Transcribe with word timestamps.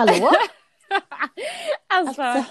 Hallå? 0.00 0.30
Alltså, 1.86 2.22
Alltså. 2.22 2.50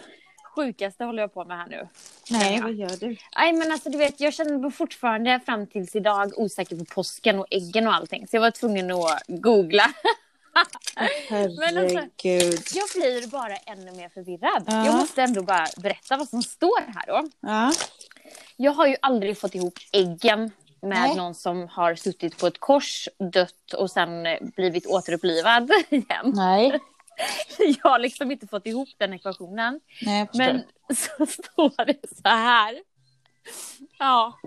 sjukaste 0.55 1.04
håller 1.04 1.21
jag 1.23 1.34
på 1.34 1.45
med 1.45 1.57
här 1.57 1.68
nu. 1.68 1.88
Nej, 2.29 2.61
vad 2.61 2.73
gör 2.73 2.89
du? 3.00 3.18
Nej 3.38 3.54
men 3.54 3.71
alltså 3.71 3.89
du 3.89 3.97
vet, 3.97 4.20
jag 4.20 4.33
känner 4.33 4.57
mig 4.57 4.71
fortfarande 4.71 5.39
fram 5.45 5.68
tills 5.68 5.96
idag 5.96 6.32
osäker 6.39 6.75
på 6.75 6.86
påsken 6.86 7.39
och 7.39 7.46
äggen 7.51 7.88
och 7.88 7.93
allting. 7.93 8.27
Så 8.27 8.36
jag 8.36 8.41
var 8.41 8.51
tvungen 8.51 8.91
att 8.91 9.23
googla. 9.27 9.83
Men 11.29 11.77
alltså- 11.77 11.97
Herregud. 11.97 12.60
Jag 12.74 12.88
blir 12.96 13.27
bara 13.32 13.55
ännu 13.55 13.91
mer 13.91 14.10
förvirrad. 14.10 14.63
Ja. 14.68 14.86
Jag 14.86 14.96
måste 14.96 15.21
ändå 15.21 15.41
bara 15.43 15.66
berätta 15.77 16.18
vad 16.18 16.29
som 16.29 16.41
står 16.43 16.82
här 16.91 17.04
då. 17.07 17.29
Ja. 17.39 17.71
Jag 18.57 18.71
har 18.71 18.88
ju 18.88 18.96
aldrig 19.02 19.38
fått 19.38 19.55
ihop 19.55 19.79
äggen 19.91 20.39
med 20.82 21.00
Nej. 21.02 21.16
någon 21.16 21.36
som 21.36 21.68
har 21.68 21.96
suttit 21.96 22.38
på 22.38 22.47
ett 22.47 22.60
kors, 22.60 23.07
dött 23.33 23.74
och 23.77 23.91
sen 23.91 24.27
blivit 24.55 24.86
återupplivad 24.86 25.71
igen. 25.89 26.32
Nej. 26.36 26.79
Jag 27.83 27.91
har 27.91 28.00
liksom 28.00 28.32
inte 28.32 28.47
fått 28.47 28.65
ihop 28.68 28.89
den 28.97 29.14
ekvationen. 29.14 29.79
Nej. 30.01 30.29
Men 30.33 30.64
så 30.96 31.25
står 31.43 31.86
det 31.86 32.00
så 32.23 32.30
här. 32.30 32.80
Ja, 34.00 34.39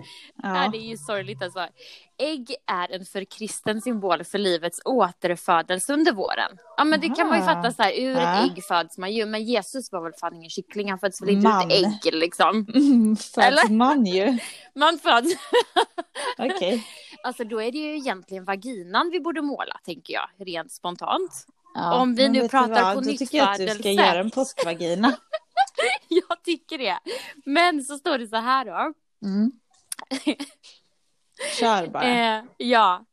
ja. 0.43 0.69
det 0.71 0.77
är 0.77 0.89
ju 0.89 0.97
sorgligt 0.97 1.43
alltså. 1.43 1.67
Ägg 2.17 2.55
är 2.67 2.91
en 2.95 3.05
för 3.05 3.23
kristen 3.25 3.81
symbol 3.81 4.23
för 4.23 4.37
livets 4.37 4.81
återfödelse 4.85 5.93
under 5.93 6.11
våren. 6.11 6.57
Ja 6.77 6.83
men 6.83 6.99
det 7.01 7.09
kan 7.09 7.27
man 7.27 7.39
ju 7.39 7.45
fatta 7.45 7.71
så 7.71 7.83
här, 7.83 7.93
ur 7.93 8.11
Ja. 8.15 8.45
ett 8.45 8.51
ägg 8.51 8.63
föds 8.63 8.97
man 8.97 9.13
ju. 9.13 9.25
Men 9.25 9.43
Jesus 9.43 9.91
var 9.91 10.01
väl 10.03 10.13
fan 10.19 10.35
ingen 10.35 10.49
kyckling, 10.49 10.89
han 10.89 10.99
föds 10.99 11.21
väl 11.21 11.29
inte 11.29 11.47
Man. 11.47 11.71
ur 11.71 11.75
ett 11.75 12.05
ägg 12.05 12.13
liksom. 12.13 12.49
Mm, 12.75 13.15
Eller? 13.37 13.57
Föds 13.61 13.69
man 13.71 14.05
ju. 14.05 14.37
Man 14.75 14.97
föds. 14.99 15.35
Okej. 16.37 16.87
Alltså 17.23 17.43
då 17.43 17.61
är 17.61 17.71
det 17.71 17.77
ju 17.77 17.95
egentligen 17.97 18.45
vaginan 18.45 19.09
vi 19.11 19.19
borde 19.19 19.41
måla 19.41 19.79
tänker 19.85 20.13
jag, 20.13 20.29
rent 20.47 20.71
spontant. 20.71 21.45
Ja, 21.73 22.01
Om 22.01 22.15
vi 22.15 22.29
nu 22.29 22.49
pratar 22.49 22.95
på 22.95 23.01
Då 23.01 23.11
tycker 23.17 23.37
jag 23.37 23.51
att 23.51 23.57
du 23.57 23.67
ska 23.67 23.91
göra 23.91 24.19
en 24.19 24.31
påskvagina. 24.31 25.17
Jag 26.07 26.43
tycker 26.43 26.77
det. 26.77 26.99
Men 27.45 27.83
så 27.83 27.97
står 27.97 28.17
det 28.17 28.27
så 28.27 28.35
här 28.35 28.65
då. 28.65 28.93
Mm. 29.27 29.51
Kör 31.59 31.87
bara. 31.87 32.37
Eh, 32.37 32.43
ja. 32.57 33.05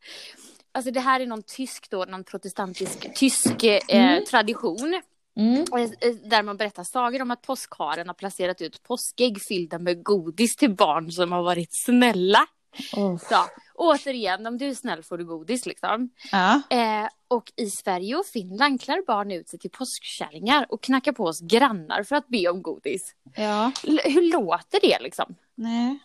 Alltså 0.73 0.91
det 0.91 1.01
här 1.01 1.21
är 1.21 1.27
någon 1.27 1.43
tysk 1.43 1.91
då, 1.91 2.05
någon 2.05 2.25
protestantisk 2.25 3.15
tysk 3.15 3.65
eh, 3.65 3.81
Mm. 3.89 4.25
tradition. 4.25 5.03
Mm. 5.37 5.61
eh, 6.01 6.11
Där 6.25 6.43
man 6.43 6.57
berättar 6.57 6.85
sagor 6.85 7.23
om 7.23 7.31
att 7.31 7.43
påskharen 7.43 8.07
har 8.07 8.15
placerat 8.15 8.61
ut 8.61 8.83
påskägg 8.83 9.43
fyllda 9.49 9.79
med 9.79 10.03
godis 10.05 10.57
till 10.57 10.75
barn 10.77 11.13
som 11.13 11.33
har 11.33 11.43
varit 11.43 11.69
snälla. 11.73 12.47
Oh. 12.97 13.19
Så, 13.19 13.37
återigen, 13.75 14.47
om 14.47 14.59
du 14.59 14.69
är 14.69 14.75
snäll 14.75 15.03
får 15.03 15.19
du 15.19 15.25
godis 15.25 15.67
liksom. 15.67 16.11
Ja. 16.33 16.63
Eh, 16.71 17.09
och 17.29 17.53
i 17.57 17.71
Sverige 17.71 18.17
och 18.17 18.27
Finland 18.27 18.81
klär 18.81 19.03
barn 19.07 19.31
ut 19.31 19.49
sig 19.49 19.59
till 19.59 19.71
påskkärringar 19.71 20.67
och 20.69 20.83
knackar 20.83 21.13
på 21.13 21.25
oss 21.25 21.41
grannar 21.41 22.03
för 22.03 22.17
att 22.17 22.29
be 22.29 22.49
om 22.49 22.63
godis. 22.63 23.15
ja. 23.37 23.73
L- 23.85 24.01
hur 24.05 24.33
låter 24.33 24.81
det 24.81 24.99
liksom? 25.01 25.35
Nej. 25.55 25.99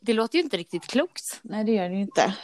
Det 0.00 0.12
låter 0.12 0.38
ju 0.38 0.44
inte 0.44 0.56
riktigt 0.56 0.86
klokt. 0.86 1.38
Nej, 1.42 1.64
det 1.64 1.72
gör 1.72 1.88
det 1.88 1.94
ju 1.94 2.00
inte. 2.00 2.34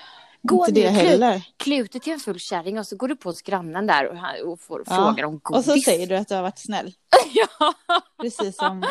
Gå 0.43 0.67
inte 0.69 0.81
det 0.81 0.89
Klut. 0.89 1.03
heller. 1.11 1.43
Klä 1.57 1.77
ut 1.77 1.93
dig 1.93 2.01
till 2.01 2.13
en 2.13 2.19
full 2.21 2.39
kärring 2.39 2.79
och 2.79 2.87
så 2.87 2.97
går 2.97 3.09
du 3.09 3.17
på 3.17 3.29
hos 3.29 3.43
grannen 3.43 3.87
där 3.87 4.07
och, 4.09 4.53
och 4.53 4.61
får 4.61 4.83
Ja. 4.87 4.95
frågar 4.97 5.25
om 5.25 5.41
godis. 5.43 5.69
Och 5.69 5.73
så 5.75 5.81
säger 5.81 6.07
du 6.07 6.17
att 6.17 6.29
du 6.29 6.35
har 6.35 6.43
varit 6.43 6.59
snäll. 6.59 6.95
ja, 7.35 7.75
Precis 8.21 8.57
som 8.57 8.85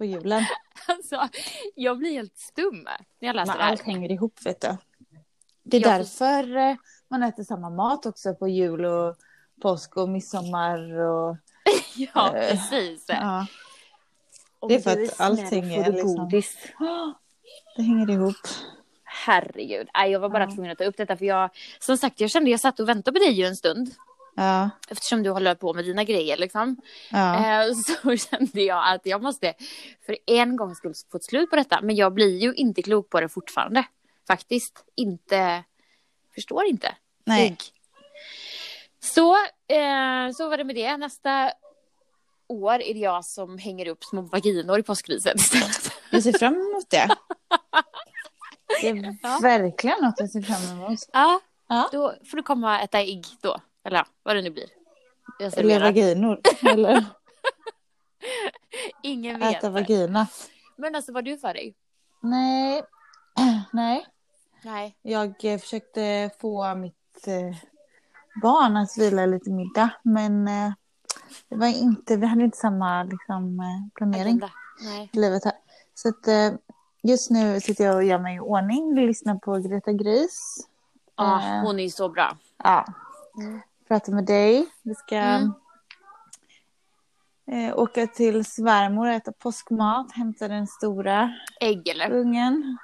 på 0.00 0.04
julen. 0.04 0.42
alltså, 0.86 1.28
jag 1.74 1.98
blir 1.98 2.12
helt 2.12 2.38
stum 2.38 2.88
när 3.20 3.28
jag 3.28 3.36
läser 3.36 3.46
Men 3.52 3.58
det 3.58 3.64
här. 3.64 3.70
allt 3.70 3.82
hänger 3.82 4.10
ihop, 4.12 4.38
vet 4.46 4.60
du. 4.60 4.76
Det 5.62 5.76
är 5.76 5.80
Jag 5.80 6.08
får- 6.08 6.24
därför 6.24 6.56
eh, 6.56 6.76
man 7.08 7.22
äter 7.22 7.42
samma 7.44 7.70
mat 7.70 8.06
också 8.06 8.34
på 8.34 8.48
jul 8.48 8.84
och 8.84 9.16
påsk 9.62 9.96
och 9.96 10.08
midsommar. 10.08 10.98
Och, 11.00 11.36
Ja, 11.96 12.36
Eh, 12.36 12.50
precis. 12.50 13.04
ja, 13.08 13.46
det 14.68 14.74
är 14.74 14.80
för 14.80 14.90
att 15.04 15.20
allting 15.20 15.62
får 15.74 15.82
är 15.84 15.92
liksom- 15.92 16.16
godis. 16.16 16.56
det 17.76 17.82
hänger 17.82 18.10
ihop. 18.10 18.36
Herregud. 19.04 19.88
Jag 19.94 20.20
var 20.20 20.28
bara 20.28 20.44
Ja. 20.44 20.50
tvungen 20.50 20.72
att 20.72 20.78
ta 20.78 20.84
upp 20.84 20.96
detta 20.96 21.16
för 21.16 21.24
jag, 21.24 21.50
som 21.78 21.96
sagt, 21.96 22.20
jag 22.20 22.30
kände 22.30 22.50
jag 22.50 22.60
satt 22.60 22.80
och 22.80 22.88
väntade 22.88 23.18
på 23.20 23.24
dig 23.24 23.32
ju 23.32 23.44
en 23.46 23.56
stund. 23.56 23.90
Ja, 24.42 24.70
Eftersom 24.88 25.22
du 25.22 25.30
håller 25.30 25.54
på 25.54 25.74
med 25.74 25.84
dina 25.84 26.04
grejer 26.04 26.36
liksom. 26.36 26.76
ja. 27.10 27.62
Eh, 27.64 27.72
så 28.02 28.16
kände 28.16 28.62
jag 28.62 28.94
att 28.94 29.06
jag 29.06 29.22
måste 29.22 29.54
för 30.06 30.16
en 30.26 30.56
gångs 30.56 30.78
skull 30.78 30.94
få 31.10 31.16
ett 31.16 31.24
slut 31.24 31.50
på 31.50 31.56
detta. 31.56 31.80
Men 31.82 31.96
jag 31.96 32.14
blir 32.14 32.38
ju 32.38 32.54
inte 32.54 32.82
klok 32.82 33.10
på 33.10 33.20
det 33.20 33.28
fortfarande. 33.28 33.84
Faktiskt. 34.26 34.84
Inte. 34.96 35.64
Förstår 36.34 36.64
inte. 36.64 36.94
Nej. 37.24 37.46
Ägg. 37.46 37.58
Så, 39.02 39.34
eh, 39.68 40.32
så 40.36 40.48
var 40.48 40.56
det 40.56 40.64
med 40.64 40.74
det. 40.74 40.96
Nästa 40.96 41.52
år 42.48 42.74
är 42.74 42.94
det 42.94 43.00
jag 43.00 43.24
som 43.24 43.58
hänger 43.58 43.88
upp 43.88 44.04
små 44.04 44.20
vaginor 44.22 44.78
i 44.78 44.82
påskriset 44.82 45.36
istället. 45.40 45.92
Jag 46.10 46.22
ser 46.22 46.32
fram 46.38 46.54
emot 46.54 46.90
det. 46.90 47.08
Det 48.82 48.88
är 48.88 49.16
Ja. 49.22 49.38
verkligen 49.42 49.96
något 50.02 50.14
jag 50.20 50.30
ser 50.30 50.42
fram 50.42 50.78
emot. 50.78 50.98
Ja, 51.12 51.40
Ja. 51.68 51.88
då 51.92 52.14
får 52.30 52.36
du 52.36 52.42
komma 52.42 52.76
och 52.78 52.84
äta 52.84 52.98
ägg 53.00 53.24
då. 53.40 53.56
Eller 53.84 53.96
ja, 53.98 54.06
vad 54.22 54.36
det 54.36 54.42
nu 54.42 54.50
blir. 54.50 54.68
Eller 55.56 55.80
vaginor. 55.80 56.40
Eller 56.72 57.04
Ingen 59.02 59.40
vet. 59.40 59.56
äta 59.56 59.70
vagina. 59.70 60.26
Men 60.76 60.94
alltså 60.94 61.12
vad 61.12 61.16
har 61.28 61.32
du 61.32 61.38
för 61.38 61.54
dig? 61.54 61.74
Nej. 62.20 62.82
Nej. 63.72 64.06
Nej. 64.64 64.96
Jag 65.02 65.44
eh, 65.44 65.58
försökte 65.58 66.30
få 66.40 66.74
mitt 66.74 67.26
eh, 67.26 67.56
barn 68.42 68.76
att 68.76 68.98
vila 68.98 69.26
lite 69.26 69.50
middag. 69.50 69.90
Men 70.02 70.48
eh, 70.48 70.72
det 71.48 71.56
var 71.56 71.66
inte, 71.66 72.16
vi 72.16 72.26
hade 72.26 72.44
inte 72.44 72.58
samma 72.58 73.02
liksom, 73.02 73.62
planering 73.94 74.40
i 75.12 75.16
livet 75.18 75.44
här. 75.44 75.54
Så 75.94 76.08
att, 76.08 76.54
just 77.02 77.30
nu 77.30 77.60
sitter 77.60 77.84
jag 77.84 77.96
och 77.96 78.04
gör 78.04 78.18
mig 78.18 78.36
i 78.36 78.40
ordning. 78.40 78.94
Lyssnar 78.94 79.34
på 79.34 79.56
Greta 79.58 79.92
Gris. 79.92 80.66
Ja, 81.16 81.40
Eh. 81.42 81.62
hon 81.62 81.78
är 81.78 81.82
ju 81.82 81.90
så 81.90 82.08
bra. 82.08 82.36
Ja. 82.56 82.86
Mm. 83.38 83.60
Prata 83.90 84.12
med 84.12 84.24
dig. 84.26 84.66
Vi 84.82 84.94
ska 84.94 85.16
Mm. 85.16 85.52
eh, 87.52 87.78
åka 87.78 88.06
till 88.06 88.44
svärmor 88.44 89.06
och 89.06 89.12
äta 89.12 89.32
påskmat. 89.32 90.12
Hämta 90.12 90.48
den 90.48 90.66
stora 90.66 91.34
Ägg 91.60 91.88
eller? 91.88 92.10
ungen. 92.10 92.78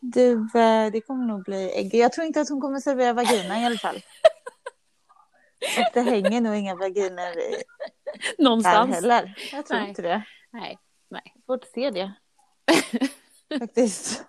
Du, 0.00 0.32
eh, 0.32 0.90
det 0.92 1.00
kommer 1.06 1.26
nog 1.26 1.44
bli 1.44 1.70
ägg. 1.78 1.94
Jag 1.94 2.12
tror 2.12 2.26
inte 2.26 2.40
att 2.40 2.48
hon 2.48 2.60
kommer 2.60 2.80
servera 2.80 3.12
vagina 3.12 3.60
i 3.60 3.64
alla 3.66 3.78
fall. 3.78 3.96
Och 5.78 5.90
det 5.94 6.00
hänger 6.00 6.40
nog 6.40 6.54
inga 6.56 6.74
vaginer 6.74 7.38
i 7.38 7.62
Någonstans. 8.38 8.94
heller. 8.94 9.34
Jag 9.52 9.66
tror 9.66 9.78
Nej. 9.78 9.88
inte 9.88 10.02
det. 10.02 10.22
Nej. 10.52 10.78
Nej. 11.10 11.34
Svårt 11.46 11.64
att 11.64 11.70
se 11.70 11.90
det. 11.90 12.12
Faktiskt. 13.58 14.24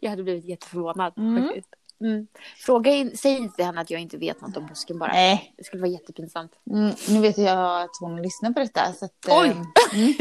Jag 0.00 0.10
hade 0.10 0.22
blivit 0.22 0.44
jätteförvånad. 0.44 1.18
Mm. 1.18 1.44
Faktiskt. 1.44 1.68
Mm. 2.00 2.26
Fråga 2.56 2.90
in, 2.90 3.16
säg 3.16 3.32
inte 3.36 3.56
till 3.56 3.64
henne 3.64 3.80
att 3.80 3.90
jag 3.90 4.00
inte 4.00 4.16
vet 4.18 4.40
något 4.40 4.56
om 4.56 4.68
påsken 4.68 4.98
bara. 4.98 5.12
Nej, 5.12 5.54
Det 5.56 5.64
skulle 5.64 5.80
vara 5.82 5.90
jättepinsamt. 5.92 6.52
mm, 6.70 6.94
nu 7.08 7.20
vet 7.20 7.38
jag 7.38 7.82
att 7.82 7.90
hon 8.00 8.22
lyssnar 8.22 8.50
på 8.52 8.60
detta. 8.60 8.92
Så 8.92 9.04
att, 9.04 9.28
eh, 9.28 9.38
Oj! 9.38 9.48
Mm, 9.48 9.64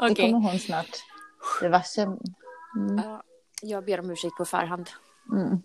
det 0.00 0.10
Okej. 0.10 0.32
kommer 0.32 0.50
hon 0.50 0.58
snart 0.58 0.90
bli 1.60 1.68
varse. 1.68 2.02
Mm. 2.02 2.18
Ja, 3.04 3.22
jag 3.62 3.84
ber 3.84 4.00
om 4.00 4.10
ursäkt 4.10 4.36
på 4.36 4.44
förhand. 4.44 4.90
Mm. 5.32 5.62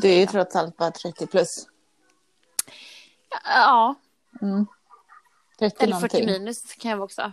Du 0.00 0.08
är 0.10 0.20
ju 0.20 0.26
trots 0.26 0.56
allt 0.56 0.76
bara 0.76 0.90
30 0.90 1.26
plus. 1.26 1.66
Ja, 3.44 3.94
Mm. 4.42 4.66
30 5.58 5.84
eller 5.84 5.96
40 6.00 6.16
någonting. 6.16 6.26
minus 6.44 6.74
kan 6.74 6.90
jag 6.90 6.98
vara 6.98 7.04
också. 7.04 7.32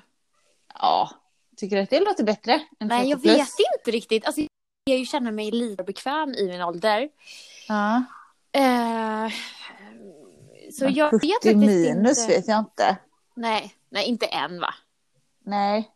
Ja. 0.73 1.09
Tycker 1.57 1.75
du 1.75 1.81
att 1.81 1.89
det 1.89 1.99
låter 1.99 2.23
bättre 2.23 2.53
än 2.53 2.59
30 2.59 2.85
Nej, 2.87 3.09
jag 3.09 3.21
plus? 3.21 3.33
vet 3.35 3.49
inte 3.77 3.91
riktigt. 3.91 4.25
Alltså, 4.25 4.41
jag 4.89 4.99
ju 4.99 5.05
känner 5.05 5.31
mig 5.31 5.51
lite 5.51 5.83
bekväm 5.83 6.33
i 6.33 6.47
min 6.47 6.61
ålder. 6.61 7.09
Ja. 7.67 8.03
Eh, 8.51 9.31
så 10.73 10.83
Men 10.85 10.93
jag 10.93 11.09
40 11.09 11.27
vet 11.27 11.33
faktiskt 11.33 11.55
minus 11.55 12.19
inte. 12.21 12.33
vet 12.35 12.47
jag 12.47 12.59
inte. 12.59 12.97
Nej, 13.35 13.73
nej, 13.89 14.05
inte 14.05 14.25
än 14.25 14.59
va? 14.59 14.73
Nej, 15.45 15.89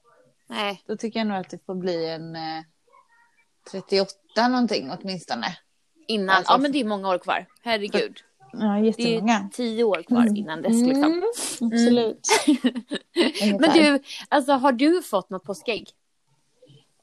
Nej. 0.47 0.83
då 0.87 0.97
tycker 0.97 1.19
jag 1.19 1.27
nog 1.27 1.37
att 1.37 1.49
det 1.49 1.65
får 1.65 1.75
bli 1.75 2.09
en 2.09 2.35
eh, 2.35 2.63
38 3.71 4.47
någonting 4.47 4.91
åtminstone. 4.91 5.57
Innan. 6.07 6.35
Alltså, 6.35 6.53
ja, 6.53 6.57
men 6.57 6.71
det 6.71 6.79
är 6.79 6.85
många 6.85 7.09
år 7.09 7.17
kvar. 7.17 7.45
Herregud. 7.63 8.17
Ja, 8.51 8.59
Det 8.59 8.65
är 8.65 8.79
jättemånga. 8.83 9.49
tio 9.53 9.83
år 9.83 10.03
kvar 10.03 10.37
innan 10.37 10.61
dess 10.61 10.71
liksom. 10.83 11.03
Mm, 11.03 11.23
absolut. 11.73 12.27
Men 13.43 13.53
Ungefär. 13.53 13.73
du, 13.91 13.99
alltså 14.29 14.51
har 14.51 14.71
du 14.71 15.01
fått 15.01 15.29
något 15.29 15.43
påskägg? 15.43 15.89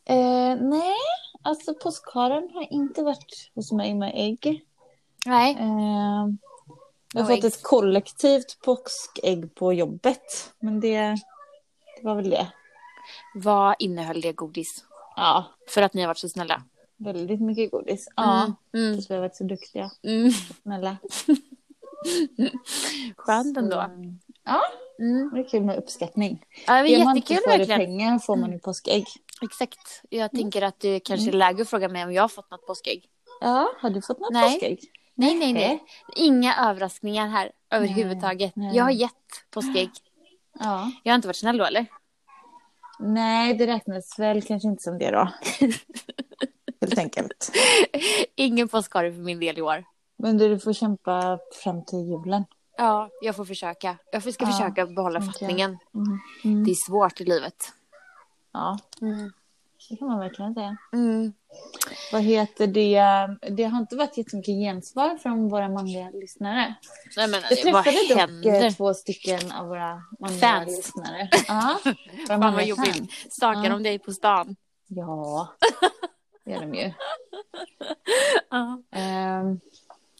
Eh, 0.05 0.57
nej, 0.61 0.97
alltså 1.43 1.75
påskharen 1.75 2.51
har 2.55 2.73
inte 2.73 3.03
varit 3.03 3.51
hos 3.55 3.73
mig 3.73 3.95
med 3.95 4.13
ägg. 4.15 4.65
Nej. 5.27 5.57
Eh, 5.61 6.27
jag 7.15 7.23
har 7.23 7.35
fått 7.37 7.45
ett 7.45 7.63
kollektivt 7.63 8.59
påskägg 8.65 9.55
på 9.55 9.73
jobbet. 9.73 10.53
Men 10.59 10.81
det, 10.81 10.99
det 11.97 12.03
var 12.03 12.15
väl 12.15 12.31
det. 12.31 12.53
Vad 13.35 13.75
innehöll 13.79 14.21
det 14.21 14.33
godis? 14.33 14.85
Ja, 15.17 15.45
För 15.69 15.83
att 15.83 15.95
ni 15.95 16.01
har 16.01 16.09
varit 16.09 16.19
så 16.19 16.29
snälla. 16.29 16.63
väldigt 16.97 17.41
mycket 17.41 17.71
godis. 17.71 18.09
Ja, 18.17 18.53
Mm. 18.75 18.95
tills 18.95 19.11
vi 19.11 19.15
har 19.15 19.21
varit 19.21 19.37
så 19.37 19.45
duktiga. 19.45 19.91
Mm. 20.03 20.31
Snälla. 20.63 20.97
Skönt 23.17 23.57
ändå. 23.57 23.77
Så, 23.77 23.91
Ja, 24.45 24.61
Mm. 24.99 25.31
det 25.35 25.41
är 25.41 25.49
kul 25.49 25.63
med 25.63 25.79
uppskattning. 25.79 26.45
Ja, 26.67 26.75
det 26.75 26.81
var 26.83 26.89
Ger 26.89 27.05
man 27.05 27.17
inte 27.17 27.33
jättekul 27.33 27.53
för 27.53 27.59
det 27.59 27.65
verkligen. 27.67 27.81
pengar 27.99 28.19
får 28.19 28.37
man 28.37 28.53
ju 28.53 28.59
påskägg. 28.59 29.05
Exakt. 29.43 30.03
Jag 30.11 30.31
tänker 30.31 30.63
att 30.63 30.81
det 30.81 31.01
kanske 31.01 31.31
är 31.31 31.33
läge 31.33 31.63
att 31.63 31.69
fråga 31.71 31.89
mig 31.89 32.05
om 32.05 32.13
jag 32.13 32.23
har 32.23 32.29
fått 32.29 32.51
något 32.51 32.67
påskägg. 32.67 33.05
Ja, 33.41 33.73
har 33.81 33.91
du 33.91 34.03
fått 34.03 34.21
något 34.21 34.33
Nej. 34.33 34.55
påskägg? 34.55 34.81
Nej, 35.15 35.35
nej, 35.35 35.53
nej. 35.53 35.69
Nej. 35.69 35.85
Inga 36.17 36.57
överraskningar 36.57 37.29
här 37.29 37.53
överhuvudtaget. 37.71 38.57
nej. 38.57 38.77
Jag 38.77 38.85
har 38.85 38.91
gett 38.91 39.13
påskägg. 39.51 39.91
Ja. 40.59 40.93
Jag 41.03 41.13
har 41.13 41.17
inte 41.17 41.29
varit 41.29 41.37
snäll 41.37 41.57
då, 41.57 41.65
eller? 41.65 41.87
Nej, 42.99 43.55
det 43.55 43.67
räknas 43.67 44.19
väl 44.19 44.43
kanske 44.43 44.69
inte 44.69 44.83
som 44.83 44.99
det 44.99 45.11
då. 45.11 45.29
Helt 46.81 46.99
enkelt. 46.99 47.53
Ingen 48.35 48.69
påsk 48.69 48.93
har 48.95 49.05
det 49.05 49.13
för 49.13 49.21
min 49.21 49.41
del 49.41 49.59
i 49.59 49.63
år. 49.63 49.85
Men 50.19 50.39
du 50.39 50.59
får 50.59 50.73
kämpa 50.73 51.39
fram 51.65 51.85
till 51.85 51.99
julen. 51.99 52.45
Ja, 52.77 53.09
jag 53.23 53.37
får 53.37 53.45
försöka. 53.45 53.97
Jag 54.13 54.23
ska 54.35 54.45
Ja, 54.45 54.47
försöka 54.53 54.87
behålla 54.87 55.19
jag. 55.19 55.27
fattningen. 55.27 55.79
Mm. 56.45 56.65
Det 56.65 56.71
är 56.71 56.87
svårt 56.89 57.21
i 57.21 57.25
livet. 57.25 57.73
Ja, 58.53 58.79
det 59.89 59.97
kan 59.97 60.09
man 60.09 60.19
verkligen 60.19 60.55
säga. 60.55 60.77
Mm. 60.93 61.33
Vad 62.13 62.23
heter 62.23 62.67
det? 62.67 63.01
Det 63.57 63.65
har 63.65 63.79
inte 63.79 63.97
varit 63.97 64.17
jättemycket 64.17 64.55
gensvar 64.55 65.17
från 65.17 65.49
våra 65.49 65.69
manliga 65.69 66.11
lyssnare. 66.11 66.75
Nej, 67.17 67.29
men 67.29 67.41
Jag 67.65 67.73
vad 67.73 67.85
träffade 67.85 68.09
dock 68.09 68.19
händer? 68.19 68.65
eh, 68.67 68.73
två 68.73 68.95
stycken 68.95 69.53
av 69.53 69.67
våra 69.69 70.03
manliga 70.21 70.41
Fans. 70.41 70.77
lyssnare. 70.77 71.29
Ja, 71.49 71.79
Fan 72.27 72.41
vad 72.55 72.65
jobbigt. 72.67 73.11
Stakar 73.33 73.65
Ja. 73.65 73.69
de 73.71 73.83
dig 73.83 73.99
på 73.99 74.13
stan? 74.13 74.57
Ja, 74.89 75.49
det 76.45 76.51
gör 76.51 76.61
de 76.61 76.75
ju. 76.75 76.93
Ja. 78.51 78.83
Ehm, 78.91 79.61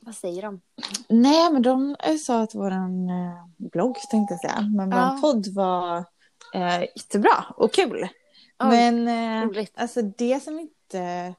Vad 0.03 0.15
säger 0.15 0.43
de? 0.43 0.61
nej, 1.09 1.53
men 1.53 1.63
de 1.63 1.97
eh, 2.01 2.17
sa 2.17 2.41
att 2.43 2.55
våran 2.55 3.09
eh, 3.09 3.45
blogg, 3.71 3.97
tänkte 4.11 4.35
jag 4.35 4.41
säga, 4.41 4.61
men 4.77 4.91
våran 4.91 5.15
Ja. 5.15 5.19
podd 5.21 5.47
var 5.55 6.05
eh, 6.55 6.81
jättebra 6.81 7.45
och 7.57 7.73
kul. 7.73 8.09
Men 8.69 9.09
eh, 9.09 9.65
alltså 9.75 10.03
det 10.03 10.43
som 10.43 10.59
inte 10.61 11.35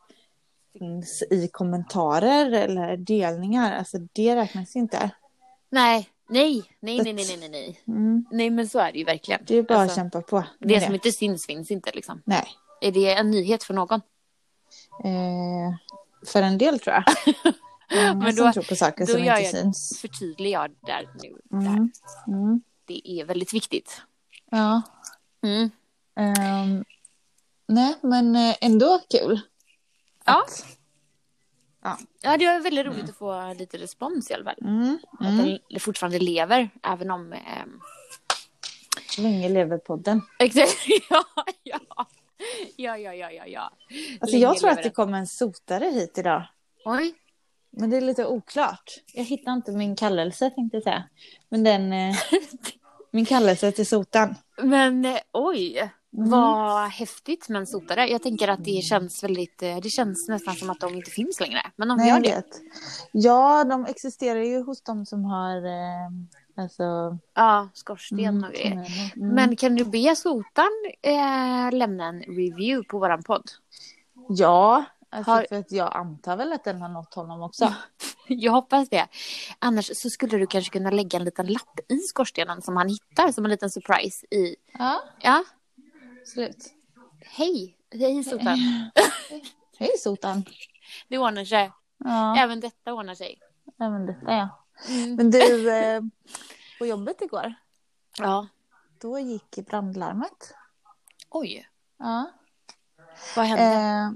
finns 0.79 1.23
i 1.31 1.47
kommentarer 1.47 2.51
eller 2.51 2.97
delningar, 2.97 3.77
alltså 3.77 3.97
det 4.13 4.35
räknas 4.35 4.75
ju 4.75 4.79
inte. 4.79 5.09
Nej, 5.69 6.09
nej, 6.29 6.63
nej, 6.79 6.97
nej, 7.03 7.13
nej, 7.13 7.25
nej, 7.27 7.37
nej, 7.39 7.49
nej. 7.49 7.81
Mm. 7.87 8.25
Nej, 8.31 8.49
men 8.49 8.69
så 8.69 8.79
är 8.79 8.91
det 8.91 8.97
ju 8.99 9.05
verkligen. 9.05 9.41
Det 9.47 9.55
är 9.57 9.63
bara 9.63 9.79
Alltså, 9.79 9.91
att 9.91 9.95
kämpa 9.95 10.21
på. 10.21 10.35
med 10.59 10.69
Det 10.69 10.81
som 10.81 10.93
inte 10.93 11.11
syns 11.11 11.45
finns 11.45 11.71
inte 11.71 11.91
liksom. 11.93 12.21
Nej. 12.25 12.47
Är 12.81 12.91
det 12.91 13.13
en 13.13 13.31
nyhet 13.31 13.63
för 13.63 13.73
någon? 13.73 14.01
Eh, 15.03 15.75
för 16.25 16.41
en 16.41 16.57
del 16.57 16.79
tror 16.79 16.95
jag. 16.95 17.03
Många 18.13 18.13
Men 18.25 18.35
då- 18.35 18.51
tror 18.53 18.63
på 18.69 18.75
saker 18.75 19.05
då 19.05 19.11
som 19.13 19.23
gör 19.23 19.37
inte 19.37 19.43
jag- 19.57 19.63
syns. 19.63 19.99
Förtydligar 20.01 20.61
jag 20.61 20.71
där 20.87 21.09
nu. 21.23 21.37
Där. 21.59 21.67
Mm. 21.67 21.91
Mm. 22.27 22.61
Det 22.85 23.01
är 23.11 23.25
väldigt 23.25 23.53
viktigt. 23.53 24.01
Ja. 24.51 24.81
Mm. 25.43 25.69
Nej, 27.71 27.95
men 28.01 28.35
eh, 28.35 28.55
ändå 28.61 28.99
kul. 29.09 29.41
Ja. 30.25 30.41
Att- 30.41 30.65
Ja. 31.83 31.97
Ja, 32.21 32.37
det 32.37 32.45
är 32.45 32.59
väldigt 32.59 32.85
roligt 32.85 33.09
att 33.09 33.15
få 33.17 33.53
lite 33.53 33.77
respons 33.77 34.31
i 34.31 34.33
alla 34.33 34.43
fall. 34.43 34.57
Mm. 34.61 34.99
Att 35.19 35.25
Mm. 35.27 35.57
den 35.69 35.79
fortfarande 35.79 36.19
lever, 36.19 36.69
även 36.83 37.11
om... 37.11 37.33
ehm, 37.33 37.79
Länge 39.17 39.49
lever 39.49 39.77
podden. 39.77 40.21
Exakt, 40.39 40.77
ja, 41.09 41.23
ja. 41.63 41.79
Ja, 42.75 42.97
ja, 42.97 43.13
ja, 43.13 43.31
ja, 43.31 43.45
ja. 43.47 43.71
Alltså, 44.21 44.35
Länge 44.35 44.43
jag 44.43 44.57
tror 44.57 44.69
att 44.69 44.83
det 44.83 44.89
kommer 44.89 45.17
en 45.17 45.27
sotare 45.27 45.85
hit 45.85 46.17
idag. 46.17 46.43
Oj. 46.85 47.13
Men 47.71 47.89
det 47.89 47.97
är 47.97 48.01
lite 48.01 48.25
oklart. 48.25 48.91
Jag 49.13 49.23
hittar 49.23 49.53
inte 49.53 49.71
min 49.71 49.95
kallelse 49.95 50.49
tänkte 50.49 50.77
jag 50.77 50.83
säga. 50.83 51.03
Men 51.49 51.63
den... 51.63 51.93
Eh, 51.93 52.15
min 53.11 53.25
kallelse 53.25 53.71
till 53.71 53.87
sotan. 53.87 54.35
Men 54.61 55.05
eh, 55.05 55.17
oj, 55.31 55.77
Mm. 55.77 55.89
Vad 56.13 56.89
häftigt 56.89 57.49
med 57.49 57.59
en 57.59 57.67
sotare. 57.67 58.07
Jag 58.07 58.23
tänker 58.23 58.47
att 58.47 58.63
det 58.63 58.81
känns 58.83 59.23
väldigt, 59.23 59.63
eh, 59.63 59.77
det 59.77 59.89
känns 59.89 60.27
nästan 60.29 60.55
som 60.55 60.69
att 60.69 60.79
de 60.79 60.93
inte 60.95 61.11
finns 61.11 61.39
längre. 61.39 61.61
Men 61.75 61.87
de 61.87 61.97
Nej, 61.97 62.09
gör 62.09 62.19
det. 62.19 62.35
vet. 62.35 62.61
Ja, 63.11 63.63
de 63.63 63.85
existerar 63.85 64.39
ju 64.43 64.61
hos 64.63 64.81
de 64.81 65.05
som 65.05 65.25
har... 65.25 65.55
Eh, 65.65 66.09
alltså... 66.63 67.17
Ja, 67.33 67.69
skorsten 67.73 68.19
mm, 68.19 68.43
och 68.43 68.51
grejer. 68.51 68.71
mm. 69.15 69.35
Men 69.35 69.55
kan 69.55 69.75
du 69.75 69.85
be 69.85 70.15
sotan 70.15 70.69
eh, 71.01 71.71
lämna 71.77 72.05
en 72.05 72.19
review 72.21 72.83
på 72.89 72.99
våran 72.99 73.23
podd? 73.23 73.49
Ja, 74.29 74.83
alltså 75.09 75.31
Har- 75.31 75.45
för 75.49 75.55
att 75.55 75.71
jag 75.71 75.95
antar 75.95 76.37
väl 76.37 76.53
att 76.53 76.63
den 76.63 76.81
har 76.81 76.89
nått 76.89 77.13
honom 77.13 77.41
också. 77.41 77.73
Jag 78.27 78.51
hoppas 78.51 78.89
det. 78.89 79.07
Annars 79.59 79.85
så 79.97 80.09
skulle 80.09 80.37
du 80.37 80.47
kanske 80.47 80.71
kunna 80.71 80.89
lägga 80.89 81.19
en 81.19 81.25
liten 81.25 81.47
lapp 81.47 81.79
i 81.89 81.97
skorstenen 81.97 82.61
som 82.61 82.77
han 82.77 82.89
hittar 82.89 83.31
som 83.31 83.45
en 83.45 83.51
liten 83.51 83.69
surprise 83.69 84.25
i. 84.31 84.55
Ja, 84.79 85.01
Ja, 85.21 85.43
absolut. 86.21 86.73
hej, 87.19 87.77
hej 87.91 88.23
sotan. 88.23 88.57
Hej 89.79 89.97
sotan. 89.99 90.43
Det 91.07 91.17
ordnar 91.17 91.45
sig. 91.45 91.71
Ja, 91.97 92.35
Även 92.37 92.59
detta 92.59 92.93
ordnar 92.93 93.15
sig. 93.15 93.39
även 93.79 94.05
detta 94.05 94.31
ja. 94.33 94.49
Mm. 94.89 95.15
Men 95.15 95.31
du, 95.31 95.71
eh, 95.77 96.01
på 96.79 96.85
jobbet 96.85 97.21
igår, 97.21 97.53
Ja. 98.19 98.47
då 99.01 99.19
gick 99.19 99.55
brandlarmet. 99.67 100.53
Oj, 101.29 101.67
Ja. 101.99 102.31
vad 103.35 103.45
hände? 103.45 103.63
Eh, 103.63 104.11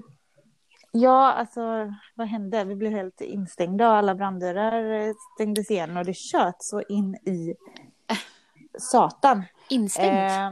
ja, 0.92 1.32
alltså 1.32 1.94
vad 2.16 2.28
hände? 2.28 2.64
Vi 2.64 2.76
blev 2.76 2.92
helt 2.92 3.22
instängda 3.22 3.90
och 3.90 3.96
alla 3.96 4.16
branddörrar 4.16 5.08
eh, 5.08 5.14
stängdes 5.36 5.72
igen 5.72 5.98
och 5.98 6.06
det 6.06 6.14
tjöt 6.14 6.64
så 6.64 6.82
in 6.82 7.16
i 7.16 7.56
satan. 8.80 9.44
Instängt? 9.70 10.32
Eh, 10.32 10.52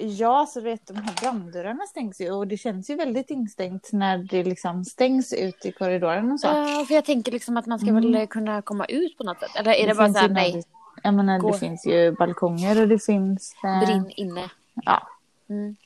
ja, 0.00 0.46
så 0.46 0.60
vet 0.60 0.86
de 0.86 0.96
här 0.96 1.14
branddörrarna 1.20 1.86
stängs 1.86 2.20
ju 2.20 2.30
och 2.32 2.46
det 2.46 2.56
känns 2.56 2.90
ju 2.90 2.94
väldigt 2.94 3.30
instängt 3.30 3.88
när 3.92 4.18
det 4.18 4.44
liksom 4.44 4.84
stängs 4.84 5.32
ut 5.32 5.66
i 5.66 5.72
korridoren 5.72 6.32
och 6.32 6.40
så. 6.40 6.46
Ja, 6.46 6.84
för 6.88 6.94
jag 6.94 7.04
tänker 7.04 7.32
liksom 7.32 7.56
att 7.56 7.66
man 7.66 7.78
ska 7.78 7.88
Mm. 7.88 8.12
väl 8.12 8.26
kunna 8.26 8.62
komma 8.62 8.84
ut 8.84 9.18
på 9.18 9.24
något 9.24 9.40
sätt. 9.40 9.50
Eller 9.56 9.72
är 9.72 9.86
det, 9.86 9.94
bara 9.94 10.06
finns 10.06 10.16
så 10.16 10.22
här, 10.22 10.28
nej, 10.28 10.62
Jag 11.02 11.14
menar, 11.14 11.38
Gå. 11.38 11.52
det 11.52 11.58
finns 11.58 11.86
ju 11.86 12.12
balkonger 12.12 12.80
och 12.82 12.88
det 12.88 12.98
finns... 13.04 13.54
Eh, 13.64 13.80
brinn 13.86 14.10
inne. 14.16 14.50
Ja, 14.74 15.06
Mm. 15.50 15.76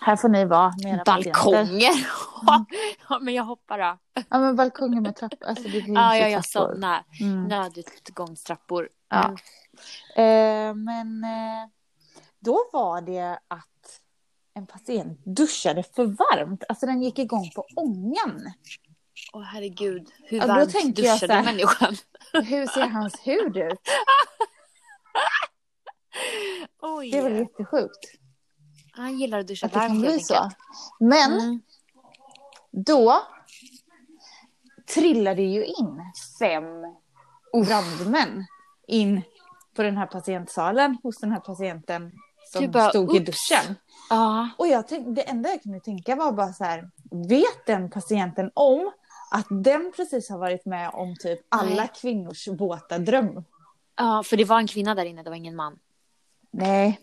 här 0.00 0.16
får 0.16 0.28
ni 0.28 0.44
vara 0.44 0.72
med 0.82 0.94
era. 0.94 1.02
Balkonger! 1.06 2.06
ja, 3.08 3.18
men 3.20 3.34
jag 3.34 3.44
hoppar 3.44 3.78
då. 3.78 3.98
Ja, 4.28 4.38
men 4.38 4.56
balkonger 4.56 5.00
med 5.00 5.16
trappor. 5.16 5.48
Alltså, 5.48 5.64
det 5.64 5.70
finns 5.82 5.96
Ja, 5.96 6.16
ja, 6.16 6.28
ja, 6.28 6.42
sådana 6.42 7.04
Mm. 7.20 7.44
nödutgångstrappor. 7.48 8.88
Ja. 9.08 9.34
Mm. 10.16 10.68
Eh, 10.68 10.74
men 10.74 11.24
eh, 11.24 11.68
då 12.40 12.68
var 12.72 13.00
det 13.00 13.38
att 13.48 14.00
en 14.54 14.66
patient 14.66 15.20
duschade 15.24 15.82
för 15.82 16.04
varmt. 16.06 16.64
Alltså 16.68 16.86
den 16.86 17.02
gick 17.02 17.18
igång 17.18 17.50
på 17.54 17.66
ångan. 17.76 18.52
Åh 19.32 19.42
herregud, 19.42 20.10
hur 20.24 20.40
varmt 20.40 20.72
tänker 20.72 21.02
jag 21.02 21.14
duschade 21.14 21.32
så 21.32 21.38
här- 21.38 21.44
människan? 21.44 21.96
Hur 22.44 22.66
ser 22.66 22.86
hans 22.86 23.14
hud 23.26 23.56
ut? 23.56 23.80
Oj, 26.82 27.10
Det 27.10 27.20
väl 27.22 27.36
jättesjukt 27.38 28.14
han 28.92 29.18
gillar 29.18 29.38
att 29.38 29.46
duscha 29.48 29.66
att 29.66 29.72
det 29.72 29.78
kan 29.78 29.88
varmt 29.88 30.00
bli 30.00 30.20
så. 30.20 30.50
Men 31.00 31.32
Mm. 31.32 31.60
då 32.70 33.22
trillade 34.94 35.42
ju 35.42 35.64
in 35.64 36.02
fem 36.38 36.64
brandmän 37.66 38.46
in 38.86 39.22
på 39.74 39.82
den 39.82 39.96
här 39.96 40.06
patientsalen 40.06 40.98
hos 41.02 41.18
den 41.18 41.32
här 41.32 41.40
patienten 41.40 42.12
som 42.48 42.62
Du 42.62 42.68
bara, 42.68 42.88
stod 42.88 43.16
i 43.16 43.18
duschen. 43.18 43.74
Ja, 44.10 44.48
Och 44.56 44.68
jag 44.68 44.88
tänkte, 44.88 45.10
det 45.12 45.22
enda 45.22 45.48
jag 45.48 45.62
kunde 45.62 45.80
tänka 45.80 46.16
var 46.16 46.32
bara 46.32 46.52
så 46.52 46.64
här, 46.64 46.90
vet 47.28 47.66
den 47.66 47.90
patienten 47.90 48.50
om 48.54 48.92
att 49.30 49.46
den 49.50 49.92
precis 49.96 50.30
har 50.30 50.38
varit 50.38 50.66
med 50.66 50.90
om 50.92 51.16
typ 51.20 51.40
alla 51.48 51.74
Nej. 51.74 51.90
kvinnors 52.00 52.48
våta 52.48 52.98
dröm? 52.98 53.44
ja, 53.96 54.22
för 54.26 54.36
det 54.36 54.44
var 54.44 54.58
en 54.58 54.66
kvinna 54.66 54.94
där 54.94 55.04
inne, 55.04 55.22
det 55.22 55.30
var 55.30 55.36
ingen 55.36 55.56
man. 55.56 55.78
Nej. 56.50 57.00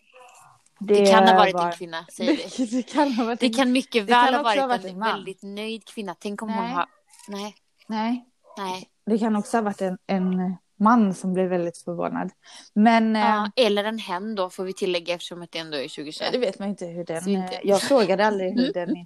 Det, 0.80 1.06
kan 1.12 1.28
ha 1.28 1.36
varit 1.36 1.54
var- 1.54 1.66
en 1.66 1.72
kvinna, 1.72 2.06
säger 2.12 2.32
vi. 2.58 2.66
Det, 2.66 2.72
det 2.78 2.84
kan 2.84 3.12
ha 3.12 3.26
varit 3.26 3.40
Det 3.40 3.50
kan 3.50 3.72
mycket 3.72 4.08
Det 4.08 4.14
väl 4.14 4.26
kan 4.26 4.34
ha 4.34 4.44
varit, 4.44 4.60
ha 4.60 4.68
varit 4.68 4.84
en, 4.86 4.90
en 4.90 5.00
väldigt 5.00 5.44
nöjd 5.44 5.86
kvinna. 5.86 6.16
Tänk 6.20 6.42
om 6.42 6.50
hon 6.54 6.64
Nej. 6.64 6.74
har... 6.74 6.86
Nej, 7.28 7.56
Nej, 7.88 8.26
nej. 8.58 8.90
det 9.06 9.18
kan 9.18 9.36
också 9.36 9.58
ha 9.58 9.62
varit 9.62 9.82
en, 9.82 9.98
en 10.08 10.56
man 10.80 11.14
som 11.14 11.34
blev 11.34 11.50
väldigt 11.50 11.78
förvånad. 11.78 12.32
Men 12.74 13.16
Ja, 13.16 13.46
eh, 13.56 13.66
eller 13.66 13.84
en 13.84 14.00
hen 14.00 14.36
då, 14.36 14.50
får 14.50 14.64
vi 14.64 14.74
tillägga 14.74 15.14
eftersom 15.14 15.42
att 15.42 15.52
det 15.52 15.60
ändå 15.60 15.78
är 15.78 15.82
ja, 15.82 15.88
2021. 15.90 16.32
det 16.32 16.38
vet 16.38 16.60
man 16.60 16.70
inte 16.70 16.86
hur 16.86 17.06
den... 17.06 17.28
Inte- 17.30 17.56
eh, 17.56 17.60
Jag 17.64 17.82
frågade 17.82 18.26
aldrig 18.26 18.54
hur 18.60 18.74
den 18.74 18.90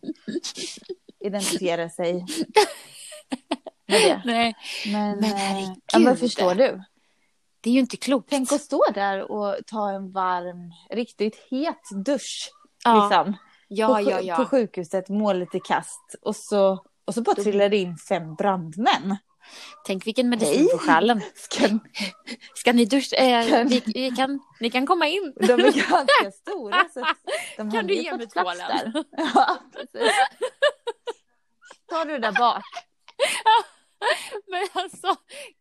identifierar 1.19 1.89
sig 1.89 2.13
med 3.87 4.01
det. 4.01 4.21
Nej, 4.25 4.55
Men, 4.85 5.17
Men 5.19 5.23
eh, 5.31 5.37
herregud. 5.37 5.75
ja, 5.93 5.99
men 5.99 6.17
förstår 6.17 6.55
du? 6.55 6.83
det 7.61 7.69
är 7.69 7.73
ju 7.73 7.79
inte 7.79 7.97
klokt. 7.97 8.29
Tänk 8.29 8.51
att 8.51 8.61
stå 8.61 8.83
där 8.93 9.31
och 9.31 9.55
ta 9.67 9.89
en 9.91 10.11
varm, 10.11 10.71
riktigt 10.89 11.47
het 11.51 12.03
dusch. 12.05 12.49
ja, 12.83 13.03
Liksom, 13.09 13.33
ja, 13.67 13.87
på, 13.87 14.01
ja, 14.11 14.17
på 14.17 14.23
ja. 14.23 14.45
sjukhuset, 14.45 15.09
må 15.09 15.33
lite 15.33 15.59
kast. 15.59 16.15
Och 16.21 16.35
så, 16.35 16.83
och 17.05 17.13
så 17.13 17.21
bara 17.21 17.35
trillar 17.35 17.69
det 17.69 17.77
in 17.77 17.97
fem 17.97 18.35
brandmän. 18.35 19.17
Tänk 19.85 20.07
vilken 20.07 20.29
medicin 20.29 20.57
Hej. 20.59 20.67
för 20.71 20.77
själen. 20.77 21.21
Ska, 21.35 21.67
Ska 22.55 22.73
ni 22.73 22.85
duscha? 22.85 23.15
Eh, 23.15 23.49
Kan- 23.49 23.67
vi, 23.67 23.83
vi 23.85 24.11
kan, 24.11 24.39
ni 24.59 24.69
kan 24.69 24.87
komma 24.87 25.07
in. 25.07 25.33
de 25.35 25.51
är 25.53 25.57
ganska 25.89 26.31
stora. 26.31 26.89
Så 26.93 27.05
de 27.57 27.71
Kan 27.71 27.87
du 27.87 27.95
ge 27.95 28.17
mig 28.17 28.27
tvålen? 28.27 29.03
Ja, 29.35 29.57
precis. 29.73 30.11
Tar 31.89 32.05
du 32.05 32.17
där 32.19 32.31
bak? 32.31 32.63
Men 34.47 34.83
alltså, 34.83 35.15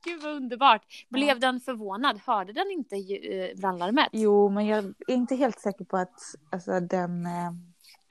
gud 0.04 0.22
vad 0.22 0.32
underbart. 0.32 0.82
Blev 1.08 1.40
den 1.40 1.60
förvånad? 1.60 2.20
Hörde 2.26 2.52
den 2.52 2.70
inte 2.70 2.96
eh, 2.96 3.56
brandlarmet? 3.56 4.08
Jo, 4.12 4.48
men 4.48 4.66
jag 4.66 4.78
är 4.78 4.94
inte 5.08 5.34
helt 5.36 5.60
säker 5.60 5.84
på 5.84 5.96
att 5.96 6.14
alltså, 6.52 6.80
den 6.80 7.26
eh, 7.26 7.52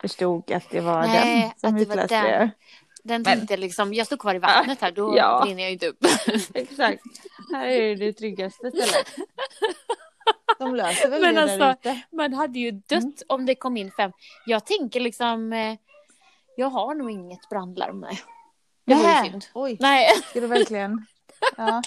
förstod 0.02 0.52
att 0.52 0.70
det 0.70 0.80
var 0.82 1.02
Nej, 1.02 1.54
den 1.62 1.72
som 1.72 1.78
utlöste 1.82 2.22
det. 2.22 2.52
Den 3.08 3.22
Men- 3.22 3.60
liksom, 3.60 3.94
jag 3.94 4.06
står 4.08 4.18
kvar 4.18 4.36
i 4.36 4.40
vattnet 4.40 4.82
här, 4.82 4.92
då 4.92 5.18
Ja. 5.18 5.42
brinner 5.46 5.64
jag 5.64 5.72
inte 5.72 5.88
upp. 5.88 6.06
Exakt. 6.54 7.04
Här 7.54 7.66
är 7.68 7.96
det 7.96 8.14
tryggaste 8.14 8.72
stället. 8.72 9.08
De 10.60 10.76
löser 10.76 11.10
väl 11.10 11.22
Men 11.22 11.36
det 11.36 11.42
alltså, 11.42 11.58
där 11.58 11.72
ute. 11.72 12.02
Man 12.12 12.34
hade 12.34 12.60
ju 12.60 12.72
dött 12.72 12.92
Mm. 13.04 13.14
om 13.28 13.46
det 13.46 13.56
kom 13.56 13.78
in 13.78 13.92
fem. 13.92 14.12
Jag 14.46 14.66
tänker 14.66 15.00
liksom, 15.00 15.54
eh, 15.54 15.76
jag 16.58 16.70
har 16.70 16.96
nog 16.96 17.12
inget 17.12 17.50
brandlarm. 17.50 18.00
Nej. 18.00 18.20
Det 18.86 18.96
vore 18.96 19.24
synd. 19.24 19.46
Oj, 19.54 19.78
Nej, 19.80 20.10
ska 20.30 20.40
du 20.40 20.48
verkligen? 20.48 21.06
Ja, 21.58 21.82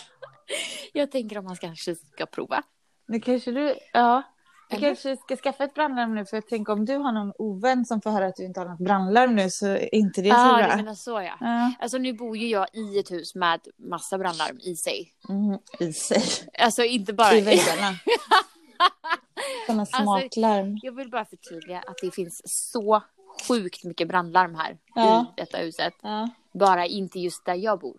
jag 0.93 1.11
tänker 1.12 1.39
om 1.39 1.45
man 1.45 1.57
kanske 1.57 1.95
ska 1.95 2.27
prova. 2.27 2.62
nu 3.07 3.21
kanske 3.21 3.50
du, 3.50 3.75
ja. 3.93 4.23
Eller? 4.71 4.89
kanske 4.89 5.17
ska 5.17 5.37
skaffa 5.37 5.65
ett 5.65 5.75
brandlarm 5.75 6.15
nu 6.15 6.25
för 6.27 6.37
jag 6.37 6.47
tänker 6.49 6.73
om 6.73 6.85
du 6.85 6.97
har 6.97 7.12
någon 7.12 7.33
ovän 7.39 7.85
som 7.85 8.00
får 8.00 8.11
höra 8.11 8.27
att 8.27 8.37
du 8.37 8.45
inte 8.45 8.61
har 8.61 8.69
något 8.69 8.79
brandlarm 8.79 9.35
nu 9.37 9.50
så 9.50 9.67
är 9.67 9.95
inte 9.95 10.23
det 10.23 10.29
så 10.31 10.35
Ja, 10.37 10.57
bra. 10.59 10.71
du 10.71 10.77
menar 10.77 10.95
så 10.95 11.11
ja. 11.11 11.37
Ja. 11.41 11.73
Alltså 11.81 11.99
nu 11.99 12.12
bor 12.12 12.37
ju 12.37 12.49
jag 12.49 12.67
i 12.73 12.99
ett 12.99 13.11
hus 13.11 13.35
med 13.35 13.61
massa 13.79 14.19
brandlarm 14.19 14.59
i 14.61 14.77
sig. 14.77 15.12
Mm, 15.29 15.59
I 15.81 15.93
sig. 15.93 16.23
Alltså 16.59 16.83
inte 16.85 17.12
bara... 17.12 17.35
I 17.35 17.41
väggarna. 17.41 17.95
Sådana 19.67 19.83
Alltså, 19.83 20.03
smartlarm. 20.03 20.79
Jag 20.83 20.93
vill 20.97 21.11
bara 21.11 21.25
förtydliga 21.25 21.79
att 21.79 21.97
det 22.03 22.11
finns 22.15 22.43
så 22.73 23.03
sjukt 23.49 23.85
mycket 23.85 24.09
brandlarm 24.09 24.55
här 24.55 24.79
Ja. 24.95 25.27
i 25.37 25.41
detta 25.41 25.59
huset. 25.59 25.95
Ja, 26.03 26.29
Bara 26.53 26.87
inte 26.87 27.19
just 27.21 27.45
där 27.45 27.55
jag 27.55 27.81
bor. 27.81 27.97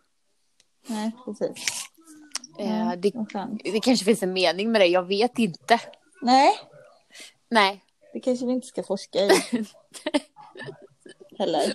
nej 0.87 1.11
precis. 1.25 1.87
Ja, 2.57 2.95
det, 2.97 3.11
det 3.73 3.79
kanske 3.79 4.05
finns 4.05 4.23
en 4.23 4.33
mening 4.33 4.71
med 4.71 4.81
det, 4.81 4.85
jag 4.87 5.03
vet 5.03 5.39
inte. 5.39 5.79
Nej, 6.21 6.59
Nej, 7.49 7.83
det 8.13 8.19
kanske 8.19 8.45
vi 8.45 8.51
inte 8.51 8.67
ska 8.67 8.83
forska 8.83 9.19
i. 9.19 9.29
Heller. 11.37 11.73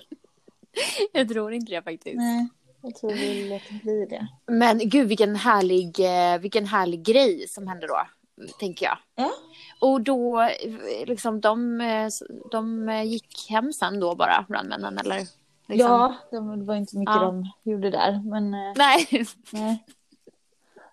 jag 1.11 1.29
tror 1.29 1.53
inte 1.53 1.71
det 1.71 1.81
faktiskt. 1.81 2.15
Nej, 2.17 2.47
jag 2.81 2.95
tror 2.95 3.11
vi 3.11 3.49
låter 3.49 3.83
bli 3.83 4.05
det. 4.05 4.27
Men 4.45 4.89
gud 4.89 5.07
vilken 5.07 5.35
härlig, 5.35 5.99
eh, 5.99 6.39
vilken 6.39 6.65
härlig 6.65 7.03
grej 7.03 7.47
som 7.47 7.67
hände 7.67 7.87
då, 7.87 8.01
tänker 8.59 8.85
jag. 8.85 8.97
Ja. 9.15 9.31
Och 9.81 10.01
då, 10.01 10.41
eh, 10.41 11.05
liksom 11.05 11.41
de, 11.41 11.81
eh, 11.81 12.07
de 12.51 12.89
gick 13.05 13.49
hem 13.49 13.73
sen 13.73 13.99
då 13.99 14.15
bara, 14.15 14.45
brandmännen 14.49 14.97
eller? 14.97 15.17
Liksom. 15.67 15.91
Ja, 15.91 16.15
de, 16.31 16.59
det 16.59 16.65
var 16.65 16.75
inte 16.75 16.97
mycket 16.97 17.15
Ja. 17.15 17.21
de 17.21 17.51
gjorde 17.71 17.89
där. 17.89 18.21
Men 18.25 18.51
Nej, 18.51 19.25
nej. 19.51 19.83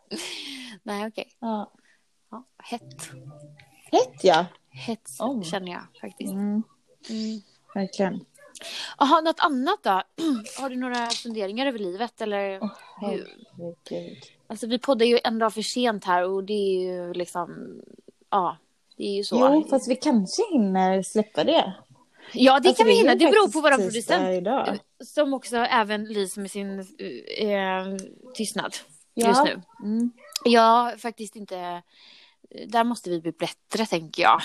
nej 0.82 1.06
okej. 1.06 1.28
Ja. 1.38 1.70
Ja, 2.34 2.44
hett. 2.64 3.10
Hett 3.92 4.24
ja. 4.24 4.46
Hett 4.70 5.08
Oh. 5.20 5.42
känner 5.42 5.72
jag 5.72 5.82
faktiskt. 6.00 6.32
Mm, 6.32 6.62
Mm. 7.10 7.40
verkligen. 7.74 8.24
Jaha, 8.98 9.20
något 9.20 9.40
annat 9.40 9.78
då? 9.82 10.02
Har 10.58 10.70
du 10.70 10.76
några 10.76 11.06
funderingar 11.10 11.66
över 11.66 11.78
livet 11.78 12.20
eller? 12.20 12.50
hur? 12.52 12.70
Herregud. 13.00 14.18
Alltså 14.46 14.66
vi 14.66 14.78
poddar 14.78 15.06
ju 15.06 15.18
en 15.24 15.38
dag 15.38 15.54
för 15.54 15.62
sent 15.62 16.04
här 16.04 16.24
och 16.24 16.44
det 16.44 16.52
är 16.52 16.80
ju 16.82 17.12
liksom, 17.12 17.80
ja, 18.30 18.56
det 18.96 19.04
är 19.04 19.14
ju 19.16 19.24
så. 19.24 19.36
Jo, 19.40 19.66
fast 19.70 19.90
vi 19.90 19.96
kanske 19.96 20.42
hinner 20.52 21.02
släppa 21.02 21.44
det. 21.44 21.74
Ja, 22.32 22.60
det 22.60 22.68
Alltså, 22.68 22.82
kan 22.82 22.86
vi 22.86 22.94
hinna. 22.96 23.14
Det 23.14 23.26
beror 23.30 23.46
på 23.46 23.60
tisdag 23.62 23.76
producent. 23.76 24.28
Idag. 24.28 24.78
Som 25.04 25.34
också 25.34 25.56
även 25.56 26.04
lyser 26.04 26.40
med 26.40 26.50
sin 26.50 26.78
eh, 27.38 27.96
tystnad 28.34 28.74
Ja. 29.14 29.28
just 29.28 29.44
nu. 29.44 29.62
Mm. 29.82 30.10
Jag 30.44 31.00
faktiskt 31.00 31.36
inte... 31.36 31.82
Där 32.68 32.84
måste 32.84 33.10
vi 33.10 33.20
bli 33.20 33.32
bättre, 33.32 33.86
tänker 33.86 34.22
jag. 34.22 34.40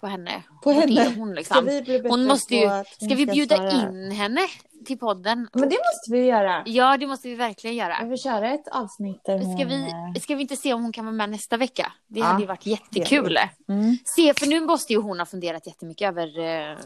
På 0.00 0.06
henne. 0.06 0.42
På 0.62 0.72
henne? 0.72 1.04
Hon, 1.16 1.28
Ska 1.28 1.34
liksom. 1.34 1.66
vi 1.66 1.82
bli 1.82 1.98
bättre 1.98 2.08
hon 2.08 2.24
måste 2.26 2.54
ju... 2.54 2.68
hon 2.68 2.84
Ska 2.84 3.14
vi 3.14 3.26
bjuda 3.26 3.56
svara? 3.56 3.70
in 3.70 4.10
henne 4.10 4.40
till 4.86 4.98
podden? 4.98 5.48
Men 5.52 5.68
det 5.68 5.76
måste 5.76 6.12
vi 6.12 6.24
göra. 6.26 6.62
Ja, 6.66 6.96
det 6.96 7.06
måste 7.06 7.28
vi 7.28 7.34
verkligen 7.34 7.76
göra. 7.76 8.04
vill 8.04 8.18
köra 8.22 8.54
ett 8.54 8.68
avsnitt 8.68 9.20
där 9.24 9.38
hon... 9.38 9.56
Ska 9.56 9.66
vi, 9.66 9.82
eh, 9.88 10.20
ska 10.20 10.34
vi 10.34 10.42
inte 10.42 10.56
se 10.56 10.74
om 10.74 10.82
hon 10.82 10.92
kan 10.92 11.04
vara 11.04 11.14
med 11.14 11.30
nästa 11.30 11.56
vecka? 11.56 11.92
Det 12.06 12.20
Ja, 12.20 12.26
hade 12.26 12.40
ju 12.40 12.46
varit 12.46 12.66
jättekul. 12.66 13.36
Mm, 13.68 13.96
Se, 14.04 14.34
för 14.34 14.46
nu 14.46 14.60
måste 14.60 14.92
ju 14.92 14.98
hon 15.00 15.18
ha 15.18 15.26
funderat 15.26 15.66
jättemycket 15.66 16.08
över 16.08 16.38
eh, 16.38 16.76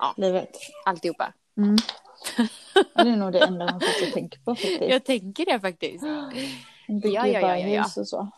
ja, 0.00 0.14
livet. 0.16 0.50
alltihopa. 0.84 1.32
Mm. 1.56 1.76
Ja, 2.36 2.46
det 3.04 3.10
är 3.10 3.16
nog 3.16 3.32
det 3.32 3.38
enda 3.40 3.64
man 3.64 3.80
faktiskt 3.80 4.14
tänker 4.14 4.38
på 4.40 4.54
faktiskt. 4.54 4.82
Jag 4.88 5.04
tänker 5.04 5.44
det 5.46 5.60
faktiskt. 5.60 6.04
Hon 6.86 7.00
bygger 7.00 7.14
Ja, 7.16 7.26
ja, 7.26 7.40
bara 7.40 7.58
ja, 7.58 7.68
ja, 7.68 7.82
hus 7.82 7.96
och 7.96 8.08
så. 8.08 8.28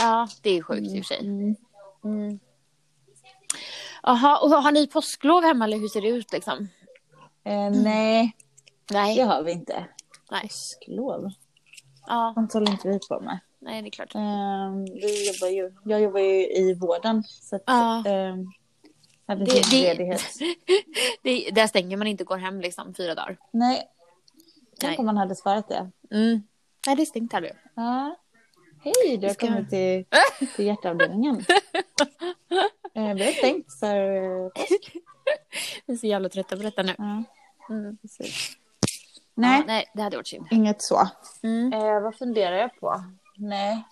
Ja, 0.00 0.28
det 0.42 0.50
är 0.50 0.62
sjukt 0.62 0.82
i 0.86 1.00
och 1.00 1.06
för 1.06 1.14
sig. 1.14 1.20
Mm. 1.26 1.56
Mm. 2.04 2.38
Jaha, 4.02 4.38
och 4.38 4.50
har 4.50 4.72
ni 4.72 4.86
påsklov 4.86 5.42
hemma 5.42 5.64
eller 5.64 5.78
hur 5.78 5.88
ser 5.88 6.00
det 6.00 6.08
ut 6.08 6.32
liksom? 6.32 6.68
Eh, 7.44 7.70
nej, 7.70 8.36
det 8.86 8.94
Nej. 8.94 9.20
har 9.20 9.42
vi 9.42 9.52
inte. 9.52 9.86
Nej. 10.30 10.42
Påsklov. 10.42 11.30
Ja, 12.06 12.32
Sånt 12.34 12.52
håller 12.52 12.70
inte 12.72 12.88
vi 12.88 12.98
på 13.08 13.20
med. 13.20 13.38
nej 13.58 13.82
det 13.82 13.88
är 13.88 13.90
klart. 13.90 14.14
Eh, 14.14 14.72
vi 14.94 15.26
jobbar 15.32 15.48
ju, 15.48 15.74
jag 15.84 16.00
jobbar 16.00 16.20
ju 16.20 16.46
i 16.46 16.74
vården. 16.74 17.22
Så 17.24 17.56
att, 17.56 17.62
Ja. 17.66 17.98
eh, 18.06 18.36
hade 19.26 19.44
Det- 19.44 19.56
inte 19.56 19.70
det- 19.70 19.82
ledighet. 19.82 20.22
Det, 21.22 21.50
där 21.50 21.66
stänger 21.66 21.96
man 21.96 22.06
inte 22.06 22.24
och 22.24 22.28
går 22.28 22.36
hem 22.36 22.60
liksom 22.60 22.94
fyra 22.94 23.14
dagar. 23.14 23.36
Nej. 23.50 23.88
Tänk 24.80 24.90
Nej. 24.90 24.98
om 24.98 25.06
man 25.06 25.16
hade 25.16 25.34
svarat 25.36 25.68
det. 25.68 25.90
Mm. 26.10 26.42
Nej, 26.86 26.96
det 26.96 27.02
är 27.02 27.06
stängt 27.06 27.32
här 27.32 27.40
nu. 27.40 27.50
Ja. 27.74 28.16
Hej, 28.80 29.16
du 29.16 29.26
har 29.26 29.34
Ska- 29.34 29.46
kommit 29.46 29.70
till, 29.70 30.04
till 30.56 30.66
hjärtavdelningen. 30.66 31.36
eh, 32.94 33.14
vi 33.14 33.24
har 33.24 33.40
tänkt 33.40 33.78
för 33.78 33.96
eh, 34.16 34.48
påsk. 34.48 34.96
Vi 35.86 35.92
är 35.94 35.96
så 35.98 36.06
jävla 36.06 36.28
trötta 36.28 36.56
på 36.56 36.62
detta 36.62 36.82
nu. 36.82 36.94
Ja, 36.98 37.22
Mm. 37.70 37.98
Nej. 38.00 38.30
Nej, 39.34 39.58
Ja, 39.58 39.64
nej, 39.66 39.86
det 39.94 40.02
hade 40.02 40.16
varit 40.16 40.26
synd. 40.26 40.46
inget 40.50 40.82
så. 40.82 41.08
Mm. 41.42 41.72
Eh, 41.72 42.00
vad 42.00 42.14
funderar 42.16 42.56
jag 42.56 42.80
på? 42.80 43.04
Nej, 43.36 43.84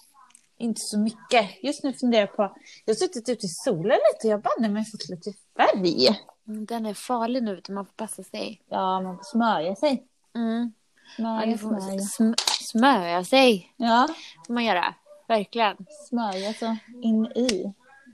inte 0.59 0.81
så 0.81 0.99
mycket. 0.99 1.63
Just 1.65 1.85
nu 1.85 1.93
funderar 1.93 2.21
jag 2.23 2.37
på... 2.37 2.43
Jag 2.85 2.95
har 2.95 2.99
suttit 2.99 3.29
ute 3.29 3.47
i 3.47 3.49
solen 3.49 3.99
lite 4.13 4.27
och 4.27 4.31
jag 4.33 4.39
har 4.39 4.43
banne 4.59 4.69
mig 4.75 4.85
fått 4.85 5.09
lite 5.09 5.33
färg. 5.57 6.09
Mm, 6.49 6.65
Den 6.67 6.87
är 6.87 6.95
farlig 6.95 7.43
nu, 7.43 7.63
man 7.69 7.87
får 7.87 7.93
passa 7.93 8.23
sig. 8.23 8.63
Ja, 8.69 9.01
man 9.01 9.17
får 9.17 9.25
smörja 9.25 9.77
sig. 9.77 10.05
Mm. 10.35 10.73
Det 11.17 11.59
får 11.59 11.81
smörja. 11.81 11.99
sm- 12.01 12.35
smörja 12.61 13.25
sig, 13.25 13.75
Ja, 13.77 14.09
får 14.47 14.55
man 14.55 14.65
göra. 14.65 14.95
Verkligen. 15.29 15.77
smörja 16.09 16.55
så 16.55 16.77
in 17.03 17.27
i. 17.27 17.65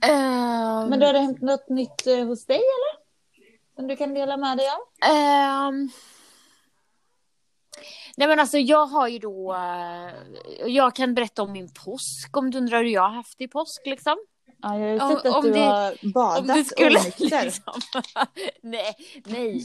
Um, 0.09 0.89
Men 0.89 0.99
då 0.99 1.05
har 1.05 1.13
det 1.13 1.19
hänt 1.19 1.41
något 1.41 1.69
nytt 1.69 2.07
eh, 2.07 2.25
hos 2.25 2.45
dig 2.45 2.55
eller? 2.57 3.01
Som 3.75 3.87
du 3.87 3.95
kan 3.95 4.13
dela 4.13 4.37
med 4.37 4.57
dig 4.57 4.67
av? 4.69 5.09
Ehm. 5.11 5.89
Nej 8.17 8.27
men 8.27 8.39
alltså 8.39 8.57
jag 8.57 8.85
har 8.85 9.07
ju 9.07 9.19
då, 9.19 9.53
eh, 9.53 10.11
jag 10.67 10.95
kan 10.95 11.13
berätta 11.13 11.43
om 11.43 11.51
min 11.51 11.69
påsk 11.85 12.37
om 12.37 12.51
du 12.51 12.57
undrar 12.57 12.77
hur 12.83 12.89
jag 12.89 13.01
har 13.01 13.09
haft 13.09 13.41
i 13.41 13.47
påsk 13.47 13.81
liksom. 13.85 14.17
Ja, 14.61 14.79
jag 14.79 14.81
har 14.81 14.87
ju 14.87 14.99
Om- 14.99 15.09
sett 15.17 15.25
att 15.35 15.41
du 15.43 15.51
det- 15.51 15.59
har 15.59 16.13
badat 16.13 16.55
du 16.55 16.63
skulle 16.63 16.99
onykter. 16.99 17.43
liksom. 17.45 17.73
nej, 18.61 18.95
nej, 19.25 19.61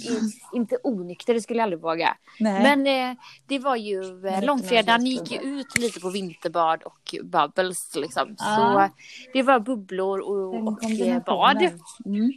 inte 0.54 0.78
onykter, 0.82 1.34
det 1.34 1.40
skulle 1.40 1.58
jag 1.58 1.64
aldrig 1.64 1.80
våga. 1.82 2.16
Nej. 2.40 2.62
Men 2.62 3.10
eh, 3.10 3.16
det 3.46 3.58
var 3.58 3.76
ju, 3.76 4.26
eh, 4.26 4.44
långfredagen 4.44 5.06
gick 5.06 5.32
ju 5.32 5.38
ut 5.38 5.78
lite 5.78 6.00
på 6.00 6.10
vinterbad 6.10 6.82
och 6.82 7.14
bubbles 7.24 7.94
liksom. 7.96 8.36
Ah. 8.38 8.56
Så 8.56 8.90
det 9.32 9.42
var 9.42 9.60
bubblor 9.60 10.20
och, 10.20 10.68
och 10.68 10.84
eh, 10.84 11.22
bad. 11.24 11.62
Mm. 12.06 12.32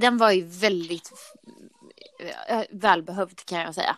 Den 0.00 0.16
var 0.18 0.30
ju 0.30 0.42
väldigt 0.44 1.10
eh, 2.48 2.60
välbehövd 2.70 3.44
kan 3.44 3.60
jag 3.60 3.74
säga. 3.74 3.96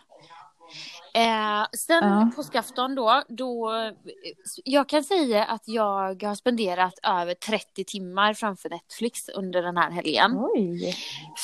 Eh, 1.13 1.65
sen 1.77 2.03
Ja. 2.03 2.31
påskafton 2.35 2.95
då, 2.95 3.23
då, 3.27 3.71
jag 4.63 4.89
kan 4.89 5.03
säga 5.03 5.45
att 5.45 5.63
jag 5.65 6.23
har 6.23 6.35
spenderat 6.35 6.93
över 7.03 7.33
30 7.33 7.83
timmar 7.83 8.33
framför 8.33 8.69
Netflix 8.69 9.29
under 9.29 9.61
den 9.61 9.77
här 9.77 9.91
helgen. 9.91 10.31
Oj. 10.37 10.95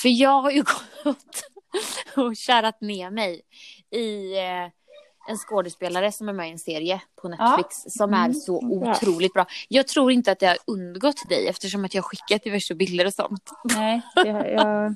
För 0.01 0.09
jag 0.09 0.41
har 0.41 0.51
ju 0.51 0.63
gått 1.03 1.43
och 2.15 2.35
kärat 2.35 2.81
ner 2.81 3.11
mig 3.11 3.41
i 3.91 4.37
eh, 4.37 4.71
en 5.29 5.37
skådespelare 5.37 6.11
som 6.11 6.29
är 6.29 6.33
med 6.33 6.47
i 6.47 6.51
en 6.51 6.59
serie 6.59 7.01
på 7.21 7.27
Netflix 7.29 7.83
som 7.87 8.13
är 8.13 8.17
Mm, 8.25 8.33
så 8.33 8.55
otroligt 8.57 9.33
bra. 9.33 9.45
Jag 9.67 9.87
tror 9.87 10.11
inte 10.11 10.31
att 10.31 10.39
det 10.39 10.47
har 10.47 10.57
undgått 10.67 11.29
dig 11.29 11.47
eftersom 11.47 11.85
att 11.85 11.93
jag 11.93 12.05
skickat 12.05 12.43
diverse 12.43 12.75
bilder 12.75 13.05
och 13.05 13.13
sånt. 13.13 13.49
Nej, 13.75 14.01
har 14.15 14.25
jag... 14.45 14.95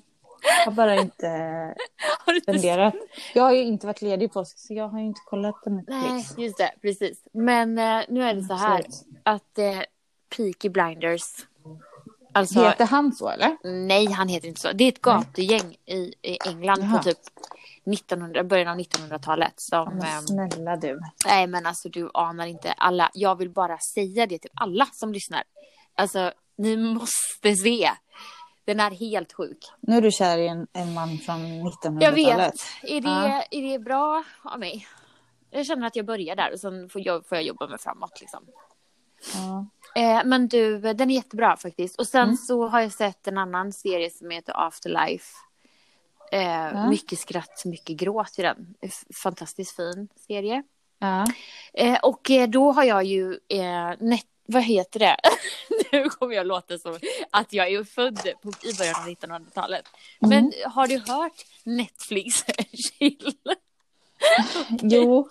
har 0.65 0.71
bara 0.71 0.95
inte 0.95 1.75
spenderat. 2.43 2.93
Jag 3.33 3.43
har 3.43 3.51
ju 3.51 3.63
inte 3.63 3.87
varit 3.87 4.01
ledig 4.01 4.25
i 4.25 4.29
påsk 4.29 4.59
så 4.59 4.73
jag 4.73 4.87
har 4.87 4.99
ju 4.99 5.05
inte 5.05 5.21
kollat 5.25 5.61
på 5.63 5.69
Nej, 5.69 5.83
Netflix. 5.87 6.37
just 6.37 6.57
det, 6.57 6.71
precis. 6.81 7.19
Men 7.33 7.77
eh, 7.77 8.01
nu 8.09 8.23
är 8.23 8.33
det 8.33 8.43
så 8.43 8.53
här 8.53 8.79
Absolut. 8.79 9.17
att 9.23 9.57
eh, 9.57 9.79
Peaky 10.37 10.69
Blinders, 10.69 11.21
alltså 12.33 12.63
Heter 12.63 12.85
han 12.85 13.13
så 13.13 13.29
eller? 13.29 13.57
nej 13.87 14.11
han 14.11 14.27
heter 14.27 14.47
inte 14.47 14.61
så. 14.61 14.71
Det 14.71 14.83
är 14.83 14.87
ett 14.87 15.01
gatugäng 15.01 15.75
i, 15.85 16.13
i 16.21 16.37
England 16.47 16.81
Jaha. 16.83 16.97
på 16.97 17.03
typ 17.03 17.17
1900, 17.85 18.43
början 18.43 18.67
av 18.67 18.77
1900-talet 18.77 19.53
som... 19.55 19.89
Men 19.97 20.03
ehm, 20.07 20.21
snälla 20.21 20.75
du. 20.77 20.99
Nej 21.25 21.47
men 21.47 21.65
alltså 21.65 21.89
du 21.89 22.09
anar 22.13 22.45
inte 22.45 22.71
alla. 22.71 23.09
Jag 23.13 23.35
vill 23.35 23.49
bara 23.49 23.77
säga 23.93 24.25
det 24.25 24.39
till 24.39 24.51
alla 24.53 24.85
som 24.85 25.13
lyssnar. 25.13 25.43
Alltså 25.95 26.31
ni 26.57 26.77
måste 26.77 27.55
se. 27.63 27.91
Den 28.71 28.79
är 28.79 28.91
helt 28.91 29.33
sjuk. 29.33 29.57
Nu 29.79 29.97
är 29.97 30.01
du 30.01 30.11
kär 30.11 30.37
i 30.37 30.47
en, 30.47 30.67
en 30.73 30.93
man 30.93 31.17
från 31.17 31.35
1900-talet. 31.45 32.03
Jag 32.03 32.11
vet. 32.11 32.53
Är 32.83 33.01
det, 33.01 33.09
Ja. 33.09 33.43
är 33.51 33.61
det 33.71 33.79
bra 33.79 34.23
av 34.43 34.59
mig? 34.59 34.87
Jag 35.49 35.65
känner 35.65 35.87
att 35.87 35.95
jag 35.95 36.05
börjar 36.05 36.35
där 36.35 36.53
och 36.53 36.59
sen 36.59 36.89
får 36.89 37.01
jag, 37.07 37.25
får 37.27 37.35
jag 37.37 37.43
jobba 37.45 37.67
mig 37.67 37.77
framåt 37.79 38.21
liksom. 38.21 38.45
Ja. 39.33 39.65
Eh, 40.01 40.21
men 40.25 40.47
du, 40.47 40.79
den 40.79 41.11
är 41.11 41.15
jättebra 41.15 41.57
faktiskt. 41.57 41.99
Och 41.99 42.07
sen 42.07 42.23
Mm. 42.23 42.35
så 42.37 42.67
har 42.67 42.79
jag 42.81 42.91
sett 42.91 43.27
en 43.27 43.37
annan 43.37 43.73
serie 43.73 44.09
som 44.09 44.29
heter 44.29 44.67
Afterlife. 44.67 45.25
Eh, 46.31 46.89
Mycket 46.89 47.19
skratt, 47.19 47.65
mycket 47.65 47.97
gråt 47.97 48.39
i 48.39 48.41
den. 48.41 48.75
Fantastiskt 49.23 49.75
fin 49.75 50.07
serie. 50.27 50.63
Ja. 50.99 51.25
Eh, 51.73 51.99
och 52.03 52.31
eh, 52.31 52.49
då 52.49 52.71
har 52.71 52.83
jag 52.83 53.03
ju 53.03 53.31
eh, 53.49 53.91
vad 54.45 54.63
heter 54.63 54.99
det? 54.99 55.17
nu 55.91 56.09
kommer 56.09 56.35
jag 56.35 56.47
låta 56.47 56.77
som 56.77 56.99
att 57.31 57.53
jag 57.53 57.71
är 57.71 57.83
född 57.83 58.19
på, 58.41 58.49
i 58.49 58.73
början 58.77 58.95
av 58.95 59.07
1900-talet. 59.07 59.85
Mm. 60.25 60.29
Men 60.29 60.71
har 60.71 60.87
du 60.87 60.97
hört 60.97 61.45
Netflix 61.63 62.45
chill? 62.73 63.33
Jo. 64.81 65.29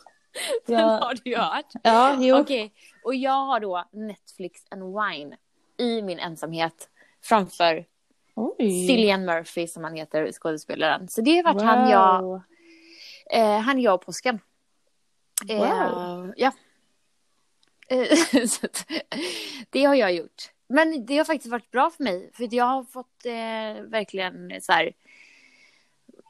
Den 0.67 0.79
Ja, 0.81 0.87
har 0.87 1.19
du 1.25 1.37
hört. 1.37 1.67
ja 1.83 2.17
jo. 2.21 2.37
Okej, 2.39 2.73
och 3.05 3.15
jag 3.15 3.45
har 3.47 3.61
då 3.61 3.89
Netflix 3.93 4.61
and 4.71 4.83
Wine 4.83 5.37
i 5.79 6.03
min 6.03 6.19
ensamhet 6.19 6.89
framför 7.25 7.85
Oj. 8.35 8.87
Cillian 8.87 9.25
Murphy 9.25 9.67
som 9.67 9.85
han 9.85 9.95
heter, 9.97 10.33
skådespelaren. 10.33 11.09
Så 11.09 11.21
det 11.21 11.37
har 11.37 11.43
varit 11.55 11.63
han, 11.63 11.91
jag, 11.91 12.23
Wow. 12.23 12.43
eh, 13.33 13.59
han, 13.59 13.81
jag 13.81 13.95
och 13.95 14.07
påsken. 14.07 14.41
Eh, 15.49 15.59
Wow. 15.59 16.35
ja. 16.37 16.47
Eh, 16.47 16.49
att, 16.49 16.55
det 19.71 19.85
har 19.85 19.95
jag 19.95 20.13
gjort. 20.13 20.51
Men 20.69 21.07
det 21.07 21.19
har 21.19 21.25
faktiskt 21.25 21.51
varit 21.51 21.71
bra 21.71 21.91
för 21.91 22.05
mig. 22.05 22.31
För 22.35 22.55
jag 22.55 22.65
har 22.65 22.85
fått 22.85 23.27
eh, 23.27 23.83
verkligen 23.83 24.61
så 24.61 24.73
här 24.73 24.93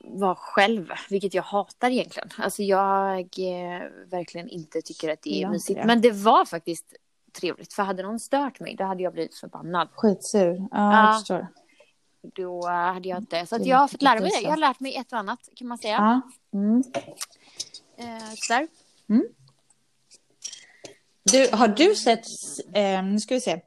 vara 0.04 0.34
själv, 0.34 0.88
vilket 1.10 1.34
jag 1.34 1.42
hatar 1.42 1.90
egentligen. 1.90 2.28
Alltså 2.38 2.62
jag 2.62 3.18
eh, 3.20 3.88
verkligen 4.06 4.48
inte 4.48 4.82
tycker 4.82 5.12
att 5.12 5.22
det 5.22 5.42
är 5.42 5.48
mysigt. 5.48 5.80
Men 5.84 6.00
det 6.00 6.10
var 6.10 6.44
faktiskt 6.44 6.94
trevligt. 7.32 7.72
För 7.72 7.82
hade 7.82 8.02
någon 8.02 8.20
stört 8.20 8.60
mig, 8.60 8.76
då 8.76 8.84
hade 8.84 9.02
jag 9.02 9.12
blivit 9.12 9.34
förbannad. 9.34 9.88
Skitsur. 9.94 10.54
Ja, 10.54 10.66
Ja. 10.70 11.06
jag 11.06 11.18
förstår. 11.18 11.46
Då 12.22 12.68
hade 12.68 13.08
jag 13.08 13.18
inte. 13.18 13.46
Så 13.46 13.58
jag 13.64 13.76
har 13.76 13.88
fått 13.88 14.02
lära 14.02 14.14
är 14.16 14.20
mig 14.20 14.30
det. 14.30 14.40
Jag 14.40 14.50
har 14.50 14.56
lärt 14.56 14.80
mig 14.80 14.96
ett 14.96 15.12
och 15.12 15.18
annat 15.18 15.48
kan 15.56 15.68
man 15.68 15.78
säga. 15.78 16.22
Ja. 16.52 16.58
Mm. 16.58 16.82
Eh, 17.96 18.30
sådär. 18.34 18.68
Du, 21.22 21.48
har 21.52 21.68
du 21.68 21.94
sett, 21.94 22.26
eh, 22.74 23.02
nu 23.04 23.20
ska 23.20 23.34
vi 23.34 23.40
se, 23.40 23.60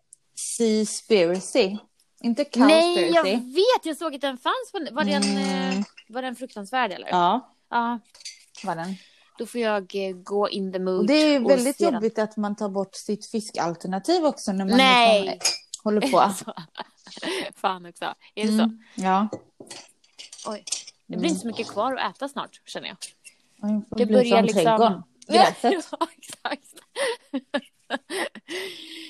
Seaspiracy? 0.57 1.77
Inte 2.23 2.45
Nej, 2.55 3.01
jag 3.01 3.13
Cowspiracy? 3.15 3.35
vet. 3.53 3.85
Jag 3.85 3.97
såg 3.97 4.15
att 4.15 4.21
den 4.21 4.37
fanns. 4.37 4.71
På, 4.71 4.87
var, 4.95 5.03
den, 5.03 5.23
Mm. 5.23 5.77
eh, 5.79 5.83
var 6.09 6.21
den 6.21 6.35
fruktansvärd 6.35 6.91
eller? 6.91 7.07
Ja, 7.07 7.55
Ja. 7.69 7.99
var 8.63 8.75
den. 8.75 8.95
Då 9.37 9.45
får 9.45 9.61
jag 9.61 9.95
eh, 9.95 10.11
gå 10.15 10.49
in 10.49 10.73
the 10.73 10.79
mood. 10.79 10.99
Och 10.99 11.05
det 11.07 11.13
är 11.13 11.39
väldigt 11.39 11.77
se 11.77 11.85
den. 11.85 11.93
jobbigt 11.93 12.19
att 12.19 12.37
man 12.37 12.55
tar 12.55 12.69
bort 12.69 12.95
sitt 12.95 13.25
fiskalternativ 13.31 14.25
också 14.25 14.51
när 14.51 14.65
man 14.65 14.77
Nej. 14.77 15.21
liksom 15.23 15.39
håller 15.83 16.01
på. 16.01 16.31
Fan 17.55 17.85
också. 17.85 18.05
Är 18.35 18.43
det 18.47 18.53
Mm. 18.53 18.69
så? 18.95 19.01
Ja. 19.01 19.27
Oj. 20.47 20.63
Det 21.07 21.17
blir 21.17 21.29
inte 21.29 21.41
så 21.41 21.47
mycket 21.47 21.67
kvar 21.67 21.95
att 21.95 22.15
äta 22.15 22.29
snart 22.29 22.61
känner 22.65 22.87
jag. 22.87 22.97
Det 23.97 24.05
börjar 24.05 24.35
som 24.37 24.45
liksom- 24.45 24.63
trädgården. 24.63 25.03
Gräset. 25.33 25.87
ja, 25.91 26.07
exakt. 26.17 26.67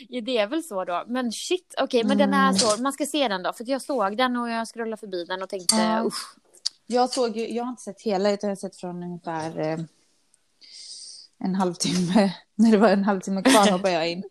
ja, 0.10 0.21
det 0.21 0.38
är 0.38 0.47
väl 0.47 0.63
så 0.63 0.86
då. 0.86 1.04
Men 1.08 1.32
shit, 1.32 1.76
okej, 1.82 2.04
men 2.04 2.17
den 2.17 2.30
Mm. 2.34 2.39
är 2.39 2.54
så. 2.54 2.82
Man 2.82 2.93
ska 2.93 3.06
se 3.06 3.28
den 3.28 3.43
då. 3.43 3.54
För 3.54 3.69
jag 3.69 3.82
såg 3.82 4.17
den 4.17 4.36
och 4.36 4.49
jag 4.49 4.67
scrollade 4.67 4.97
förbi 4.99 5.26
den 5.26 5.41
och 5.43 5.49
tänkte 5.49 5.76
Ja. 5.76 6.04
usch. 6.06 6.36
Jag 6.86 7.10
såg 7.10 7.38
ju, 7.38 7.49
jag 7.49 7.63
har 7.63 7.69
inte 7.69 7.84
sett 7.84 8.02
hela 8.02 8.32
utan 8.32 8.49
jag 8.49 8.56
har 8.56 8.60
sett 8.60 8.76
från 8.76 9.04
ungefär 9.04 9.60
eh, 9.60 9.80
en 11.43 11.56
halvtimme. 11.56 12.34
När 12.56 12.71
det 12.71 12.78
var 12.78 12.89
en 12.89 13.04
halvtimme 13.04 13.41
kvar 13.43 13.71
hoppade 13.71 13.91
jag 13.93 14.10
in. 14.10 14.23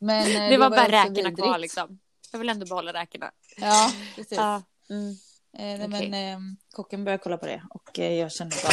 Men, 0.00 0.30
eh, 0.44 0.50
Det 0.50 0.56
var 0.56 0.70
bara 0.70 0.88
räkorna 0.88 1.32
kvar 1.36 1.58
liksom. 1.58 1.98
Jag 2.32 2.38
vill 2.38 2.48
ändå 2.48 2.66
behålla 2.66 2.92
räkorna. 2.92 3.30
Ja, 3.56 3.92
precis. 4.16 4.38
Ja. 4.38 4.62
Mm. 4.90 5.10
Eh. 5.82 5.88
Men 5.88 6.14
eh, 6.14 6.38
kocken 6.72 7.04
började 7.04 7.22
kolla 7.22 7.36
på 7.38 7.46
det 7.46 7.62
och 7.70 7.98
eh, 7.98 8.12
jag 8.12 8.32
kände 8.32 8.56
bara 8.62 8.72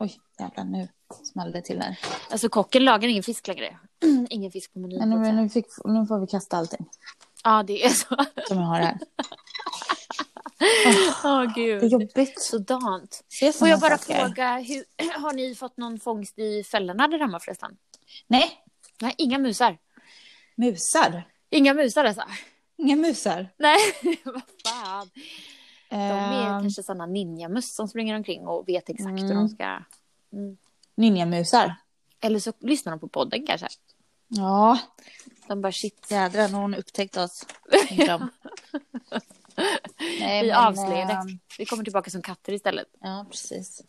oj 0.00 0.20
jävlar 0.38 0.64
nu 0.64 0.88
small 1.32 1.52
det 1.52 1.62
till 1.62 1.82
här. 1.82 1.98
Alltså 2.30 2.48
kocken 2.48 2.84
lagar 2.84 3.08
ingen 3.08 3.22
fisk 3.22 3.46
längre. 3.48 3.78
ingen 4.30 4.50
fisk 4.52 4.72
på 4.72 4.78
menyn. 4.78 4.98
Men, 4.98 5.10
nu, 5.22 5.32
nu, 5.32 5.48
fick, 5.48 5.66
nu 5.84 6.06
får 6.06 6.18
vi 6.20 6.26
kasta 6.26 6.56
allting 6.56 6.86
Ja, 7.44 7.62
det 7.62 7.84
är 7.84 7.88
så. 7.90 8.16
som 8.48 8.58
jag 8.58 8.66
har 8.66 8.78
här. 8.78 8.98
Åh 11.24 11.52
Det 11.54 11.60
är 11.72 11.80
gud. 11.80 11.90
jobbigt. 11.92 12.42
Sådant. 12.42 13.24
Får 13.58 13.68
jag 13.68 13.80
bara 13.80 13.98
saker. 13.98 14.24
fråga, 14.26 14.58
hur, 14.58 14.84
har 15.20 15.32
ni 15.32 15.54
fått 15.54 15.76
någon 15.76 16.00
fångst 16.00 16.38
i 16.38 16.64
fällorna 16.64 17.08
där 17.08 17.18
hemma 17.18 17.40
förresten? 17.40 17.76
Nej, 18.26 18.50
Nej, 19.00 19.14
inga 19.18 19.38
musar. 19.38 19.78
musar. 20.56 21.22
Inga 21.50 21.74
musar 21.74 22.04
alltså? 22.04 22.22
Inga 22.78 22.96
musar. 22.96 23.48
Nej, 23.58 23.78
vad 24.24 24.42
fan. 24.66 25.10
De 25.90 25.96
är 25.96 26.46
Eh, 26.46 26.60
kanske 26.60 26.82
sådana 26.82 27.06
ninjamöss 27.06 27.74
som 27.74 27.88
springer 27.88 28.16
omkring 28.16 28.46
och 28.46 28.68
vet 28.68 28.88
exakt 28.88 29.10
hur 29.18 29.24
Mm. 29.30 29.36
de 29.36 29.48
ska... 29.48 29.78
Ninjamusar. 30.94 31.74
Eller 32.20 32.38
så 32.38 32.52
lyssnar 32.60 32.92
de 32.92 33.00
på 33.00 33.08
podden 33.08 33.46
kanske. 33.46 33.66
Ja, 34.28 34.78
De 35.46 35.60
bara 35.60 35.72
shit, 35.72 36.06
jädrar 36.10 36.48
när 36.48 36.58
hon 36.58 36.74
upptäckte 36.74 37.22
oss. 37.22 37.46
Nej, 40.20 40.42
vi 40.42 40.52
avslöjade. 40.52 41.12
eh, 41.12 41.22
Vi 41.58 41.66
kommer 41.66 41.84
tillbaka 41.84 42.10
som 42.10 42.22
katter 42.22 42.52
istället. 42.52 42.86
Ja, 43.00 43.26
precis. 43.30 43.82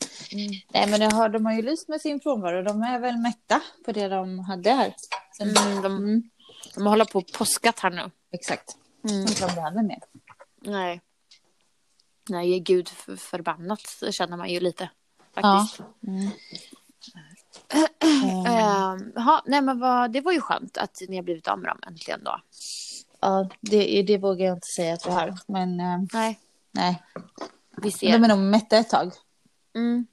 Nej, 0.73 0.87
men 0.89 0.99
det 0.99 1.13
har, 1.13 1.29
de 1.29 1.45
har 1.45 1.53
ju 1.53 1.61
lyst 1.61 1.87
med 1.87 2.01
sin 2.01 2.19
frånvaro. 2.19 2.63
De 2.63 2.81
är 2.81 2.99
väl 2.99 3.17
mätta 3.17 3.61
på 3.85 3.91
det 3.91 4.07
de 4.07 4.39
hade 4.39 4.71
här. 4.71 4.93
Sen, 5.37 5.49
Mm, 5.57 5.81
de, 5.81 6.23
de 6.75 6.85
håller 6.87 7.05
på 7.05 7.19
och 7.19 7.27
påskat 7.33 7.79
här 7.79 7.89
nu. 7.89 8.11
Exakt. 8.31 8.75
Mm. 9.09 9.21
Inte 9.21 9.47
de 9.47 9.55
behöver 9.55 9.83
mer. 9.83 9.99
Nej. 10.61 11.01
Nej, 12.29 12.59
gud 12.59 12.89
för- 12.89 13.15
förbannat 13.15 14.03
känner 14.11 14.37
man 14.37 14.49
ju 14.49 14.59
lite. 14.59 14.89
Ja. 15.33 15.41
Faktiskt. 15.67 15.81
Mm. 16.07 16.29
Ehm, 18.47 19.11
jaha, 19.15 19.41
nej 19.45 19.61
men 19.61 19.79
vad, 19.79 20.11
det 20.11 20.21
var 20.21 20.31
ju 20.31 20.41
skönt 20.41 20.77
att 20.77 21.01
ni 21.09 21.15
har 21.15 21.23
blivit 21.23 21.47
av 21.47 21.59
med 21.59 21.69
dem 21.69 21.79
äntligen 21.87 22.23
då. 22.23 22.41
Ja, 23.19 23.49
det, 23.61 24.01
det 24.03 24.17
vågar 24.17 24.45
jag 24.45 24.57
inte 24.57 24.67
säga 24.67 24.93
att 24.93 25.07
vi 25.07 25.11
har. 25.11 25.37
Men 25.47 25.79
eh, 25.79 25.99
Nej, 26.13 26.39
nej, 26.71 27.03
vi 27.77 27.91
ser. 27.91 28.11
de 28.11 28.23
är 28.23 28.27
nog 28.27 28.37
mätta 28.39 28.77
ett 28.77 28.89
tag. 28.89 29.11
Mm. 29.75 30.05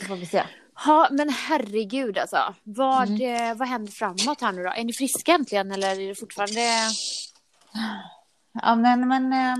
Det 0.00 0.04
får 0.06 0.16
vi 0.16 0.26
se. 0.26 0.42
Ja, 0.86 1.08
men 1.10 1.28
herregud 1.28 2.18
alltså. 2.18 2.54
Vad, 2.62 3.08
Mm. 3.08 3.50
eh, 3.50 3.54
vad 3.56 3.68
händer 3.68 3.92
framåt 3.92 4.40
här 4.40 4.52
nu 4.52 4.62
då? 4.62 4.70
Är 4.70 4.84
ni 4.84 4.92
friska 4.92 5.32
äntligen 5.32 5.72
eller 5.72 6.00
är 6.00 6.08
det 6.08 6.14
fortfarande... 6.14 6.60
Ja, 8.62 8.74
men, 8.74 9.08
men 9.08 9.32
eh, 9.32 9.56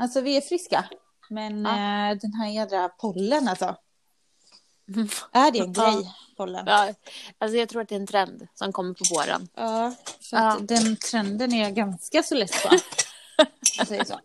alltså 0.00 0.20
vi 0.20 0.36
är 0.36 0.40
friska. 0.40 0.84
Men 1.30 1.64
Ja. 1.64 1.70
eh, 2.10 2.18
den 2.18 2.32
här 2.34 2.48
jädra 2.50 2.88
pollen 2.88 3.48
alltså. 3.48 3.76
Är 5.32 5.50
det 5.52 5.58
en 5.58 5.72
grej, 5.72 6.12
pollen? 6.36 6.64
Ja, 6.66 6.94
alltså 7.38 7.56
jag 7.58 7.68
tror 7.68 7.82
att 7.82 7.88
det 7.88 7.94
är 7.94 8.00
en 8.00 8.06
trend 8.06 8.48
som 8.54 8.72
kommer 8.72 8.94
på 8.94 9.04
våren. 9.14 9.48
Ja, 9.54 9.94
för 10.30 10.36
Ja. 10.36 10.58
den 10.60 10.96
trenden 10.96 11.52
är 11.54 11.62
jag 11.62 11.74
ganska 11.74 12.22
så 12.22 12.34
less 12.34 12.62
på. 12.62 12.68
Jag 13.78 13.86
säger 13.86 14.04
så. 14.04 14.20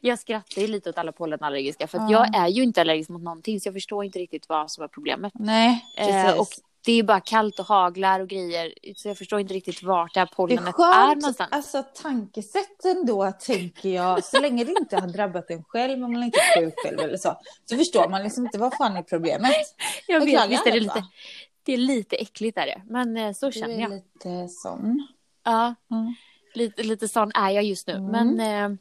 Jag 0.00 0.18
skrattar 0.18 0.62
ju 0.62 0.68
lite 0.68 0.90
åt 0.90 0.98
alla 0.98 1.12
pollenallergiska 1.12 1.86
för 1.88 1.98
Ja. 1.98 2.10
jag 2.10 2.36
är 2.36 2.48
ju 2.48 2.62
inte 2.62 2.80
allergisk 2.80 3.10
mot 3.10 3.22
någonting 3.22 3.60
så 3.60 3.66
jag 3.68 3.74
förstår 3.74 4.04
inte 4.04 4.18
riktigt 4.18 4.48
vad 4.48 4.70
som 4.70 4.84
är 4.84 4.88
problemet. 4.88 5.32
Nej, 5.34 5.84
precis. 5.96 6.14
Eh, 6.14 6.40
och 6.40 6.48
det 6.84 6.92
är 6.92 6.96
ju 6.96 7.02
bara 7.02 7.20
kallt 7.20 7.58
och 7.58 7.66
haglar 7.66 8.20
och 8.20 8.28
grejer 8.28 8.74
så 8.96 9.08
jag 9.08 9.18
förstår 9.18 9.40
inte 9.40 9.54
riktigt 9.54 9.82
vart 9.82 10.14
det 10.14 10.20
här 10.20 10.26
det 10.26 10.32
är 10.32 10.34
pollenet 10.36 10.74
är, 10.78 11.14
någonstans. 11.16 11.48
alltså 11.52 11.82
tankesätt 12.02 12.84
ändå 12.84 13.32
tänker 13.40 13.88
jag. 13.88 14.24
Så 14.24 14.40
länge 14.40 14.64
det 14.64 14.72
inte 14.80 14.96
har 14.96 15.08
drabbat 15.08 15.50
en 15.50 15.64
själv, 15.64 16.04
om 16.04 16.12
man 16.12 16.22
inte 16.22 16.38
är 16.38 16.60
sjuk 16.60 16.74
själv 16.84 17.00
eller 17.00 17.16
så. 17.16 17.36
Så 17.64 17.76
förstår 17.76 18.08
man 18.08 18.22
liksom 18.22 18.44
inte 18.46 18.58
vad 18.58 18.74
fan 18.76 18.96
är 18.96 19.02
problemet. 19.02 19.52
Jag 20.06 20.20
vet, 20.24 20.50
visst 20.50 20.66
är 20.66 20.72
det 20.72 20.80
lite, 20.80 21.04
det 21.62 21.72
är 21.72 21.76
lite 21.78 22.16
äckligt 22.16 22.58
är 22.58 22.66
det. 22.66 22.82
Men 22.86 23.16
eh, 23.16 23.32
så 23.32 23.46
Du 23.46 23.52
känner 23.52 23.74
är 23.74 23.80
jag. 23.80 23.90
lite 23.90 24.48
sån. 24.48 25.06
Ja, 25.44 25.74
Mm. 25.90 26.14
lite, 26.54 26.82
lite 26.82 27.08
sån 27.08 27.32
är 27.34 27.50
jag 27.50 27.64
just 27.64 27.86
nu. 27.86 27.92
Mm. 27.94 28.10
Men 28.36 28.40
eh. 28.72 28.78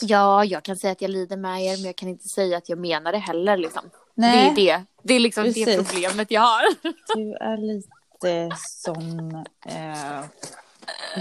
Ja, 0.00 0.44
jag 0.44 0.62
kan 0.62 0.76
säga 0.76 0.92
att 0.92 1.02
jag 1.02 1.10
lider 1.10 1.36
med 1.36 1.62
er, 1.64 1.76
men 1.76 1.84
jag 1.84 1.96
kan 1.96 2.08
inte 2.08 2.28
säga 2.28 2.56
att 2.58 2.68
jag 2.68 2.78
menar 2.78 3.12
det 3.12 3.18
heller. 3.18 3.56
Liksom. 3.56 3.82
Nej. 4.14 4.52
Det 4.56 4.70
är 4.70 4.78
det. 4.78 4.84
Det 5.04 5.14
är 5.14 5.20
liksom 5.20 5.44
det 5.44 5.64
Precis. 5.64 5.88
problemet 5.90 6.30
jag 6.30 6.40
har. 6.40 6.62
Du 7.16 7.34
är 7.34 7.56
lite 7.56 8.56
som 8.58 9.30
eh, 9.66 10.24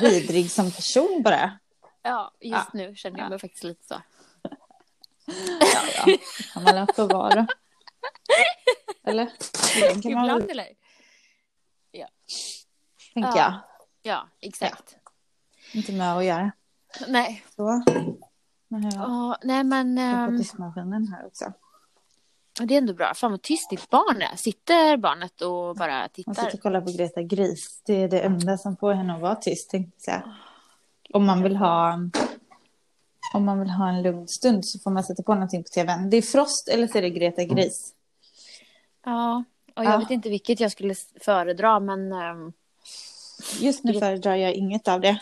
vidrig 0.02 0.52
som 0.52 0.72
person 0.72 1.22
bara. 1.24 1.60
Ja, 2.02 2.32
just 2.40 2.54
Ja. 2.56 2.70
nu 2.74 2.96
känner 2.96 3.18
jag 3.20 3.26
Ja. 3.26 3.30
mig 3.30 3.40
faktiskt 3.40 3.64
lite 3.64 3.88
så. 3.88 3.96
Ja, 5.60 6.06
ja. 6.06 6.18
kan 6.54 6.64
man 6.64 6.76
låta 6.76 7.08
vara. 7.08 7.48
Eller? 9.04 9.32
Den 9.92 10.02
kan 10.02 10.14
man 10.14 10.24
Ibland 10.26 10.42
väl 10.48 10.60
eller? 10.60 10.68
tänka. 13.14 13.32
Ja. 13.36 13.62
Ja, 14.02 14.28
exakt. 14.42 14.96
Inte 15.74 15.92
med 15.92 16.18
att 16.18 16.26
göra. 16.26 16.52
Nej. 17.08 17.44
Så. 17.56 17.84
Nu 18.68 18.80
jag 18.84 18.94
Ja, 18.94 19.38
nej 19.44 19.64
men 19.64 19.98
jag 19.98 20.30
fått 20.30 20.38
diskmaskinen 20.38 21.08
här 21.08 21.26
också. 21.28 21.54
Det 22.60 22.74
är 22.74 22.78
ändå 22.78 22.94
bra. 22.94 23.14
Fan 23.14 23.32
vad 23.32 23.42
tyst 23.42 23.70
ditt 23.70 23.90
barn 23.90 24.22
är. 24.22 24.36
Sitter 24.36 24.98
barnet 24.98 25.42
och 25.42 25.76
bara 25.76 26.00
Man 26.00 26.10
tittar? 26.10 26.34
sitter 26.34 26.54
och 26.54 26.62
kollar 26.62 26.82
på 26.82 26.92
Greta 26.92 27.22
Gris. 27.22 27.82
Det 27.86 27.94
är 28.04 28.08
det 28.08 28.20
enda 28.20 28.58
som 28.58 28.78
får 28.78 28.94
henne 28.94 29.14
att 29.16 29.22
vara 29.22 29.36
tyst, 29.36 29.70
tänkte 29.70 29.92
jag 29.96 30.04
säga. 30.04 30.36
Om 31.14 31.26
man 31.26 31.44
vill 31.44 31.56
ha... 31.56 32.00
Om 33.34 33.46
man 33.46 33.60
vill 33.60 33.70
ha 33.70 33.90
en 33.90 34.02
lugn 34.02 34.28
stund 34.28 34.66
så 34.66 34.80
får 34.80 34.92
man 34.92 35.04
sätta 35.04 35.24
på 35.24 35.34
någonting 35.34 35.64
på 35.64 35.70
tvn. 35.70 36.10
Det 36.10 36.18
är 36.18 36.22
Frost 36.22 36.68
eller 36.68 36.88
så 36.88 36.98
är 36.98 37.02
det 37.02 37.10
Greta 37.10 37.44
Gris. 37.44 37.94
Ja, 39.06 39.44
och 39.76 39.84
jag 39.86 39.94
Ja. 39.94 39.98
vet 39.98 40.12
inte 40.12 40.30
vilket 40.30 40.60
jag 40.60 40.72
skulle 40.72 40.96
föredra 41.22 41.80
men 41.80 42.14
ehm, 42.14 42.54
Just 43.60 43.84
nu 43.84 44.00
föredrar 44.00 44.36
jag 44.36 44.54
inget 44.54 44.88
av 44.88 45.02
det, 45.02 45.20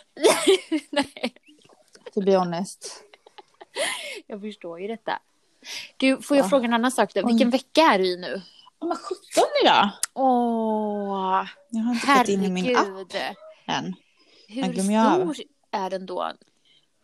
nej, 0.89 1.33
to 2.13 2.21
be 2.21 2.37
honest. 2.37 3.03
jag 4.27 4.41
förstår 4.41 4.81
ju 4.81 4.87
detta. 4.87 5.19
Du, 5.97 6.21
får 6.21 6.37
jag 6.37 6.43
Ja. 6.45 6.49
fråga 6.49 6.65
en 6.65 6.73
annan 6.73 6.91
sak 6.91 7.13
då? 7.13 7.27
Vilken 7.27 7.49
vecka 7.49 7.81
är 7.81 7.99
du 7.99 8.05
i 8.13 8.17
nu? 8.17 8.41
Ja, 8.79 8.87
men 8.87 8.97
17 8.97 9.15
idag! 9.63 9.89
Åh, 10.13 11.45
Jag 11.69 11.81
har 11.81 11.93
inte 11.93 12.07
fått 12.07 12.27
in 12.29 12.43
i 12.43 12.49
min 12.49 12.75
app 12.77 12.85
herregud. 12.87 13.15
än. 13.67 13.95
Hur 14.47 14.91
Jag 14.91 15.21
stor 15.21 15.35
är 15.71 15.89
den 15.89 16.05
då? 16.05 16.31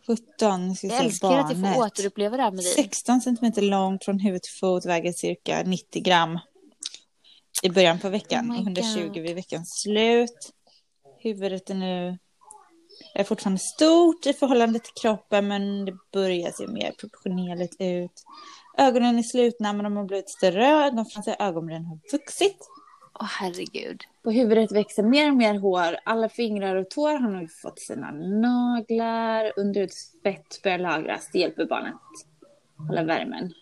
17, 0.07 0.75
ska 0.75 0.87
vi 0.87 0.93
Jag 0.93 0.99
se, 1.01 1.05
älskar 1.05 1.27
att 1.27 1.35
jag 1.49 1.57
barnet. 1.57 1.75
får 1.75 1.83
återuppleva 1.85 2.37
det 2.37 2.43
här 2.43 2.51
med 2.51 2.63
dig. 2.63 2.73
16 2.73 3.21
centimeter 3.21 3.61
långt 3.61 4.05
från 4.05 4.19
huvud 4.19 4.43
till 4.43 4.53
fot, 4.59 4.85
väger 4.85 5.11
cirka 5.13 5.63
90 5.65 6.01
gram 6.03 6.39
i 7.63 7.69
början 7.69 7.99
på 7.99 8.09
veckan. 8.09 8.45
Oh 8.51 8.55
my 8.55 8.57
120 8.57 9.03
God. 9.03 9.17
vid 9.17 9.35
veckans 9.35 9.81
slut. 9.81 10.51
Huvudet 11.19 11.69
är 11.69 11.73
nu 11.75 12.17
är 13.19 13.23
fortfarande 13.23 13.59
stort 13.59 14.25
i 14.25 14.33
förhållande 14.33 14.79
till 14.79 14.93
kroppen 15.01 15.47
men 15.47 15.85
det 15.85 15.97
börjar 16.13 16.51
se 16.51 16.67
mer 16.67 16.91
proportionerligt 16.91 17.75
ut. 17.79 18.23
Ögonen 18.77 19.17
är 19.17 19.23
slutna 19.23 19.73
men 19.73 19.83
de 19.83 19.97
har 19.97 20.03
blivit 20.03 20.29
större. 20.29 20.91
De 20.91 21.05
franska 21.05 21.35
ögonbrynen 21.39 21.85
har 21.85 21.99
vuxit. 22.11 22.57
Åh 23.19 23.27
herregud. 23.39 24.03
På 24.23 24.31
huvudet 24.31 24.71
växer 24.71 25.03
mer 25.03 25.31
och 25.31 25.37
mer 25.37 25.59
hår. 25.59 25.97
Alla 26.05 26.29
fingrar 26.29 26.75
och 26.75 26.89
tår 26.89 27.19
har 27.19 27.29
nu 27.29 27.47
fått 27.61 27.79
sina 27.79 28.11
naglar. 28.11 29.53
Underhudsfett 29.55 30.63
börjar 30.63 30.79
lagras. 30.79 31.29
Det 31.33 31.39
hjälper 31.39 31.65
barnet 31.65 31.93
att 31.93 32.87
hålla 32.87 33.03
värmen 33.03 33.53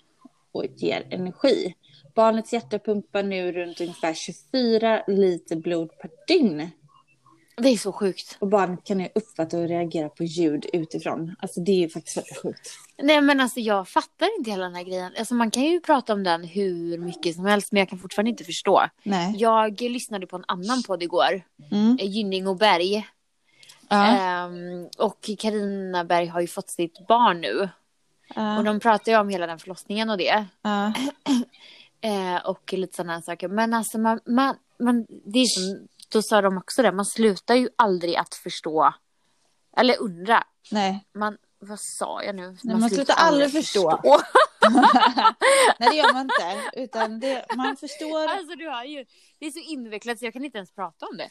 och 0.52 0.66
ger 0.76 1.08
energi. 1.10 1.76
Barnets 2.16 2.54
hjärta 2.54 2.80
pumpar 2.80 3.24
nu 3.24 3.52
runt 3.52 3.82
ungefär 3.82 4.14
24 4.14 5.04
liter 5.08 5.56
blod 5.56 5.90
per 6.02 6.10
dygn. 6.28 6.72
Det 7.58 7.70
är 7.70 7.78
så 7.78 7.92
sjukt. 7.92 8.38
Och 8.40 8.48
barnet 8.48 8.84
kan 8.84 8.98
nu 8.98 9.10
uppfatta 9.16 9.58
och 9.58 9.68
reagera 9.68 10.10
på 10.10 10.24
ljud 10.24 10.66
utifrån. 10.74 11.36
Alltså 11.40 11.60
det 11.60 11.72
är 11.72 11.76
ju 11.80 11.90
faktiskt 11.90 12.18
väldigt 12.18 12.38
sjukt. 12.42 12.70
Nej 12.98 13.22
men 13.22 13.40
alltså 13.40 13.60
jag 13.60 13.88
fattar 13.88 14.38
inte 14.38 14.52
hela 14.52 14.64
den 14.64 14.76
här 14.76 14.84
grejen. 14.84 15.12
Alltså 15.20 15.34
man 15.34 15.52
kan 15.52 15.64
ju 15.64 15.80
prata 15.82 16.14
om 16.14 16.24
den 16.24 16.44
hur 16.44 16.98
mycket 16.98 17.36
som 17.36 17.46
helst 17.46 17.72
men 17.72 17.80
jag 17.80 17.90
kan 17.90 18.00
fortfarande 18.00 18.30
inte 18.32 18.44
förstå. 18.44 18.84
Nej. 19.04 19.36
Jag 19.38 19.82
lyssnade 19.82 20.28
på 20.28 20.36
en 20.36 20.46
annan 20.48 20.84
podd 20.84 21.04
igår. 21.04 21.42
Mm. 21.72 21.98
eh, 22.02 22.06
Gynning 22.10 22.48
och 22.48 22.58
Berg. 22.58 23.08
Ja. 23.90 24.06
Ehm, 24.06 24.88
och 24.98 25.30
Karina 25.40 26.04
Berg 26.04 26.26
har 26.28 26.42
ju 26.42 26.48
fått 26.48 26.70
sitt 26.70 27.08
barn 27.08 27.42
nu. 27.42 27.60
Och 27.62 27.70
Ja. 28.36 28.62
de 28.66 28.80
pratar 28.80 29.12
ju 29.12 29.18
om 29.18 29.30
hela 29.30 29.48
den 29.48 29.60
förlossningen 29.60 30.10
och 30.10 30.18
det. 30.18 30.46
Ja. 30.62 30.94
Eh, 32.02 32.46
och 32.46 32.74
lite 32.74 32.96
sådana 32.96 33.22
saker. 33.22 33.48
Men 33.48 33.74
alltså 33.74 33.98
man, 33.98 34.20
man, 34.26 34.56
man, 34.80 35.06
det 35.26 35.40
är 35.40 35.46
då 36.12 36.22
sa 36.22 36.42
de 36.42 36.58
också 36.58 36.82
det, 36.82 36.92
man 36.92 37.06
slutar 37.06 37.56
ju 37.56 37.70
aldrig 37.76 38.16
att 38.16 38.36
förstå. 38.36 38.94
Eller 39.78 40.02
undra. 40.02 40.44
Nej. 40.72 41.06
Man, 41.14 41.38
vad 41.60 41.80
sa 41.80 42.24
jag 42.24 42.36
nu? 42.36 42.58
Nej, 42.64 42.76
man 42.76 42.90
slutar 42.90 43.16
aldrig 43.18 43.52
förstå. 43.52 44.00
Nej 45.80 45.90
det 45.90 45.96
gör 45.96 46.14
man 46.14 46.22
inte. 46.22 46.62
Utan 46.74 47.20
det, 47.20 47.46
man 47.56 47.78
förstår. 47.78 48.28
Alltså 48.28 48.56
du 48.56 48.68
har 48.70 48.84
ju, 48.84 49.06
det 49.40 49.46
är 49.46 49.52
så 49.52 49.60
invecklat 49.60 50.20
så 50.20 50.26
jag 50.26 50.34
kan 50.34 50.46
inte 50.46 50.58
ens 50.58 50.72
prata 50.76 51.06
om 51.06 51.18
det. 51.18 51.30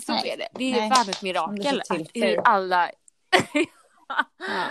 Så 0.00 0.12
Nej. 0.12 0.30
är 0.30 0.36
det. 0.36 0.48
Det 0.54 0.64
är 0.72 0.80
Nej. 0.80 0.90
fan 0.90 1.08
ett 1.08 1.22
mirakel. 1.22 1.82
Hur 2.14 2.40
alla, 2.48 2.90
Ja. 3.52 4.64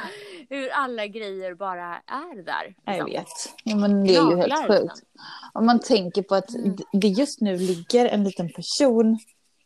hur 0.49 0.69
alla 0.69 1.07
grejer 1.07 1.55
bara 1.55 1.95
är 2.07 2.43
där. 2.45 2.75
Jag 2.85 2.93
liksom. 2.93 3.05
vet. 3.05 3.27
Ja, 3.63 3.75
men 3.75 4.03
det 4.03 4.15
är 4.15 4.29
ju 4.31 4.35
helt 4.37 4.67
sjukt. 4.67 4.81
liksom. 4.83 5.07
Om 5.53 5.65
man 5.65 5.79
tänker 5.79 6.21
på 6.21 6.35
att 6.35 6.49
Mm. 6.55 6.77
det 6.93 7.07
just 7.07 7.41
nu 7.41 7.57
ligger 7.57 8.05
en 8.05 8.23
liten 8.23 8.49
person 8.53 9.19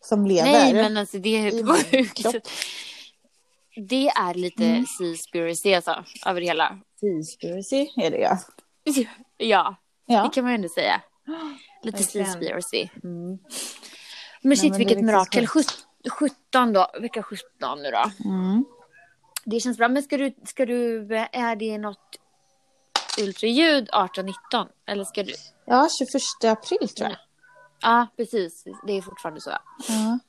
som 0.06 0.26
lever. 0.26 0.52
Nej 0.52 0.74
men 0.74 0.98
alltså 0.98 1.18
det 1.18 1.30
är 1.48 1.52
sjukt. 1.92 2.26
Det 3.90 4.08
är 4.08 4.34
lite 4.34 4.66
Mm. 4.66 4.86
seaspiracy 4.86 5.74
alltså, 5.74 6.04
över 6.26 6.40
det 6.42 6.48
hela. 6.48 6.80
Seaspiracy 7.00 7.88
är 7.98 8.12
det 8.12 8.18
ja. 8.18 8.38
Ja, 9.38 9.76
Ja. 10.06 10.24
det 10.24 10.30
kan 10.30 10.44
man 10.44 10.52
ju 10.54 10.56
ändå 10.56 10.70
säga. 10.70 11.02
Lite 11.84 12.04
seaspiracy. 12.04 12.88
Mm. 13.04 13.38
Men 14.42 14.58
shit 14.58 14.70
men 14.72 14.80
det 14.80 14.84
är 14.84 14.88
vilket 14.88 15.06
mirakel. 15.06 15.48
sjukt. 15.48 15.70
Sjut- 16.10 16.40
17 16.52 16.74
då, 16.74 16.92
vecka 17.02 17.24
17 17.24 17.82
nu 17.84 17.92
då. 17.92 18.30
Mm. 18.30 18.66
Det 19.46 19.60
känns 19.60 19.78
bra. 19.78 19.88
Men 19.88 20.04
ska 20.04 20.18
du, 20.18 20.36
ska 20.46 20.66
du, 20.66 21.08
är 21.32 21.56
det 21.56 21.78
något 21.78 22.16
ultraljud 23.22 23.90
18-19? 23.90 24.34
Eller 24.88 25.04
ska 25.04 25.24
du? 25.24 25.34
Ja, 25.66 25.88
21 26.00 26.52
april 26.52 26.90
tror 26.90 27.10
jag. 27.10 27.18
Ja, 27.86 28.08
precis. 28.18 28.64
Det 28.88 28.94
är 28.98 29.02
fortfarande 29.02 29.42
så. 29.42 29.50
Ja. 29.88 30.20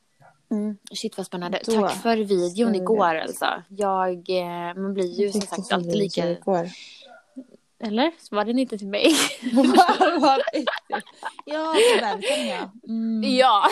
Mm. 0.51 0.77
Shit 0.95 1.17
vad 1.17 1.27
spännande. 1.27 1.61
Då 1.67 1.73
Tack 1.81 2.03
för 2.03 2.17
videon 2.17 2.73
vi- 2.73 2.79
igår 2.79 3.15
alltså. 3.15 3.47
Jag, 3.69 4.31
eh, 4.31 4.75
man 4.83 4.95
blir 4.95 5.21
ju 5.21 5.33
som 5.33 5.41
sagt 5.41 5.67
så 5.67 5.75
alltid 5.75 5.97
lika... 5.97 6.31
igår? 6.31 6.69
Eller? 7.79 8.13
Så 8.19 8.37
var 8.37 8.45
den 8.45 8.59
inte 8.59 8.79
till 8.79 8.87
mig? 8.89 9.13
Ja, 11.45 11.75
förväntan 11.95 12.47
ja. 12.47 12.71
Mm. 12.89 13.23
ja. 13.37 13.63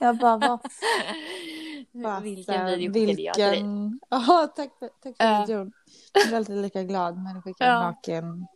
Jag 0.00 0.16
bara, 0.16 0.36
vad 0.36 0.60
fasen, 2.02 2.22
Vilken 2.22 2.66
video 2.66 2.92
skickade 3.06 3.22
jag 3.22 3.34
till 3.34 3.42
dig? 3.44 3.50
vilken... 3.52 4.00
Ja, 4.10 4.52
tack 4.56 4.70
för, 4.78 4.88
tack 5.02 5.16
för 5.16 5.46
videon. 5.46 5.72
Jag 6.12 6.26
blir 6.26 6.36
alltid 6.36 6.56
lika 6.62 6.82
glad 6.82 7.18
när 7.24 7.34
du 7.34 7.42
skickar 7.42 7.66
Ja. 7.66 7.80
naken 7.82 8.46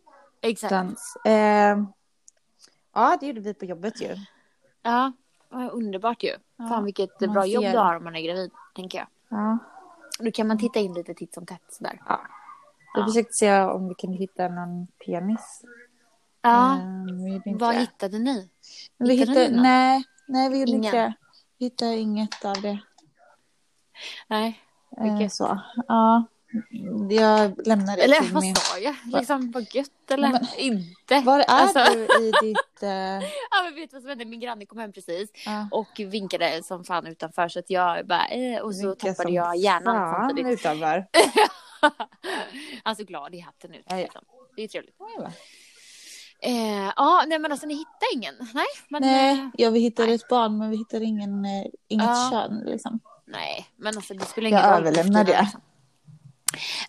Exakt. 0.41 0.71
dans. 0.71 1.15
Eh, 1.25 1.77
ja, 2.93 3.17
det 3.19 3.27
gjorde 3.27 3.41
vi 3.41 3.53
på 3.53 3.65
jobbet 3.65 4.01
ju. 4.01 4.15
Ja, 4.83 5.11
underbart 5.71 6.23
ju. 6.23 6.35
Ja, 6.57 6.67
Fan 6.67 6.83
vilket 6.85 7.17
bra 7.19 7.45
jobb 7.45 7.63
du 7.63 7.77
har 7.77 7.95
om 7.95 8.03
man 8.03 8.15
är 8.15 8.21
gravid, 8.21 8.51
tänker 8.75 8.97
jag. 8.97 9.07
Ja. 9.29 9.57
Då 10.19 10.31
kan 10.31 10.47
man 10.47 10.57
titta 10.57 10.79
in 10.79 10.93
lite 10.93 11.13
titt 11.13 11.33
som 11.33 11.45
tätt 11.45 11.61
sådär. 11.69 12.01
Vi 12.95 12.99
Ja. 13.01 13.05
försökte 13.07 13.33
se 13.33 13.61
om 13.61 13.87
vi 13.87 13.93
kunde 13.95 14.17
hitta 14.17 14.47
någon 14.47 14.87
penis. 15.05 15.61
Ja, 16.41 16.75
Eh, 16.75 17.35
inte 17.35 17.65
vad 17.65 17.75
hittade 17.75 18.19
ni? 18.19 18.49
Men 18.97 19.07
vi 19.07 19.15
hittade 19.15 19.31
hittade, 19.39 19.49
ni 19.49 19.55
något? 19.55 19.63
nej, 19.63 20.03
nej, 20.27 20.49
vi 20.49 20.59
gjorde 20.59 20.71
Ingen? 20.71 20.85
inte 20.85 20.97
det. 20.97 21.13
Vi 21.57 21.65
hittade 21.65 21.95
inget 21.97 22.45
av 22.45 22.61
det. 22.61 22.79
Nej, 24.27 24.59
Eh, 24.97 25.03
Vilket? 25.03 25.33
så. 25.33 25.59
Ja, 25.87 26.23
jag 27.09 27.67
lämnar 27.67 27.95
det 27.97 28.03
eller 28.03 28.19
till 28.19 28.33
vad 28.33 28.43
min... 28.43 28.55
sa 28.55 28.77
jag? 28.77 28.95
Liksom 29.05 29.51
vad 29.51 29.75
gött 29.75 30.11
eller 30.11 30.29
Nej, 30.29 30.41
inte? 30.57 31.19
Var 31.25 31.39
är 31.39 31.45
Alltså- 31.47 31.79
du 31.93 32.03
i 32.27 32.31
ditt... 32.41 32.83
Eh, 32.83 32.89
Ja 33.51 33.63
men 33.63 33.75
vet 33.75 33.89
du 33.89 33.95
vad 33.95 34.01
som 34.01 34.09
hände? 34.09 34.25
Min 34.25 34.39
granne 34.39 34.65
kom 34.65 34.77
hem 34.79 34.91
precis 34.93 35.29
ja, 35.45 35.67
och 35.71 35.87
vinkade 35.99 36.63
som 36.63 36.83
fan 36.83 37.07
utanför 37.07 37.47
så 37.47 37.59
att 37.59 37.69
jag 37.69 38.07
bara 38.07 38.27
eh, 38.27 38.61
och 38.61 38.75
så 38.75 38.87
vinka 38.87 39.13
tappade 39.13 39.35
jag 39.35 39.55
hjärnan 39.57 39.95
fan 39.95 40.27
samtidigt. 40.29 40.59
utanför. 40.59 41.05
alltså 42.83 43.03
glad 43.03 43.35
i 43.35 43.39
hatten 43.39 43.73
ut. 43.73 43.85
Ja, 43.89 43.95
ja. 43.95 44.01
Liksom. 44.03 44.21
Det 44.55 44.63
är 44.63 44.67
trevligt. 44.67 44.95
Ja? 44.99 45.31
Eh, 46.41 46.91
ja, 46.95 47.23
nej 47.27 47.39
men 47.39 47.51
alltså 47.51 47.67
ni 47.67 47.73
hittar 47.73 48.13
ingen? 48.15 48.35
Nej, 48.53 48.65
men, 48.89 49.03
eh, 49.03 49.09
Nej, 49.11 49.49
ja, 49.57 49.69
vi 49.69 49.79
hittade 49.79 50.05
nej. 50.07 50.15
ett 50.15 50.27
barn 50.27 50.57
men 50.57 50.69
vi 50.69 50.77
hittade 50.77 51.05
ingen, 51.05 51.45
eh, 51.45 51.65
inget 51.87 52.05
Ja. 52.05 52.29
kön 52.31 52.63
liksom. 52.65 52.99
nej, 53.25 53.67
men 53.75 53.95
alltså 53.97 54.13
det 54.13 54.25
Jag 54.37 54.47
ingen 54.49 54.61
roll. 54.61 54.73
överlämnar 54.87 55.23
det. 55.23 55.41
Liksom. 55.41 55.61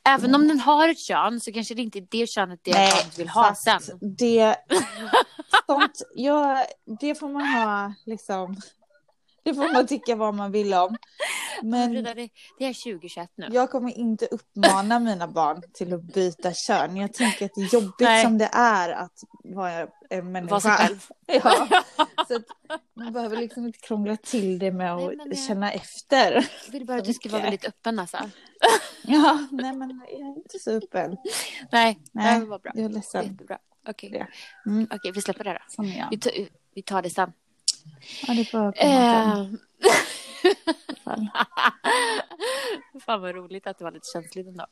Även 0.09 0.35
om 0.35 0.48
den 0.48 0.61
har 0.61 0.88
ett 0.88 0.98
kön 0.98 1.40
så 1.40 1.53
kanske 1.53 1.74
det 1.74 1.83
inte 1.83 1.98
är 1.98 2.07
det 2.11 2.27
könet 2.27 2.61
det 2.62 2.72
barnet 2.72 3.18
vill 3.18 3.29
ha 3.29 3.55
sen. 3.55 3.81
Det, 4.18 4.57
sånt, 5.66 6.03
ja, 6.14 6.66
det 7.00 7.14
får 7.14 7.29
man 7.29 7.46
ha 7.46 7.94
liksom. 8.07 8.57
Det 9.44 9.54
får 9.54 9.72
man 9.72 9.87
tycka 9.87 10.16
vad 10.16 10.35
man 10.35 10.52
vill 10.52 10.74
om. 10.74 10.96
Men 11.62 11.90
Frida, 11.90 12.14
det, 12.14 12.28
det 12.59 12.64
är 12.64 12.85
2021 12.92 13.30
nu. 13.37 13.48
jag 13.52 13.70
kommer 13.70 13.98
inte 13.98 14.26
uppmana 14.26 14.98
mina 14.98 15.28
barn 15.28 15.62
till 15.74 15.92
att 15.94 16.02
byta 16.02 16.52
kön. 16.52 16.96
Jag 16.96 17.12
tänker 17.14 17.44
att 17.44 17.50
det 17.54 17.61
är 17.61 17.74
jobbigt 17.74 17.94
Nej. 18.00 18.24
som 18.24 18.38
det 18.38 18.50
är 18.52 18.90
att 18.90 19.12
vara 19.44 19.87
en 20.11 20.33
människa. 20.33 20.54
Var 20.54 20.61
sig 20.61 20.70
själv. 20.70 21.07
Ja, 21.26 21.83
så 22.28 22.37
att 22.37 22.42
man 22.96 23.12
behöver 23.12 23.37
liksom 23.37 23.66
inte 23.66 23.78
krångla 23.78 24.16
till 24.16 24.59
det 24.59 24.70
med 24.72 24.94
att 24.94 25.00
Nej, 25.07 25.16
men 25.16 25.28
jag- 25.28 25.38
känna 25.38 25.72
efter. 25.72 26.33
Jag 26.66 26.72
vill 26.72 26.87
bara 26.87 26.98
att 26.98 27.04
du 27.04 27.14
ska 27.14 27.28
vara 27.28 27.42
väldigt 27.42 27.64
öppen 27.64 27.98
alltså. 27.98 28.18
Ja, 29.02 29.46
nej 29.50 29.72
men 29.72 30.00
jag 30.11 30.20
är 30.20 30.37
inte 30.37 30.59
så 30.59 30.70
öppen. 30.70 31.16
Nej, 31.72 31.98
Nej, 32.12 32.40
det 32.40 32.46
var 32.46 32.59
bra. 32.59 32.72
Jag 32.74 32.85
är 32.85 32.88
ledsen. 32.88 33.24
Jättebra. 33.24 33.59
Okej, 33.88 34.11
Det. 34.11 34.26
Mm, 34.70 34.87
Okej, 34.94 35.12
vi 35.12 35.20
släpper 35.22 35.44
det 35.44 35.59
då. 35.76 35.85
jag. 35.85 36.07
Vi, 36.11 36.18
tar- 36.18 36.33
vi 36.74 36.83
tar 36.83 37.02
det 37.02 37.11
sen. 37.11 37.33
Ja, 38.26 38.34
det 38.34 38.44
får 38.44 38.58
komma 38.58 38.72
sen. 38.76 39.58
Eh, 39.84 40.54
fall. 41.04 41.28
Fan 43.06 43.20
vad 43.20 43.34
roligt 43.34 43.66
att 43.66 43.78
det 43.78 43.84
var 43.84 43.92
lite 43.92 44.08
känsligt 44.12 44.46
ändå. 44.46 44.66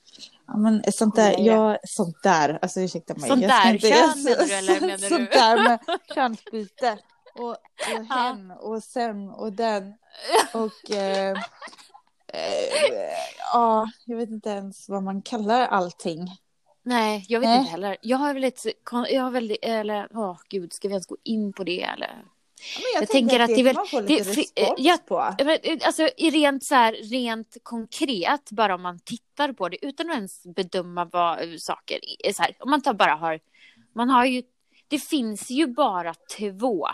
Ja, 0.46 0.57
men 0.57 0.83
sånt 0.92 1.16
där, 1.16 1.33
Nej. 1.33 1.46
ja, 1.46 1.79
sånt 1.85 2.22
där, 2.22 2.59
alltså 2.62 2.81
ursäkta 2.81 3.14
mig. 3.14 3.29
Sånt 3.29 3.42
jag 3.42 3.51
där, 3.51 3.72
inte- 3.75 3.88
kön 3.88 4.22
menar 4.25 4.46
du, 4.46 4.53
eller 4.55 4.81
menar 4.81 4.98
du? 4.98 5.09
Sånt 5.09 5.33
där 5.33 5.62
med 5.62 5.79
könsbyte. 6.14 6.98
Och, 7.35 7.51
och 7.51 8.05
hen 8.16 8.51
och 8.51 8.83
sen 8.83 9.31
och 9.31 9.53
den. 9.53 9.94
Och 10.55 10.90
eh, 10.96 11.31
eh, 11.31 13.12
ja, 13.53 13.90
jag 14.05 14.16
vet 14.16 14.31
inte 14.31 14.51
ens 14.51 14.88
vad 14.88 15.03
man 15.03 15.22
kallar 15.22 15.66
allting. 15.66 16.29
Nej, 16.85 17.25
jag 17.29 17.40
vet 17.40 17.48
Nej. 17.48 17.59
inte 17.59 17.70
heller. 17.70 17.96
Jag 18.03 18.16
har 18.18 18.35
väldigt, 18.35 18.66
jag 19.11 19.22
har 19.22 19.31
väldigt, 19.31 19.59
eller, 19.62 20.09
åh 20.11 20.37
gud, 20.48 20.72
ska 20.72 20.88
vi 20.88 20.94
ens 20.94 21.07
gå 21.07 21.16
in 21.25 21.53
på 21.53 21.64
det 21.64 21.83
eller? 21.83 22.25
Men 22.77 22.85
jag, 22.94 23.03
Jag 23.03 23.09
tänker 23.09 23.40
att 23.40 23.48
det 23.48 23.61
är 23.61 23.64
väl- 23.64 23.75
man 23.75 23.87
få 23.87 24.01
lite 24.01 24.14
det- 24.14 24.31
respons 24.31 24.53
eh, 24.57 24.75
jag- 24.79 25.07
på. 25.07 25.35
Men, 25.38 25.59
eh, 25.62 25.79
Alltså 25.87 26.09
rent 26.18 26.64
så 26.64 26.75
här, 26.75 26.92
rent 26.92 27.57
konkret, 27.62 28.51
bara 28.51 28.75
om 28.75 28.83
man 28.83 28.98
tittar 29.05 29.53
på 29.53 29.68
det 29.68 29.85
utan 29.87 30.11
att 30.11 30.16
ens 30.16 30.42
bedöma 30.57 31.05
vad 31.05 31.38
eh, 31.42 31.57
saker 31.59 31.98
är. 32.27 32.33
Så 32.33 32.42
här, 32.42 32.57
om 32.61 32.70
man 32.70 32.81
tar 32.83 32.94
bara 32.94 33.14
har, 33.14 33.40
man 33.94 34.11
har 34.11 34.25
ju, 34.25 34.42
det 34.88 34.98
finns 34.98 35.51
ju 35.51 35.66
bara 35.66 36.14
två 36.38 36.87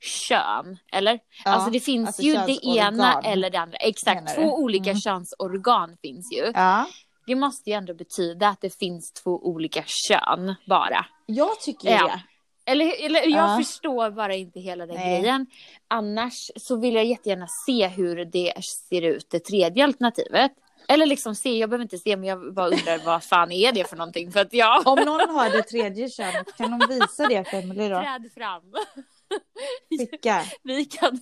kön, 0.00 0.78
eller? 0.92 1.18
Ja, 1.44 1.50
alltså 1.50 1.70
det 1.70 1.80
finns 1.80 2.06
alltså 2.08 2.22
ju 2.22 2.32
det 2.34 2.66
ena 2.66 3.20
eller 3.22 3.50
det 3.50 3.58
andra. 3.58 3.76
Exakt, 3.76 4.34
två 4.34 4.54
olika 4.54 4.90
Mm. 4.90 5.00
könsorgan 5.00 5.96
finns 6.02 6.32
ju. 6.32 6.52
Ja, 6.54 6.86
Det 7.26 7.34
måste 7.34 7.70
ju 7.70 7.76
ändå 7.76 7.94
betyda 7.94 8.48
att 8.48 8.60
det 8.60 8.78
finns 8.78 9.12
två 9.12 9.30
olika 9.46 9.82
kön 9.86 10.54
bara. 10.66 11.06
jag 11.26 11.60
tycker 11.60 11.90
Ja. 11.90 12.06
det. 12.06 12.22
Eller, 12.70 13.04
eller 13.06 13.20
jag 13.20 13.50
Ja. 13.50 13.56
förstår 13.64 14.10
bara 14.10 14.34
inte 14.34 14.60
hela 14.60 14.86
den 14.86 14.96
Nej. 14.96 15.20
grejen. 15.20 15.46
Annars 15.88 16.50
så 16.56 16.76
vill 16.76 16.94
jag 16.94 17.04
jättegärna 17.04 17.46
se 17.66 17.86
hur 17.88 18.24
det 18.24 18.52
ser 18.88 19.02
ut, 19.02 19.26
det 19.30 19.38
tredje 19.40 19.84
alternativet. 19.84 20.52
Eller 20.88 21.06
liksom 21.06 21.34
se, 21.34 21.58
jag 21.58 21.70
behöver 21.70 21.82
inte 21.82 21.98
se 21.98 22.16
men 22.16 22.28
jag 22.28 22.54
bara 22.54 22.66
undrar 22.66 22.98
vad 23.06 23.24
fan 23.24 23.52
är 23.52 23.72
det 23.72 23.84
för 23.88 23.96
någonting 23.96 24.32
för 24.32 24.40
att 24.40 24.52
jag 24.52 24.86
Om 24.86 24.98
någon 24.98 25.30
har 25.30 25.50
det 25.50 25.62
tredje 25.62 26.08
könet 26.10 26.56
kan 26.56 26.78
de 26.78 26.86
visa 26.88 27.28
det 27.28 27.44
för 27.50 27.56
Emelie 27.58 27.88
då? 27.88 28.00
träd 28.00 28.30
fram. 28.34 28.62
Skicka. 30.10 30.42
Vi 30.62 30.84
kan 30.84 31.18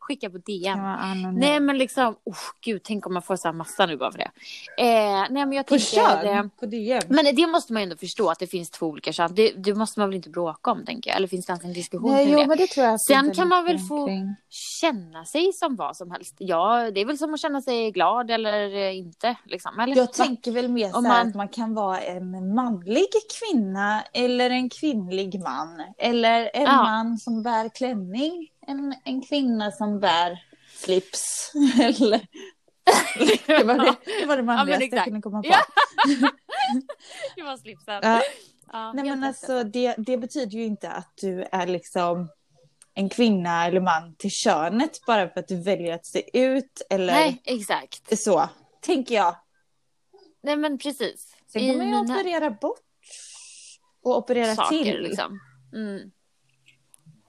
skicka 0.00 0.30
på 0.30 0.38
DM. 0.38 0.80
Anonym. 0.80 1.34
Nej 1.40 1.60
men 1.60 1.78
liksom, 1.78 2.16
oh, 2.24 2.36
gud 2.60 2.82
tänk 2.84 3.06
om 3.06 3.12
man 3.14 3.22
får 3.22 3.36
så 3.36 3.48
här 3.48 3.52
massa 3.52 3.86
nu 3.86 3.96
bara 3.96 4.12
för 4.12 4.18
det. 4.18 4.30
Eh, 4.78 5.20
nej 5.30 5.46
men 5.46 5.52
jag 5.52 5.66
På 5.66 5.78
tänker, 5.78 6.26
eh, 6.26 6.34
kön? 6.34 6.50
På 6.50 6.66
DM? 6.66 7.02
men 7.08 7.34
det 7.36 7.46
måste 7.46 7.72
man 7.72 7.82
ju 7.82 7.84
ändå 7.84 7.96
förstå 7.96 8.30
att 8.30 8.38
det 8.38 8.46
finns 8.46 8.70
två 8.70 8.86
olika 8.86 9.12
kön. 9.12 9.34
Det, 9.34 9.50
det 9.50 9.74
måste 9.74 10.00
man 10.00 10.08
väl 10.08 10.16
inte 10.16 10.30
bråka 10.30 10.70
om 10.70 10.84
tänker 10.84 11.10
jag. 11.10 11.16
Eller 11.16 11.28
finns 11.28 11.46
det 11.46 11.50
ens 11.50 11.64
en 11.64 11.72
diskussion 11.72 12.12
Nej, 12.12 12.30
jo, 12.32 12.38
det? 12.38 12.46
men 12.46 12.58
det 12.58 12.66
tror 12.66 12.86
jag. 12.86 13.00
Sen 13.00 13.34
kan 13.34 13.48
man 13.48 13.64
väl 13.64 13.78
få- 13.78 14.06
kring. 14.06 14.34
känna 14.80 15.24
sig 15.24 15.52
som 15.52 15.76
vad 15.76 15.96
som 15.96 16.10
helst. 16.10 16.34
Ja, 16.38 16.90
det 16.90 17.00
är 17.00 17.04
väl 17.06 17.18
som 17.18 17.34
att 17.34 17.40
känna 17.40 17.62
sig 17.62 17.90
glad 17.90 18.30
eller 18.30 18.74
eh, 18.76 18.96
inte. 18.96 19.36
Liksom. 19.44 19.78
Eller, 19.80 19.96
Jag 19.96 20.04
va? 20.06 20.12
tänker 20.12 20.52
väl 20.52 20.68
mer 20.68 20.88
så 20.90 21.00
här 21.00 21.08
man- 21.08 21.28
att 21.28 21.34
man 21.34 21.48
kan 21.48 21.74
vara 21.74 22.00
en 22.00 22.54
manlig 22.54 23.06
kvinna 23.40 24.02
eller 24.12 24.50
en 24.50 24.70
kvinnlig 24.70 25.40
man. 25.42 25.82
Eller 25.98 26.50
en 26.54 26.62
Ja. 26.62 26.82
man 26.82 27.13
som 27.18 27.42
bär 27.42 27.68
klänning. 27.68 28.52
En, 28.66 28.94
en 29.04 29.22
kvinna 29.22 29.70
som 29.70 30.00
bär 30.00 30.38
slips. 30.76 31.52
eller... 31.80 32.26
det, 33.46 33.64
var 33.64 33.74
det, 33.74 33.96
det 34.20 34.26
var 34.26 34.36
det 34.36 34.42
manligaste 34.42 34.72
jag 34.72 34.82
exakt. 34.82 35.04
kunde 35.04 35.20
komma 35.20 35.42
på. 35.42 35.48
Ja. 35.48 35.58
det 37.36 37.42
var 37.42 37.56
slipsen. 37.56 38.00
Ja. 38.02 38.22
Ja, 38.72 38.92
Nej 38.92 39.04
men 39.04 39.24
alltså 39.24 39.64
det, 39.64 39.94
det 39.98 40.18
betyder 40.18 40.58
ju 40.58 40.64
inte 40.64 40.90
att 40.90 41.12
du 41.20 41.42
är 41.52 41.66
liksom 41.66 42.28
en 42.94 43.08
kvinna 43.08 43.66
eller 43.66 43.80
man 43.80 44.14
till 44.16 44.30
könet 44.30 45.06
bara 45.06 45.28
för 45.28 45.40
att 45.40 45.48
du 45.48 45.62
väljer 45.62 45.94
att 45.94 46.06
se 46.06 46.38
ut 46.38 46.82
eller 46.90 47.12
Nej, 47.12 47.42
exakt. 47.44 48.18
så. 48.18 48.48
Tänker 48.80 49.14
jag. 49.14 49.36
Nej, 50.42 50.56
men 50.56 50.78
precis. 50.78 51.36
Sen 51.52 51.62
I 51.62 51.68
kan 51.68 51.76
man 51.76 51.86
ju 51.86 51.92
mina 51.92 52.14
operera 52.14 52.50
bort 52.50 52.80
och 54.02 54.18
operera 54.18 54.54
saker 54.54 54.82
till. 54.84 55.02
liksom. 55.02 55.40
Mm. 55.74 56.10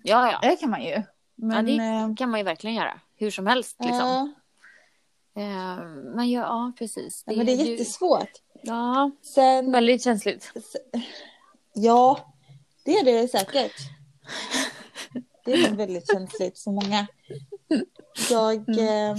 Ja, 0.07 0.31
ja. 0.31 0.49
Det 0.49 0.55
kan 0.55 0.69
man 0.69 0.83
ju. 0.83 1.03
Men, 1.35 1.65
det 1.65 1.71
eh, 1.77 2.15
kan 2.15 2.29
man 2.29 2.39
ju 2.39 2.43
verkligen 2.43 2.75
göra. 2.75 2.99
Hur 3.15 3.31
som 3.31 3.47
helst 3.47 3.75
liksom. 3.79 3.99
ja, 3.99 4.29
Eh, 5.37 5.83
men 6.15 6.31
ja, 6.31 6.41
ja, 6.41 6.71
precis. 6.79 7.23
ja, 7.25 7.33
men 7.35 7.45
det 7.45 7.51
är 7.51 7.65
jättesvårt. 7.65 8.29
Ja, 8.61 9.11
Sen, 9.21 9.71
väldigt 9.71 10.03
känsligt. 10.03 10.51
ja, 11.73 12.19
det 12.85 12.91
är 12.91 13.03
det 13.05 13.27
säkert. 13.27 13.71
Det 15.45 15.53
är 15.53 15.75
väldigt 15.75 16.11
känsligt 16.11 16.59
för 16.59 16.71
många. 16.71 17.07
Jag 18.29 18.69
Mm. 18.69 19.11
eh, 19.11 19.17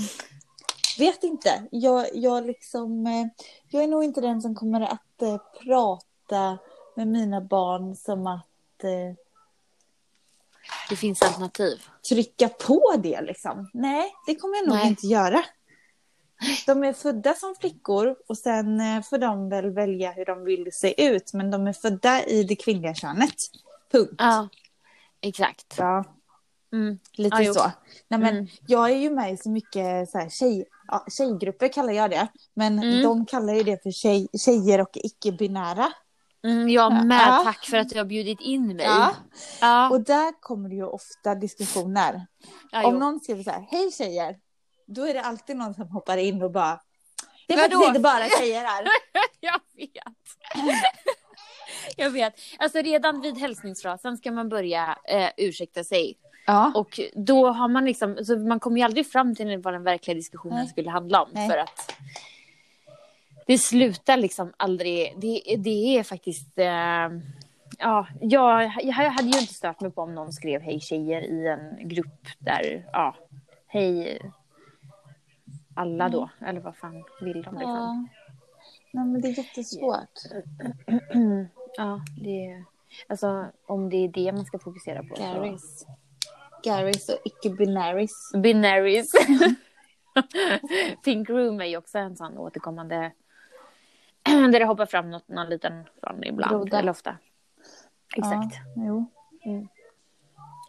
vet 0.99 1.25
inte. 1.25 1.63
Jag, 1.71 2.07
jag, 2.13 2.47
liksom, 2.47 3.07
eh, 3.07 3.27
jag 3.71 3.83
är 3.85 3.89
nog 3.89 4.05
inte 4.05 4.21
den 4.21 4.43
som 4.43 4.55
kommer 4.55 4.81
att 4.81 5.23
eh, 5.23 5.39
prata 5.65 6.59
med 6.95 7.09
mina 7.09 7.41
barn 7.41 7.97
som 7.97 8.27
att 8.27 8.85
eh, 8.85 9.17
Det 10.89 10.97
finns 10.97 11.23
alternativ. 11.23 11.83
trycka 12.09 12.49
på 12.49 12.95
det 12.99 13.21
liksom. 13.23 13.71
Nej, 13.75 14.13
det 14.27 14.35
kommer 14.35 14.57
jag 14.57 14.69
nog 14.69 14.77
Nej. 14.77 14.89
inte 14.89 15.07
göra. 15.07 15.45
De 16.67 16.85
är 16.85 16.93
födda 16.93 17.35
som 17.35 17.55
flickor 17.61 18.17
och 18.29 18.39
sen 18.39 18.81
eh, 18.81 19.03
får 19.03 19.19
de 19.19 19.49
väl 19.49 19.71
välja 19.71 20.13
hur 20.13 20.25
de 20.25 20.45
vill 20.45 20.69
se 20.73 21.07
ut. 21.07 21.33
Men 21.33 21.51
de 21.51 21.67
är 21.67 21.73
födda 21.73 22.25
i 22.25 22.45
det 22.45 22.57
kvinnliga 22.57 22.95
könet. 22.95 23.35
Punkt. 23.93 24.15
Ja, 24.19 24.49
exakt. 25.21 25.75
Ja, 25.79 26.05
Mm. 26.73 26.99
lite 27.13 27.43
Ja, 27.43 27.55
så. 27.55 27.61
Nej, 28.09 28.21
men 28.21 28.35
Mm. 28.37 28.47
Jag 28.67 28.91
är 28.91 28.97
ju 28.97 29.11
med 29.11 29.33
i 29.33 29.37
så 29.37 29.51
mycket 29.51 30.11
så 30.11 30.19
här, 30.19 30.29
tjej, 30.29 30.65
ja, 30.89 31.05
tjejgrupper 31.11 31.69
kallar 31.73 31.93
jag 31.93 32.11
det. 32.11 32.29
Men 32.55 32.79
Mm. 32.79 33.03
de 33.03 33.27
kallar 33.27 33.55
ju 33.55 33.63
det 33.63 33.83
för 33.83 33.91
tjej, 33.91 34.29
tjejer 34.45 34.81
och 34.81 34.91
icke-binära. 34.97 35.93
Mm, 36.47 36.69
jag 36.69 37.07
med. 37.07 37.29
Ja. 37.29 37.41
Tack 37.45 37.67
för 37.67 37.77
att 37.77 37.89
du 37.89 37.99
har 37.99 38.05
bjudit 38.05 38.41
in 38.41 38.67
mig. 38.77 38.87
Ja. 38.87 39.15
Ja. 39.61 39.91
Och 39.91 40.01
där 40.01 40.41
kommer 40.41 40.69
det 40.69 40.75
ju 40.75 40.87
ofta 40.87 41.35
diskussioner. 41.35 42.27
ja, 42.71 42.87
Om 42.87 42.95
jo. 42.95 43.01
någon 43.01 43.21
skriver 43.21 43.43
så 43.43 43.51
här, 43.51 43.67
hej 43.71 43.93
tjejer. 43.93 44.37
Då 44.87 45.07
är 45.07 45.15
det 45.15 45.23
alltid 45.23 45.57
någon 45.57 45.75
som 45.75 45.89
hoppar 45.89 46.17
in 46.17 46.43
och 46.43 46.51
bara, 46.51 46.81
det 47.47 47.55
är 47.55 47.59
faktiskt 47.59 47.89
inte 47.89 48.01
bara 48.01 48.29
tjejer 48.39 48.65
här. 48.65 48.87
Jag 49.41 49.61
vet. 49.77 49.93
Jag 51.97 52.11
vet. 52.11 52.35
Alltså 52.59 52.79
redan 52.79 53.21
vid 53.21 53.39
hälsningsfrasen 53.39 54.17
ska 54.17 54.33
man 54.33 54.49
börja 54.49 54.99
eh, 55.09 55.31
ursäkta 55.37 55.85
sig. 55.85 56.19
Ja. 56.47 56.73
Och 56.75 57.01
då 57.15 57.49
har 57.49 57.69
man 57.69 57.85
liksom, 57.85 58.25
så 58.25 58.37
man 58.37 58.61
kommer 58.61 58.77
ju 58.77 58.83
aldrig 58.83 59.11
fram 59.11 59.35
till 59.35 59.59
vad 59.59 59.75
den 59.75 59.83
verkliga 59.83 60.15
diskussionen 60.15 60.59
Nej. 60.59 60.69
skulle 60.69 60.91
handla 60.91 61.23
om. 61.23 61.29
Nej. 61.33 61.51
För 61.51 61.59
att 61.59 61.95
det 63.47 63.59
slutar 63.59 64.17
liksom 64.17 64.53
aldrig. 64.57 65.15
Det, 65.21 65.57
det 65.59 65.99
är 65.99 66.03
faktiskt, 66.03 66.59
eh, 66.59 67.09
ja, 67.79 68.07
jag, 68.21 68.73
jag 68.83 68.93
hade 68.95 69.29
ju 69.29 69.39
inte 69.41 69.55
stört 69.55 69.81
mig 69.81 69.91
på 69.91 70.03
om 70.03 70.15
någon 70.15 70.33
skrev 70.33 70.61
hej 70.63 70.81
tjejer 70.81 71.23
i 71.23 71.47
en 71.49 71.89
grupp 71.89 72.27
där, 72.39 72.89
ja, 72.93 73.15
hej 73.67 74.19
alla 75.75 76.09
då. 76.09 76.31
Eller 76.47 76.61
vad 76.61 76.77
fan 76.77 77.05
vill 77.21 77.43
de 77.43 77.55
liksom? 77.55 77.61
ja. 77.61 78.07
Nej, 78.93 79.05
men 79.07 79.21
det 79.21 79.29
är 79.29 79.39
jättesvårt. 79.39 80.11
Ja, 81.79 82.01
det 82.21 82.65
Alltså 83.09 83.47
om 83.67 83.91
det 83.91 83.97
är 83.97 84.09
det 84.09 84.33
man 84.33 84.45
ska 84.45 84.59
fokusera 84.59 85.03
på. 85.03 85.17
så- 85.17 85.23
Garys. 85.23 85.87
Garys 86.65 87.09
och 87.09 87.19
icke-binaries. 87.25 88.13
Binaries. 88.43 89.13
Pink 91.05 91.31
Room 91.31 91.61
är 91.61 91.65
ju 91.65 91.77
också 91.77 91.99
en 91.99 92.17
sån 92.17 92.39
återkommande. 92.39 93.13
där 94.53 94.61
det 94.61 94.67
hoppar 94.67 94.87
fram 94.87 95.11
något, 95.11 95.29
någon 95.29 95.49
liten 95.49 95.85
sån 96.01 96.25
ibland. 96.25 96.53
Groda. 96.53 96.79
Eller 96.79 96.91
ofta. 96.91 97.17
Exakt. 98.17 98.55
Ja, 98.77 98.83
jo. 98.87 99.11
Mm. 99.45 99.69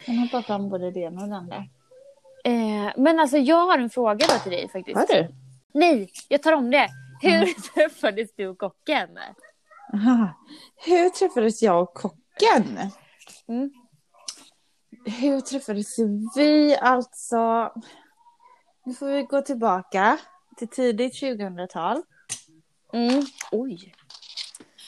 Man 0.07 0.17
hoppar 0.17 0.41
fram 0.41 0.69
både 0.69 0.91
det 0.91 0.99
ena 0.99 1.21
och 1.21 1.29
det 1.29 1.35
andra. 1.35 1.55
Eh, 2.43 2.93
men 2.97 3.19
alltså 3.19 3.37
jag 3.37 3.65
har 3.65 3.77
en 3.77 3.89
fråga 3.89 4.25
då 4.27 4.39
till 4.43 4.51
dig 4.51 4.69
faktiskt. 4.69 4.97
Har 4.97 5.07
du? 5.07 5.27
Nej, 5.73 6.09
jag 6.29 6.43
tar 6.43 6.53
om 6.53 6.71
det. 6.71 6.87
Hur 7.21 7.45
träffades 7.73 8.35
du 8.35 8.47
och 8.47 8.57
kocken? 8.57 9.09
Aha. 9.93 10.29
Hur 10.85 11.09
träffades 11.09 11.61
jag 11.61 11.81
och 11.81 11.93
kocken? 11.93 12.79
Mm. 13.47 13.71
Hur 15.05 15.41
träffades 15.41 15.99
vi? 16.35 16.77
Alltså... 16.81 17.71
Nu 18.83 18.93
får 18.93 19.07
vi 19.07 19.23
gå 19.23 19.41
tillbaka 19.41 20.17
till 20.57 20.67
tidigt 20.67 21.21
2000-tal. 21.21 22.03
Mm. 22.93 23.25
Oj. 23.51 23.93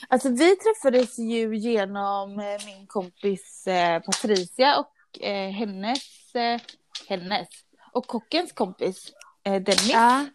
Alltså 0.08 0.28
vi 0.28 0.56
träffades 0.56 1.18
ju 1.18 1.56
genom 1.56 2.40
eh, 2.40 2.64
min 2.66 2.86
kompis 2.86 3.66
eh, 3.66 4.00
Patricia 4.02 4.78
och 4.78 5.22
eh, 5.22 5.50
hennes, 5.50 6.34
eh, 6.34 6.60
hennes 7.08 7.48
och 7.92 8.06
kockens 8.06 8.52
kompis 8.52 9.12
eh, 9.44 9.52
Dennis. 9.62 9.90
Ja. 9.92 10.26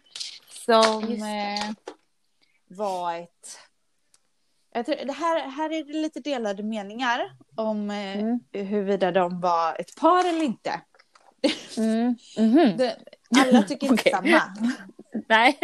Som 0.48 1.18
var 2.68 3.14
ett... 3.14 3.58
Jag 4.72 4.86
tror, 4.86 4.96
det 5.04 5.12
här, 5.12 5.48
här 5.48 5.72
är 5.72 5.84
det 5.84 5.92
lite 5.92 6.20
delade 6.20 6.62
meningar 6.62 7.30
om 7.54 7.90
eh, 7.90 8.18
Mm. 8.18 8.40
huruvida 8.52 9.10
de 9.12 9.40
var 9.40 9.80
ett 9.80 9.96
par 9.96 10.28
eller 10.28 10.42
inte. 10.42 10.80
Mm. 11.76 12.16
Mhm. 12.38 12.76
Det, 12.76 12.96
alla 13.38 13.62
tycker 13.62 13.86
inte 13.86 14.10
samma. 14.10 14.42
Nej. 15.28 15.58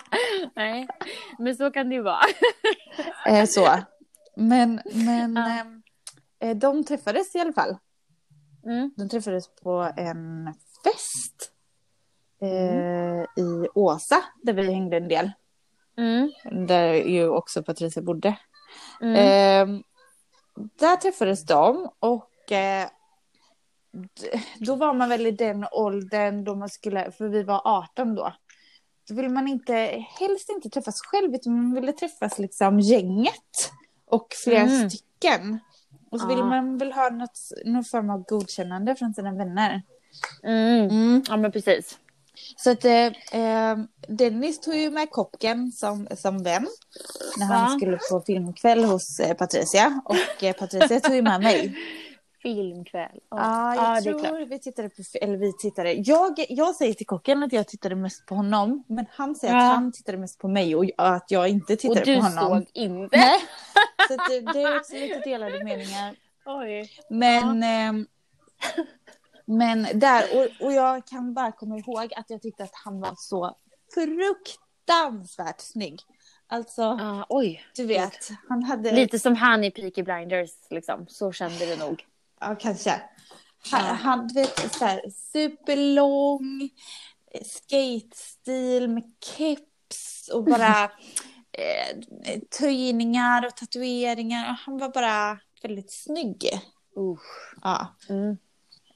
Nej, 0.56 0.88
men 1.38 1.56
så 1.56 1.70
kan 1.70 1.88
det 1.88 1.94
ju 1.94 2.02
vara. 2.02 2.22
Eh, 3.26 3.46
så. 3.46 3.68
Men, 4.36 4.80
men 4.92 5.36
ehm, 5.36 5.82
eh, 6.40 6.56
de 6.56 6.84
träffades 6.84 7.34
i 7.34 7.38
alla 7.38 7.52
fall. 7.52 7.76
Mm. 8.64 8.92
De 8.96 9.08
träffades 9.08 9.54
på 9.54 9.92
en 9.96 10.54
fest 10.84 11.52
eh, 12.42 13.42
i 13.44 13.68
Åsa 13.74 14.24
där 14.42 14.52
vi 14.52 14.72
hängde 14.72 14.96
en 14.96 15.08
del. 15.08 15.30
Mm. 15.96 16.32
Där 16.66 16.92
ju 16.92 17.28
också 17.28 17.62
Patricia 17.62 18.02
bodde. 18.02 18.38
Mm. 19.00 19.14
Eh, 19.14 19.82
där 20.54 20.96
träffades 20.96 21.46
de 21.46 21.90
och 21.98 22.52
eh, 22.52 22.88
då 24.58 24.74
var 24.74 24.94
man 24.94 25.08
väl 25.08 25.26
i 25.26 25.30
den 25.30 25.66
åldern 25.72 26.44
då 26.44 26.54
man 26.54 26.68
skulle, 26.68 27.10
för 27.12 27.28
vi 27.28 27.42
var 27.42 27.62
18 27.64 28.14
då. 28.14 28.32
Då 29.08 29.14
ville 29.14 29.28
man 29.28 29.48
inte, 29.48 29.74
helst 30.18 30.48
inte 30.50 30.70
träffas 30.70 31.00
själv 31.02 31.34
utan 31.34 31.52
man 31.62 31.74
ville 31.74 31.92
träffas 31.92 32.38
liksom 32.38 32.80
gänget 32.80 33.70
och 34.06 34.26
flera 34.44 34.60
Mm. 34.62 34.90
stycken. 34.90 35.58
Och 36.10 36.20
så 36.20 36.26
ville 36.26 36.40
Ja. 36.40 36.46
man 36.46 36.78
väl 36.78 36.92
ha 36.92 37.10
något, 37.10 37.38
någon 37.64 37.84
form 37.84 38.10
av 38.10 38.24
godkännande 38.24 38.96
från 38.96 39.14
sina 39.14 39.32
vänner. 39.34 39.82
Mm. 40.42 41.22
Ja, 41.28 41.36
men 41.36 41.52
precis. 41.52 41.98
Så 42.56 42.70
att 42.70 42.84
eh, 42.84 43.06
eh, 43.40 43.78
Dennis 44.08 44.60
tog 44.60 44.74
ju 44.74 44.90
med 44.90 45.10
kocken 45.10 45.72
som, 45.72 46.08
som 46.16 46.42
vän 46.42 46.66
när 47.38 47.46
han 47.46 47.72
Ja. 47.72 47.78
skulle 47.78 47.98
på 48.10 48.20
filmkväll 48.26 48.84
hos 48.84 49.20
eh, 49.20 49.34
Patricia. 49.36 50.00
Och 50.04 50.44
eh, 50.44 50.52
Patricia 50.56 51.00
tog 51.00 51.14
ju 51.14 51.22
med 51.22 51.40
mig. 51.40 51.76
Filmkväll. 52.42 53.20
Ja, 53.30 53.74
jag 53.74 54.04
det 54.04 54.10
är 54.10 54.12
klart. 54.18 54.24
tror 54.26 54.46
vi 54.46 54.58
tittade 54.58 54.88
på, 54.88 55.02
eller 55.22 55.36
vi 55.36 55.52
tittade. 55.58 55.92
Jag, 55.92 56.46
jag 56.48 56.74
säger 56.76 56.94
till 56.94 57.06
kocken 57.06 57.42
att 57.42 57.52
jag 57.52 57.68
tittade 57.68 57.94
mest 57.96 58.26
på 58.26 58.34
honom. 58.34 58.84
Men 58.88 59.06
han 59.10 59.34
säger 59.34 59.54
Ja. 59.54 59.68
att 59.68 59.74
han 59.74 59.92
tittade 59.92 60.18
mest 60.18 60.38
på 60.38 60.48
mig 60.48 60.76
och 60.76 60.84
att 60.96 61.30
jag 61.30 61.48
inte 61.48 61.72
Och 61.72 61.78
tittade 61.78 62.04
du 62.04 62.16
på 62.16 62.22
honom. 62.22 62.58
såg 62.60 62.66
inte? 62.74 63.16
Nej. 63.16 63.40
Så 64.08 64.16
det, 64.28 64.40
det 64.52 64.62
är 64.62 64.76
också 64.80 64.92
lite 64.94 65.18
delade 65.20 65.64
meningar. 65.64 66.14
Oj. 66.44 66.90
Men, 67.10 67.62
ehm, 67.62 68.06
men 69.44 69.86
där, 69.94 70.24
och, 70.36 70.66
och 70.66 70.72
jag 70.72 71.06
kan 71.06 71.34
bara 71.34 71.52
komma 71.52 71.78
ihåg 71.78 72.14
att 72.16 72.30
jag 72.30 72.42
tyckte 72.42 72.64
att 72.64 72.74
han 72.84 73.00
var 73.00 73.14
så 73.16 73.56
fruktansvärt 73.94 75.60
snygg. 75.60 76.00
Alltså, 76.46 76.82
Ah, 76.82 77.26
oj. 77.28 77.62
du 77.76 77.86
vet, 77.86 78.30
han 78.48 78.62
hade... 78.62 78.92
Lite 78.92 79.18
som 79.18 79.36
han 79.36 79.64
i 79.64 79.70
Peaky 79.70 80.02
Blinders, 80.02 80.50
liksom. 80.70 81.06
Så 81.08 81.32
kände 81.32 81.66
du 81.66 81.76
nog. 81.76 82.04
Ja, 82.42 82.54
kanske. 82.60 82.90
Han, 83.70 83.86
Ja. 83.86 83.92
han 83.92 84.26
du 84.28 84.34
vet, 84.34 84.74
så 84.74 84.84
här, 84.84 85.02
superlång, 85.32 86.70
eh, 87.34 87.42
skatestil 87.44 88.88
med 88.88 89.04
keps 89.36 90.28
och 90.34 90.44
bara 90.44 90.84
eh, 91.52 92.38
töjningar 92.58 93.46
och 93.46 93.56
tatueringar. 93.56 94.58
Han 94.66 94.78
var 94.78 94.88
bara 94.88 95.38
väldigt 95.62 95.92
snygg. 95.92 96.50
Usch. 96.98 97.54
Ja. 97.62 97.86
Mm. 98.08 98.36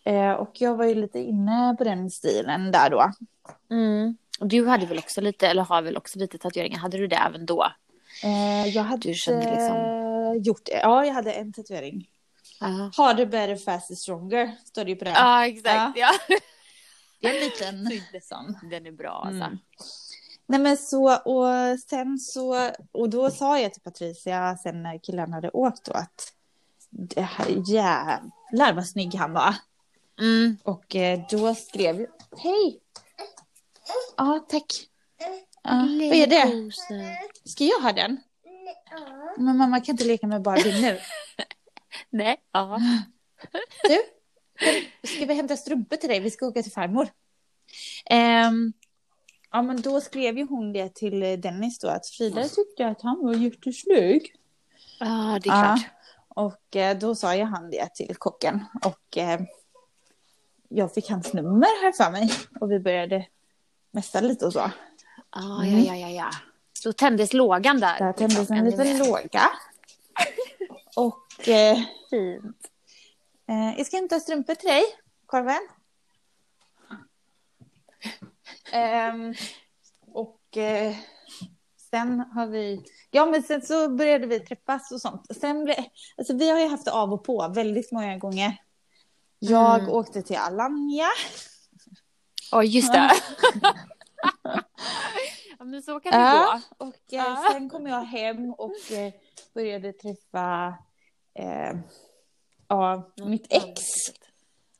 Eh, 0.04 0.32
och 0.32 0.50
jag 0.60 0.76
var 0.76 0.84
ju 0.84 0.94
lite 0.94 1.18
inne 1.18 1.74
på 1.78 1.84
den 1.84 2.10
stilen 2.10 2.72
där 2.72 2.90
då. 2.90 3.12
Mm. 3.70 4.16
Och 4.40 4.46
du 4.46 4.66
hade 4.68 4.86
väl 4.86 4.98
också 4.98 5.20
lite, 5.20 5.48
eller 5.48 5.62
har 5.62 5.82
väl 5.82 5.96
också 5.96 6.18
lite 6.18 6.38
tatueringar? 6.38 6.78
Hade 6.78 6.98
du 6.98 7.06
det 7.06 7.16
även 7.16 7.46
då? 7.46 7.64
Eh, 8.24 8.66
jag 8.68 8.82
hade 8.82 9.08
Du 9.08 9.14
kände 9.14 9.50
liksom- 9.50 10.42
gjort 10.42 10.64
det. 10.64 10.80
Ja, 10.82 11.06
jag 11.06 11.14
hade 11.14 11.32
en 11.32 11.52
tatuering. 11.52 12.08
Ja, 12.60 12.90
Harder, 12.96 13.26
better, 13.26 13.56
faster, 13.56 13.94
stronger 13.94 14.56
står 14.64 14.84
det 14.84 14.90
ju 14.90 14.96
på 14.96 15.04
den. 15.04 15.14
ah, 15.16 15.46
exakt. 15.46 15.98
Ja. 15.98 16.10
Det 17.20 17.28
är 17.28 17.68
en 17.68 17.84
liten 17.84 18.20
sån. 18.22 18.58
Den 18.70 18.86
är 18.86 18.92
bra 18.92 19.22
alltså. 19.26 19.44
Mm. 19.44 19.58
Nej 20.46 20.60
men 20.60 20.76
så, 20.76 21.16
och 21.16 21.78
sen 21.90 22.18
så, 22.18 22.70
och 22.92 23.10
då 23.10 23.30
sa 23.30 23.58
jag 23.58 23.72
till 23.72 23.82
Patricia 23.82 24.56
sen 24.62 24.82
när 24.82 24.98
killen 24.98 25.32
hade 25.32 25.50
åkt 25.50 25.84
då 25.84 25.92
att 25.92 26.32
det 26.90 27.20
här, 27.22 27.46
jävlar 27.66 28.72
vad 28.72 28.86
snygg 28.86 29.14
han 29.14 29.32
var. 29.32 29.54
Mm. 30.20 30.56
Och 30.62 30.96
eh, 30.96 31.20
då 31.30 31.54
skrev 31.54 32.00
jag, 32.00 32.08
hej! 32.38 32.80
Ja, 34.16 34.46
tack. 34.48 34.66
Ja, 35.62 35.70
vad 35.98 36.12
är 36.12 36.26
det? 36.26 36.72
Ska 37.44 37.64
jag 37.64 37.80
ha 37.80 37.92
den? 37.92 38.20
Men 39.38 39.56
mamma 39.56 39.80
kan 39.80 39.92
inte 39.92 40.04
leka 40.04 40.26
med 40.26 40.42
Barbie 40.42 40.80
nu. 40.82 40.98
Nej. 42.10 42.36
Ja. 42.52 42.80
Du, 43.88 45.08
ska 45.08 45.26
vi 45.26 45.34
hämta 45.34 45.56
strumpor 45.56 45.96
till 45.96 46.08
dig? 46.08 46.20
Vi 46.20 46.30
ska 46.30 46.46
åka 46.46 46.62
till 46.62 46.72
farmor. 46.72 47.08
Ehm, 48.10 48.72
ja, 49.52 49.62
men 49.62 49.80
då 49.82 50.00
skrev 50.00 50.38
ju 50.38 50.46
hon 50.46 50.72
det 50.72 50.94
till 50.94 51.20
Dennis 51.40 51.78
då 51.78 51.88
att 51.88 52.06
Frida 52.06 52.48
tyckte 52.48 52.86
att 52.86 53.02
han 53.02 53.24
var 53.24 53.34
jättesnygg. 53.34 54.34
Ja, 55.00 55.38
det 55.42 55.48
är 55.48 55.52
Ja. 55.54 55.76
klart. 55.76 55.90
Och 56.28 56.76
eh, 56.76 56.98
då 56.98 57.14
sa 57.14 57.34
ju 57.34 57.44
han 57.44 57.70
det 57.70 57.94
till 57.94 58.16
kocken. 58.16 58.64
Och 58.84 59.16
eh, 59.18 59.40
jag 60.68 60.94
fick 60.94 61.10
hans 61.10 61.32
nummer 61.32 61.82
här 61.82 61.92
för 61.92 62.10
mig. 62.10 62.30
Och 62.60 62.70
vi 62.70 62.78
började 62.80 63.26
messa 63.90 64.20
lite 64.20 64.46
och 64.46 64.52
så. 64.52 64.60
Ah, 65.30 65.64
ja, 65.64 65.78
ja, 65.78 65.96
ja, 65.96 66.08
ja. 66.10 66.30
Så 66.72 66.92
tändes 66.92 67.32
lågan 67.32 67.80
där. 67.80 67.98
Där 67.98 68.12
tändes 68.12 68.38
liksom, 68.38 68.56
en 68.56 68.66
ännu 68.66 68.70
liten 68.70 68.98
låga. 68.98 69.42
Och 70.96 71.06
eh, 71.06 71.25
Fint. 71.40 72.70
eh, 73.48 73.74
jag 73.78 73.86
ska 73.86 73.96
hämta 73.96 74.20
strumpor 74.20 74.54
till 74.54 74.68
dig, 74.68 74.82
korven. 75.26 75.68
Ehm, 78.72 79.34
och 80.06 80.56
eh, 80.56 80.96
sen 81.90 82.20
har 82.20 82.46
vi... 82.46 82.84
Ja, 83.10 83.26
men 83.26 83.42
sen 83.42 83.62
så 83.62 83.88
började 83.88 84.26
vi 84.26 84.40
träffas 84.40 84.92
och 84.92 85.00
sånt. 85.00 85.36
Sen 85.40 85.64
blev, 85.64 85.76
alltså, 86.16 86.34
vi 86.36 86.50
har 86.50 86.58
ju 86.60 86.68
haft 86.68 86.88
av 86.88 87.12
och 87.12 87.24
på 87.24 87.48
väldigt 87.48 87.92
många 87.92 88.18
gånger. 88.18 88.56
Jag 89.38 89.78
Mm. 89.80 89.90
åkte 89.92 90.22
till 90.22 90.36
Alanya. 90.36 91.08
Ja, 92.52 92.62
just 92.62 92.92
det. 92.92 93.10
ja, 95.58 95.64
men 95.64 95.82
så 95.82 96.00
kan 96.00 96.12
det 96.12 96.18
Ja, 96.18 96.60
gå. 96.78 96.86
och 96.86 96.94
eh, 96.94 96.98
Ja. 97.08 97.48
sen 97.52 97.70
kom 97.70 97.86
jag 97.86 98.00
hem 98.00 98.52
och 98.52 98.92
eh, 98.92 99.12
började 99.54 99.92
träffa 99.92 100.74
eh, 101.38 101.76
ja, 102.68 103.10
mitt 103.24 103.46
ex. 103.50 103.82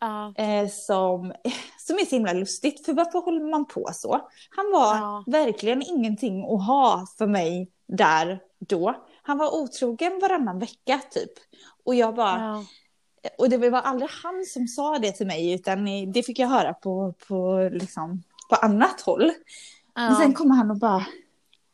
Ja. 0.00 0.34
Eh, 0.36 0.68
som, 0.68 1.32
som 1.86 1.96
är 1.96 2.04
så 2.04 2.16
himla 2.16 2.32
lustigt, 2.32 2.86
för 2.86 2.92
varför 2.92 3.18
håller 3.18 3.50
man 3.50 3.66
på 3.66 3.88
så? 3.92 4.28
Han 4.50 4.70
var 4.72 4.96
Ja. 4.96 5.24
verkligen 5.26 5.82
ingenting 5.82 6.44
att 6.44 6.66
ha 6.66 7.06
för 7.18 7.26
mig 7.26 7.70
där 7.88 8.40
då. 8.58 8.94
Han 9.22 9.38
var 9.38 9.54
otrogen 9.54 10.18
varannan 10.22 10.58
vecka 10.58 11.00
typ. 11.10 11.32
Och 11.84 11.94
jag 11.94 12.14
bara, 12.14 12.38
Ja. 13.22 13.30
och 13.38 13.50
det 13.50 13.70
var 13.70 13.80
aldrig 13.82 14.10
han 14.22 14.44
som 14.46 14.66
sa 14.68 14.98
det 14.98 15.12
till 15.12 15.26
mig 15.26 15.52
utan 15.52 15.84
det 16.12 16.22
fick 16.22 16.38
jag 16.38 16.48
höra 16.48 16.74
på, 16.74 17.14
på, 17.28 17.68
liksom, 17.72 18.22
på 18.50 18.56
annat 18.56 19.00
håll. 19.00 19.32
Men 19.94 20.16
sen 20.16 20.34
kommer 20.34 20.54
han 20.54 20.70
och 20.70 20.76
bara, 20.78 21.06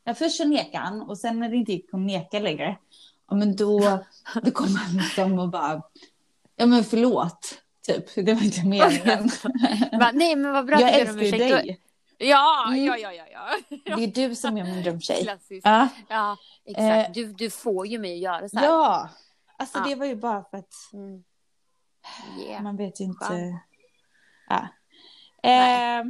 ja, 0.05 0.15
först 0.15 0.37
så 0.37 0.45
nekade 0.45 0.85
han 0.85 1.03
och 1.03 1.19
sen 1.19 1.41
när 1.41 1.49
det 1.49 1.57
inte 1.57 1.73
gick 1.73 1.95
att 1.95 2.01
neka 2.01 2.39
längre, 2.39 2.77
ja 3.29 3.37
men 3.37 3.57
då, 3.57 3.99
då 4.43 4.51
kom 4.51 4.77
han 4.77 4.97
liksom 4.97 5.39
och 5.39 5.49
bara, 5.49 5.83
ja 6.57 6.67
men 6.67 6.85
förlåt, 6.85 7.59
typ, 7.87 8.15
det 8.27 8.35
var 8.35 8.43
inte 8.43 8.67
meningen. 8.67 9.31
Nej, 10.13 10.37
men 10.37 10.53
vad 10.53 10.67
bra 10.67 10.81
jag 10.81 10.95
älskar 10.95 11.21
ju 11.23 11.31
dig. 11.31 11.81
Ja, 12.19 12.65
Mm. 12.69 12.85
ja, 12.85 12.97
ja, 12.99 13.13
ja, 13.13 13.25
ja. 13.33 13.97
Det 13.97 14.03
är 14.05 14.29
du 14.29 14.35
som 14.35 14.57
är 14.57 14.65
min 14.65 14.83
drömtjej. 14.83 15.23
Klassiskt. 15.23 15.67
Ja, 15.67 15.89
Ja, 16.09 16.37
exakt. 16.65 17.09
Eh. 17.09 17.13
Du, 17.15 17.33
du 17.33 17.51
får 17.51 17.87
ju 17.87 17.99
mig 17.99 18.13
att 18.15 18.19
göra 18.21 18.49
så 18.49 18.59
här. 18.59 18.67
ja. 18.67 19.09
alltså 19.57 19.79
Ja. 19.79 19.85
det 19.85 19.95
var 19.95 20.07
ju 20.07 20.17
bara 20.17 20.45
för 20.51 20.59
att 20.59 20.73
Mm. 20.93 21.25
Yeah. 22.41 22.63
man 22.63 22.77
vet 22.77 23.01
ju 23.01 23.05
inte. 23.05 23.59
Ja. 24.49 24.69
Eh, 25.43 26.05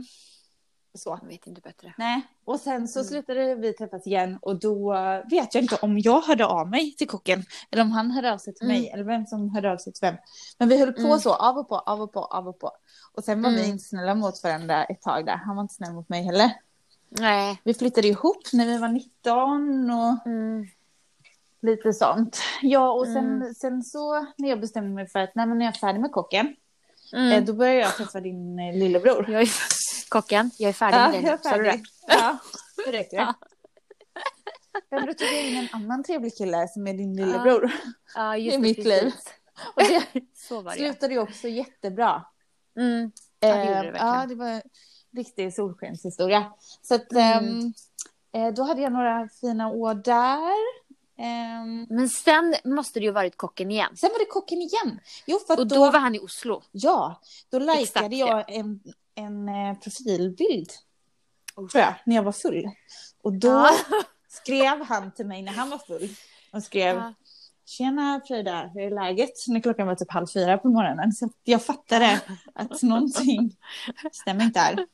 så. 0.95 1.19
Jag 1.23 1.29
vet 1.29 1.47
inte 1.47 1.61
bättre. 1.61 1.95
Nej, 1.99 2.23
och 2.45 2.61
sen 2.61 2.89
så 2.89 2.99
Mm. 2.99 3.09
slutade 3.09 3.55
vi 3.55 3.73
träffas 3.73 4.07
igen 4.07 4.39
och 4.43 4.61
då 4.61 4.93
vet 5.31 5.55
jag 5.55 5.65
inte 5.65 5.77
om 5.83 5.99
jag 5.99 6.21
hörde 6.21 6.47
av 6.47 6.69
mig 6.71 6.95
till 6.95 7.09
kocken 7.09 7.45
eller 7.71 7.83
om 7.83 7.91
han 7.93 8.11
hörde 8.11 8.33
av 8.33 8.39
sig 8.39 8.55
till 8.55 8.65
Mm. 8.67 8.77
mig 8.81 8.91
eller 8.91 9.05
vem 9.05 9.27
som 9.27 9.51
hörde 9.51 9.73
av 9.73 9.77
sig 9.77 9.93
till 9.93 10.01
vem. 10.09 10.15
Men 10.59 10.69
vi 10.69 10.79
höll 10.81 10.93
på 10.93 11.01
Mm. 11.01 11.19
så, 11.19 11.35
av 11.35 11.59
och 11.59 11.69
på, 11.69 11.79
av 11.79 12.03
och 12.03 12.13
på, 12.13 12.25
av 12.25 12.49
och 12.49 12.59
på. 12.59 12.71
Och 13.15 13.25
sen 13.25 13.43
var 13.43 13.51
vi 13.51 13.59
Mm. 13.59 13.71
inte 13.71 13.85
snälla 13.85 14.15
mot 14.15 14.45
varandra 14.45 14.85
ett 14.85 15.03
tag 15.03 15.27
där. 15.27 15.37
Han 15.37 15.57
var 15.57 15.63
inte 15.63 15.75
snäll 15.75 15.93
mot 15.93 16.09
mig 16.09 16.23
heller. 16.23 16.51
Nej. 17.09 17.61
Vi 17.65 17.75
flyttade 17.75 18.09
ihop 18.09 18.43
när 18.53 18.67
vi 18.67 18.79
var 18.79 18.89
19 18.89 19.91
och 19.91 20.27
Mm. 20.27 20.67
lite 21.63 21.93
sånt. 21.93 22.39
Ja, 22.63 22.91
och 22.93 23.07
sen, 23.07 23.17
Mm. 23.43 23.55
sen 23.55 23.83
så 23.83 24.27
när 24.39 24.49
jag 24.49 24.61
bestämde 24.61 24.91
mig 24.91 25.07
för 25.09 25.19
att 25.19 25.35
nej, 25.35 25.47
men 25.47 25.59
när 25.59 25.65
jag 25.65 25.75
är 25.75 25.79
färdig 25.79 26.01
med 26.01 26.13
kocken, 26.13 26.57
Mm. 27.13 27.33
eh, 27.33 27.45
då 27.45 27.53
började 27.53 27.79
jag 27.81 27.97
träffa 27.97 28.21
din 28.21 28.59
eh, 28.59 28.75
lillebror. 28.77 29.31
Jag 29.31 29.43
är... 29.43 29.49
Kocken, 30.13 30.51
jag 30.59 30.69
är 30.69 30.73
färdig 30.73 30.99
Ja, 30.99 31.03
med 31.03 31.13
dig 31.13 31.53
nu. 31.53 31.59
du 31.59 31.63
det? 31.71 31.83
Ja, 32.07 32.39
det 32.87 32.93
räcker. 32.93 33.17
Ja. 33.17 33.35
Men 34.91 35.07
då 35.07 35.13
tog 35.15 35.29
jag 35.29 35.47
in 35.47 35.57
en 35.57 35.69
annan 35.73 36.05
trevlig 36.05 36.37
kille 36.37 36.69
som 36.69 36.87
är 36.87 36.95
din 36.95 37.17
lillebror. 37.17 37.73
Ja, 38.15 38.37
just 38.37 38.55
I 38.55 38.57
det, 38.57 38.63
mitt 38.63 38.77
precis. 38.77 39.03
liv. 39.03 39.13
Och 39.77 39.83
det 39.83 40.03
Så 40.49 40.61
var 40.61 40.71
det. 40.73 40.77
slutade 40.77 41.13
ju 41.15 41.21
också 41.21 41.49
jättebra. 41.49 42.25
Mm. 42.79 43.13
Ja, 43.41 43.49
det 43.49 43.65
gjorde 43.65 43.71
det 43.73 43.77
Eh, 43.79 43.83
verkligen. 43.93 44.07
ja, 44.07 44.27
det 44.27 44.35
var 44.35 44.47
en 44.49 44.63
riktig 45.17 45.55
solskenshistoria. 45.55 46.53
Så 46.83 46.95
att, 46.95 47.13
Mm. 47.13 47.49
ehm, 47.49 47.73
eh, 48.47 48.55
då 48.55 48.63
hade 48.63 48.81
jag 48.83 48.93
några 48.93 49.29
fina 49.41 49.69
år 49.69 49.95
där. 49.95 50.83
Ehm, 51.19 51.87
Men 51.91 52.09
sen 52.09 52.55
måste 52.65 53.01
det 53.01 53.05
ju 53.05 53.13
varit 53.13 53.37
kocken 53.37 53.71
igen. 53.71 53.97
sen 53.97 54.11
var 54.13 54.19
det 54.19 54.25
kocken 54.25 54.59
igen. 54.59 55.01
Jo, 55.27 55.39
för 55.47 55.59
Och 55.61 55.67
då, 55.67 55.75
då 55.75 55.91
var 55.91 55.99
han 56.01 56.15
i 56.15 56.19
Oslo. 56.19 56.63
ja, 56.73 57.21
då 57.51 57.59
likade 57.59 57.83
Exakt, 57.83 58.13
jag 58.15 58.45
en, 58.53 58.81
en 59.15 59.49
eh, 59.49 59.75
profilbild, 59.79 60.71
Oh. 61.57 61.69
tror 61.69 61.83
jag, 61.83 61.95
när 62.07 62.17
jag 62.17 62.23
var 62.23 62.33
full. 62.33 62.71
Och 63.23 63.33
då 63.33 63.49
Ja. 63.49 63.71
skrev 64.29 64.83
han 64.85 65.13
till 65.13 65.27
mig 65.27 65.43
när 65.43 65.53
han 65.53 65.71
var 65.71 65.79
full 65.79 66.09
och 66.53 66.63
skrev 66.63 66.97
Ja. 66.97 67.15
Tjena 67.67 68.21
Frida, 68.29 68.71
hur 68.75 68.83
är 68.83 68.91
läget? 68.91 69.31
När 69.49 69.61
klockan 69.61 69.87
var 69.87 69.95
typ 69.95 70.13
halv 70.13 70.27
fyra 70.35 70.59
på 70.59 70.69
morgonen. 70.69 71.13
Så 71.13 71.31
jag 71.45 71.63
fattade 71.65 72.21
att 72.55 72.83
någonting 72.83 73.57
stämmer 74.13 74.45
inte 74.45 74.61
här. 74.61 74.87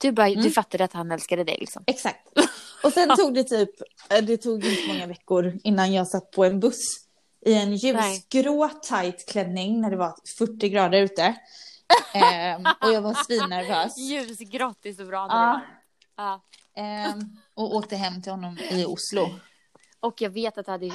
Du, 0.00 0.12
bara, 0.12 0.28
Mm. 0.28 0.42
du 0.42 0.50
fattade 0.50 0.84
att 0.84 0.92
han 0.92 1.10
älskade 1.10 1.44
dig 1.44 1.56
liksom. 1.60 1.84
Exakt. 1.86 2.28
Och 2.82 2.92
sen 2.92 3.16
tog 3.16 3.34
det 3.34 3.44
typ, 3.44 3.70
eh, 4.10 4.22
det 4.24 4.36
tog 4.36 4.64
inte 4.64 4.88
många 4.88 5.06
veckor 5.06 5.58
innan 5.64 5.92
jag 5.92 6.08
satt 6.08 6.30
på 6.30 6.44
en 6.44 6.60
buss 6.60 6.84
i 7.46 7.54
en 7.54 7.76
ljusgrå 7.76 8.68
tight 8.68 9.28
klänning 9.28 9.80
när 9.80 9.90
det 9.90 9.96
var 9.96 10.14
40 10.38 10.68
grader 10.68 10.98
ute. 11.02 11.34
Ehm, 12.14 12.66
och 12.80 12.92
jag 12.92 13.00
var 13.02 13.14
svinnervös. 13.14 13.98
Ljusgrått 13.98 14.86
är 14.86 14.92
så 14.92 15.04
bra 15.04 15.26
Ja. 16.16 16.40
Ehm, 16.76 17.20
och 17.54 17.74
åkte 17.74 17.96
hem 17.96 18.22
till 18.22 18.32
honom 18.32 18.58
i 18.70 18.84
Oslo. 18.84 19.28
Och 20.00 20.20
jag 20.20 20.30
vet 20.30 20.58
att 20.58 20.66
du 20.66 20.72
hade 20.72 20.86
eh, 20.86 20.92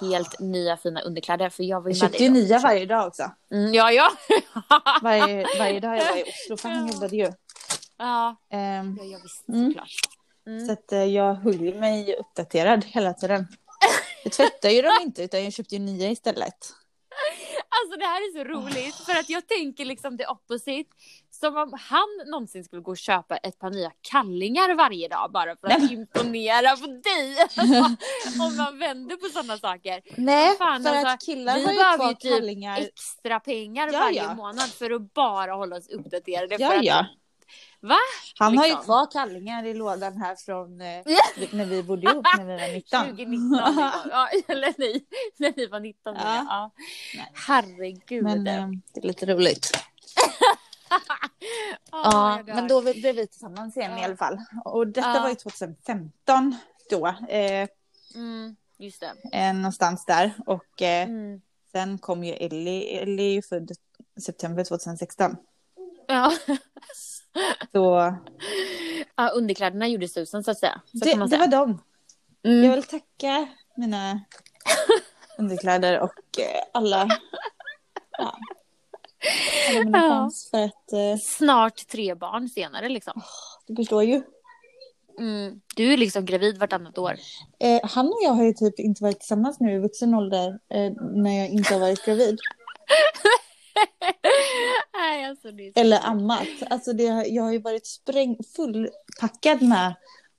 helt 0.00 0.40
nya 0.40 0.76
fina 0.76 1.00
underkläder 1.00 1.50
för 1.50 1.62
jag 1.62 1.80
var 1.80 1.90
Jag 1.90 1.96
ju 1.96 2.02
med 2.02 2.10
köpte 2.10 2.24
ju 2.24 2.30
nya 2.30 2.58
varje 2.58 2.86
dag 2.86 3.06
också. 3.06 3.30
Mm, 3.52 3.74
ja, 3.74 3.92
ja. 3.92 4.10
Varje, 5.02 5.46
varje 5.58 5.80
dag 5.80 5.96
jag 5.98 6.04
var 6.04 6.16
i 6.16 6.22
Oslo, 6.24 6.56
för 6.56 6.68
han 6.68 6.88
jobbade 6.88 7.16
ju. 7.16 7.32
ja. 7.98 8.36
Ehm, 8.52 8.98
ja, 9.00 9.04
jag 9.04 9.22
visste 9.22 9.52
Mm. 9.52 9.66
såklart. 9.70 9.90
Mm. 10.46 10.66
Så 10.66 10.72
att 10.72 10.92
eh, 10.92 11.04
jag 11.04 11.34
höll 11.34 11.74
mig 11.74 12.16
uppdaterad 12.16 12.84
hela 12.84 13.12
tiden. 13.14 13.46
Jag 14.24 14.32
tvättar 14.32 14.68
ju 14.68 14.82
dem 14.82 14.98
inte 15.02 15.22
utan 15.22 15.44
jag 15.44 15.52
köpte 15.52 15.74
ju 15.74 15.78
nya 15.80 16.10
istället. 16.10 16.54
Alltså 17.68 17.98
det 17.98 18.04
här 18.04 18.20
är 18.20 18.32
så 18.32 18.44
roligt 18.44 18.94
för 18.94 19.12
att 19.12 19.28
jag 19.30 19.46
tänker 19.46 19.84
liksom 19.84 20.16
det 20.16 20.26
opposite. 20.26 20.90
Som 21.30 21.56
om 21.56 21.78
han 21.80 22.30
någonsin 22.30 22.64
skulle 22.64 22.82
gå 22.82 22.90
och 22.90 22.96
köpa 22.96 23.36
ett 23.36 23.58
par 23.58 23.70
nya 23.70 23.92
kallingar 24.10 24.74
varje 24.74 25.08
dag 25.08 25.30
bara 25.32 25.56
för 25.56 25.68
att 25.68 25.90
imponera 25.90 26.76
på 26.76 26.86
dig. 26.86 27.36
Alltså, 27.56 27.96
om 28.42 28.56
man 28.56 28.78
vänder 28.78 29.16
på 29.16 29.28
sådana 29.28 29.58
saker. 29.58 30.02
Nej, 30.16 30.56
Fan, 30.56 30.82
för 30.82 30.90
alltså, 30.90 31.08
att 31.08 31.20
killar 31.20 31.54
vi 31.54 31.64
har 31.64 31.72
ju 31.72 31.78
behöver 31.78 31.96
kvar 31.96 32.08
ju 32.08 32.14
typ 32.14 32.32
kallingar. 32.32 32.78
Extra 32.80 33.40
pengar 33.40 33.90
Ja, 33.92 33.98
varje 33.98 34.22
ja. 34.22 34.34
månad 34.34 34.68
för 34.68 34.90
att 34.90 35.14
bara 35.14 35.52
hålla 35.52 35.76
oss 35.76 35.88
uppdaterade. 35.88 36.56
Ja, 36.58 36.68
för 36.68 36.76
att, 36.76 36.84
ja. 36.84 37.06
Va? 37.80 37.96
Han 38.38 38.58
har 38.58 38.64
ju 38.64 38.70
liksom. 38.70 38.84
kvar 38.84 39.10
kallingar 39.10 39.64
i 39.64 39.74
lådan 39.74 40.16
här 40.16 40.36
från 40.36 40.80
eh, 40.80 41.02
när 41.52 41.64
vi 41.64 41.82
bodde 41.82 42.10
ihop 42.10 42.26
när 42.36 42.44
vi 42.44 42.52
var 42.60 42.72
19. 42.74 43.00
2019. 43.06 43.30
liksom. 43.30 44.10
ja, 44.10 44.28
eller 44.48 44.74
nej, 44.78 45.04
när 45.36 45.52
ni 45.56 45.66
var 45.66 45.80
19. 45.80 46.14
Ja. 46.14 46.46
Ja. 46.48 46.70
Herregud. 47.46 48.24
Men 48.24 48.46
eh, 48.46 48.68
det 48.94 49.00
är 49.00 49.06
lite 49.06 49.26
roligt. 49.26 49.70
Ja, 51.90 52.42
Ja, 52.46 52.54
men 52.54 52.68
då 52.68 52.80
blev 52.82 53.16
vi 53.16 53.26
tillsammans 53.26 53.76
igen 53.76 53.92
Ja. 53.92 53.98
i 54.00 54.04
alla 54.04 54.16
fall. 54.16 54.38
Och 54.64 54.86
detta 54.86 55.14
Ja. 55.14 55.20
var 55.22 55.28
ju 55.28 55.34
2015 55.34 56.56
då. 56.90 57.06
Eh, 57.28 57.68
Mm, 58.14 58.56
just 58.78 59.00
det. 59.00 59.12
eh, 59.38 59.54
någonstans 59.54 60.04
där. 60.04 60.32
Och 60.46 60.82
eh, 60.82 61.08
Mm. 61.08 61.40
sen 61.72 61.98
kom 61.98 62.24
ju 62.24 62.32
Ellie. 62.32 62.98
Ellie 62.98 63.30
är 63.30 63.32
ju 63.34 63.42
född 63.42 63.70
september 64.24 64.64
2016. 64.64 65.36
Ja. 66.06 66.32
Så 67.72 68.14
ja, 69.16 69.28
underkläderna 69.28 69.88
gjorde 69.88 70.08
susen 70.08 70.44
så 70.44 70.50
att 70.50 70.58
säga. 70.58 70.80
Så 70.92 71.04
det, 71.04 71.26
det 71.26 71.36
var 71.38 71.46
dem. 71.46 71.82
Mm. 72.44 72.64
Jag 72.64 72.74
vill 72.74 72.82
tacka 72.82 73.46
mina 73.76 74.20
underkläder 75.38 76.00
och 76.00 76.38
eh, 76.38 76.62
alla, 76.72 77.08
ja, 78.18 78.36
alla 79.68 79.84
mina 79.84 79.98
Ja. 79.98 80.08
fans 80.08 80.48
för 80.50 80.64
att 80.64 80.92
eh, 80.92 81.16
Snart 81.22 81.86
tre 81.88 82.14
barn 82.14 82.48
senare 82.48 82.88
liksom. 82.88 83.22
du 83.66 83.76
förstår 83.76 84.04
ju. 84.04 84.22
Mm. 85.18 85.60
Du 85.76 85.92
är 85.92 85.96
liksom 85.96 86.24
gravid 86.24 86.58
vartannat 86.58 86.98
år. 86.98 87.16
Eh, 87.60 87.80
han 87.82 88.06
och 88.06 88.18
jag 88.22 88.30
har 88.30 88.44
ju 88.44 88.52
typ 88.52 88.78
inte 88.78 89.02
varit 89.02 89.20
tillsammans 89.20 89.60
nu 89.60 89.74
i 89.74 89.78
vuxen 89.78 90.14
ålder 90.14 90.48
eh, 90.48 90.92
när 91.00 91.38
jag 91.38 91.48
inte 91.48 91.74
har 91.74 91.80
varit 91.80 92.04
gravid. 92.04 92.38
Alltså 95.48 95.80
Eller 95.80 96.00
ammat. 96.06 96.48
Alltså 96.70 96.92
det, 96.92 97.06
har- 97.06 97.24
jag 97.24 97.42
har 97.42 97.52
ju 97.52 97.58
varit 97.58 97.86
spräng, 97.86 98.36
fullpackad 98.56 99.62
med 99.62 99.94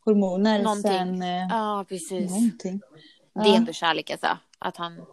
hormoner 0.06 0.62
Någonting. 0.64 0.92
sen 0.92 1.22
eh, 1.22 1.48
Ja, 1.50 1.86
precis. 1.90 2.30
någonting. 2.32 2.82
Ja, 3.34 3.42
Det 3.44 3.50
är 3.50 3.56
ändå 3.56 3.74
kärlek 3.74 4.10
alltså. 4.10 4.38
Att 4.60 4.78
han, 4.78 5.06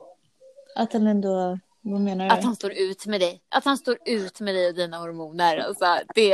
Att 0.77 0.93
han 0.93 1.07
ändå, 1.07 1.59
vad 1.81 2.01
menar 2.01 2.25
du? 2.25 2.31
att 2.31 2.45
han 2.45 2.57
står 2.57 2.73
ut 2.73 3.07
med 3.07 3.21
dig. 3.21 3.43
Att 3.49 3.65
han 3.65 3.79
står 3.79 3.99
ut 4.07 4.41
med 4.41 4.55
dig 4.55 4.69
och 4.69 4.75
dina 4.75 4.99
hormoner. 4.99 5.57
Alltså, 5.59 5.99
det, 6.15 6.29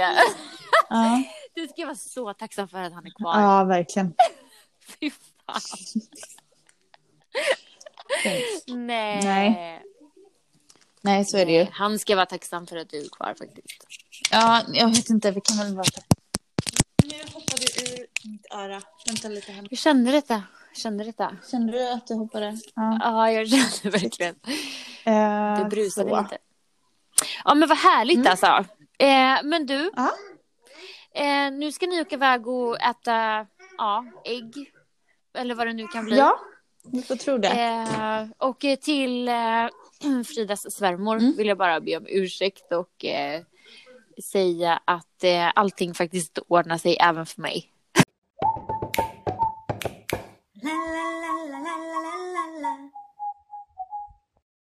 Ja, 0.89 1.23
du 1.55 1.69
ska 1.69 1.85
vara 1.85 1.95
så 1.95 2.35
tacksam 2.35 2.69
för 2.69 2.79
att 2.79 2.93
han 2.93 3.07
är 3.07 3.11
kvar. 3.11 3.41
ja 3.41 3.65
verkligen. 3.65 4.15
Fy 5.01 5.11
fan. 5.11 5.61
Nej. 8.77 9.21
Nej. 9.25 9.83
Nej, 11.03 11.24
så 11.24 11.36
är 11.38 11.46
det 11.46 11.53
ju. 11.53 11.66
Han 11.72 11.98
ska 11.98 12.16
vara 12.16 12.26
tacksam 12.26 12.66
för 12.66 12.76
att 12.76 12.88
du 12.90 12.98
är 13.05 13.09
kvar 13.09 13.34
faktiskt. 13.38 13.86
Ja, 14.30 14.62
jag 14.72 14.88
vet 14.88 15.11
inte, 15.11 15.30
vi 15.30 15.40
kan 15.40 15.57
väl 15.59 15.74
bara... 15.74 15.84
Nu 17.05 17.18
hoppade 17.34 17.62
ur 17.62 18.07
mitt 18.30 18.46
öra. 18.55 18.82
Vänta 19.07 19.28
lite 19.28 19.53
här. 19.53 19.66
Jag 19.70 19.78
kände 19.78 20.12
detta. 20.12 20.42
Kände 20.74 21.05
detta. 21.05 21.36
Kände 21.50 21.72
du 21.72 21.88
att 21.92 22.07
du 22.07 22.14
hoppade? 22.14 22.59
Ja. 22.74 22.98
Ja, 23.03 23.30
jag 23.30 23.48
kände 23.48 23.98
verkligen. 23.98 24.34
Eh, 25.05 25.59
Du 25.59 25.64
brusade 25.70 26.11
så. 26.11 26.22
lite. 26.22 26.38
Ja, 27.44 27.55
men 27.55 27.68
vad 27.68 27.78
härligt 27.78 28.16
Mm. 28.16 28.30
alltså. 28.30 28.46
Eh, 28.98 29.38
men 29.44 29.66
du, 29.66 29.90
Ja. 29.96 30.11
eh, 31.14 31.53
nu 31.53 31.72
ska 31.72 31.86
ni 31.86 32.00
åka 32.00 32.14
iväg 32.14 32.46
och 32.46 32.80
äta 32.80 33.46
ja, 33.78 34.05
ägg. 34.24 34.72
Eller 35.38 35.55
vad 35.55 35.66
det 35.66 35.72
nu 35.72 35.86
kan 35.88 36.05
bli. 36.05 36.16
ja, 36.16 36.38
vi 36.84 37.03
får 37.03 37.16
tro 37.16 37.38
det. 37.38 37.48
Eh, 37.48 38.26
och 38.38 38.64
eh, 38.64 38.76
till 38.78 39.28
eh, 39.28 39.34
Fridas 40.26 40.74
svärmor 40.74 41.16
mm. 41.16 41.36
vill 41.36 41.46
jag 41.46 41.59
bara 41.59 41.80
be 41.80 41.96
om 41.96 42.07
ursäkt 42.09 42.72
och 42.72 43.05
eh, 43.05 43.42
säga 44.32 44.82
att 44.84 45.24
eh, 45.24 45.50
allting 45.55 45.94
faktiskt 45.94 46.38
ordnar 46.48 46.78
sig 46.78 46.96
även 47.00 47.26
för 47.26 47.42
mig. 47.42 47.68
La, 50.62 50.70
la, 50.70 51.28
la, 52.61 53.01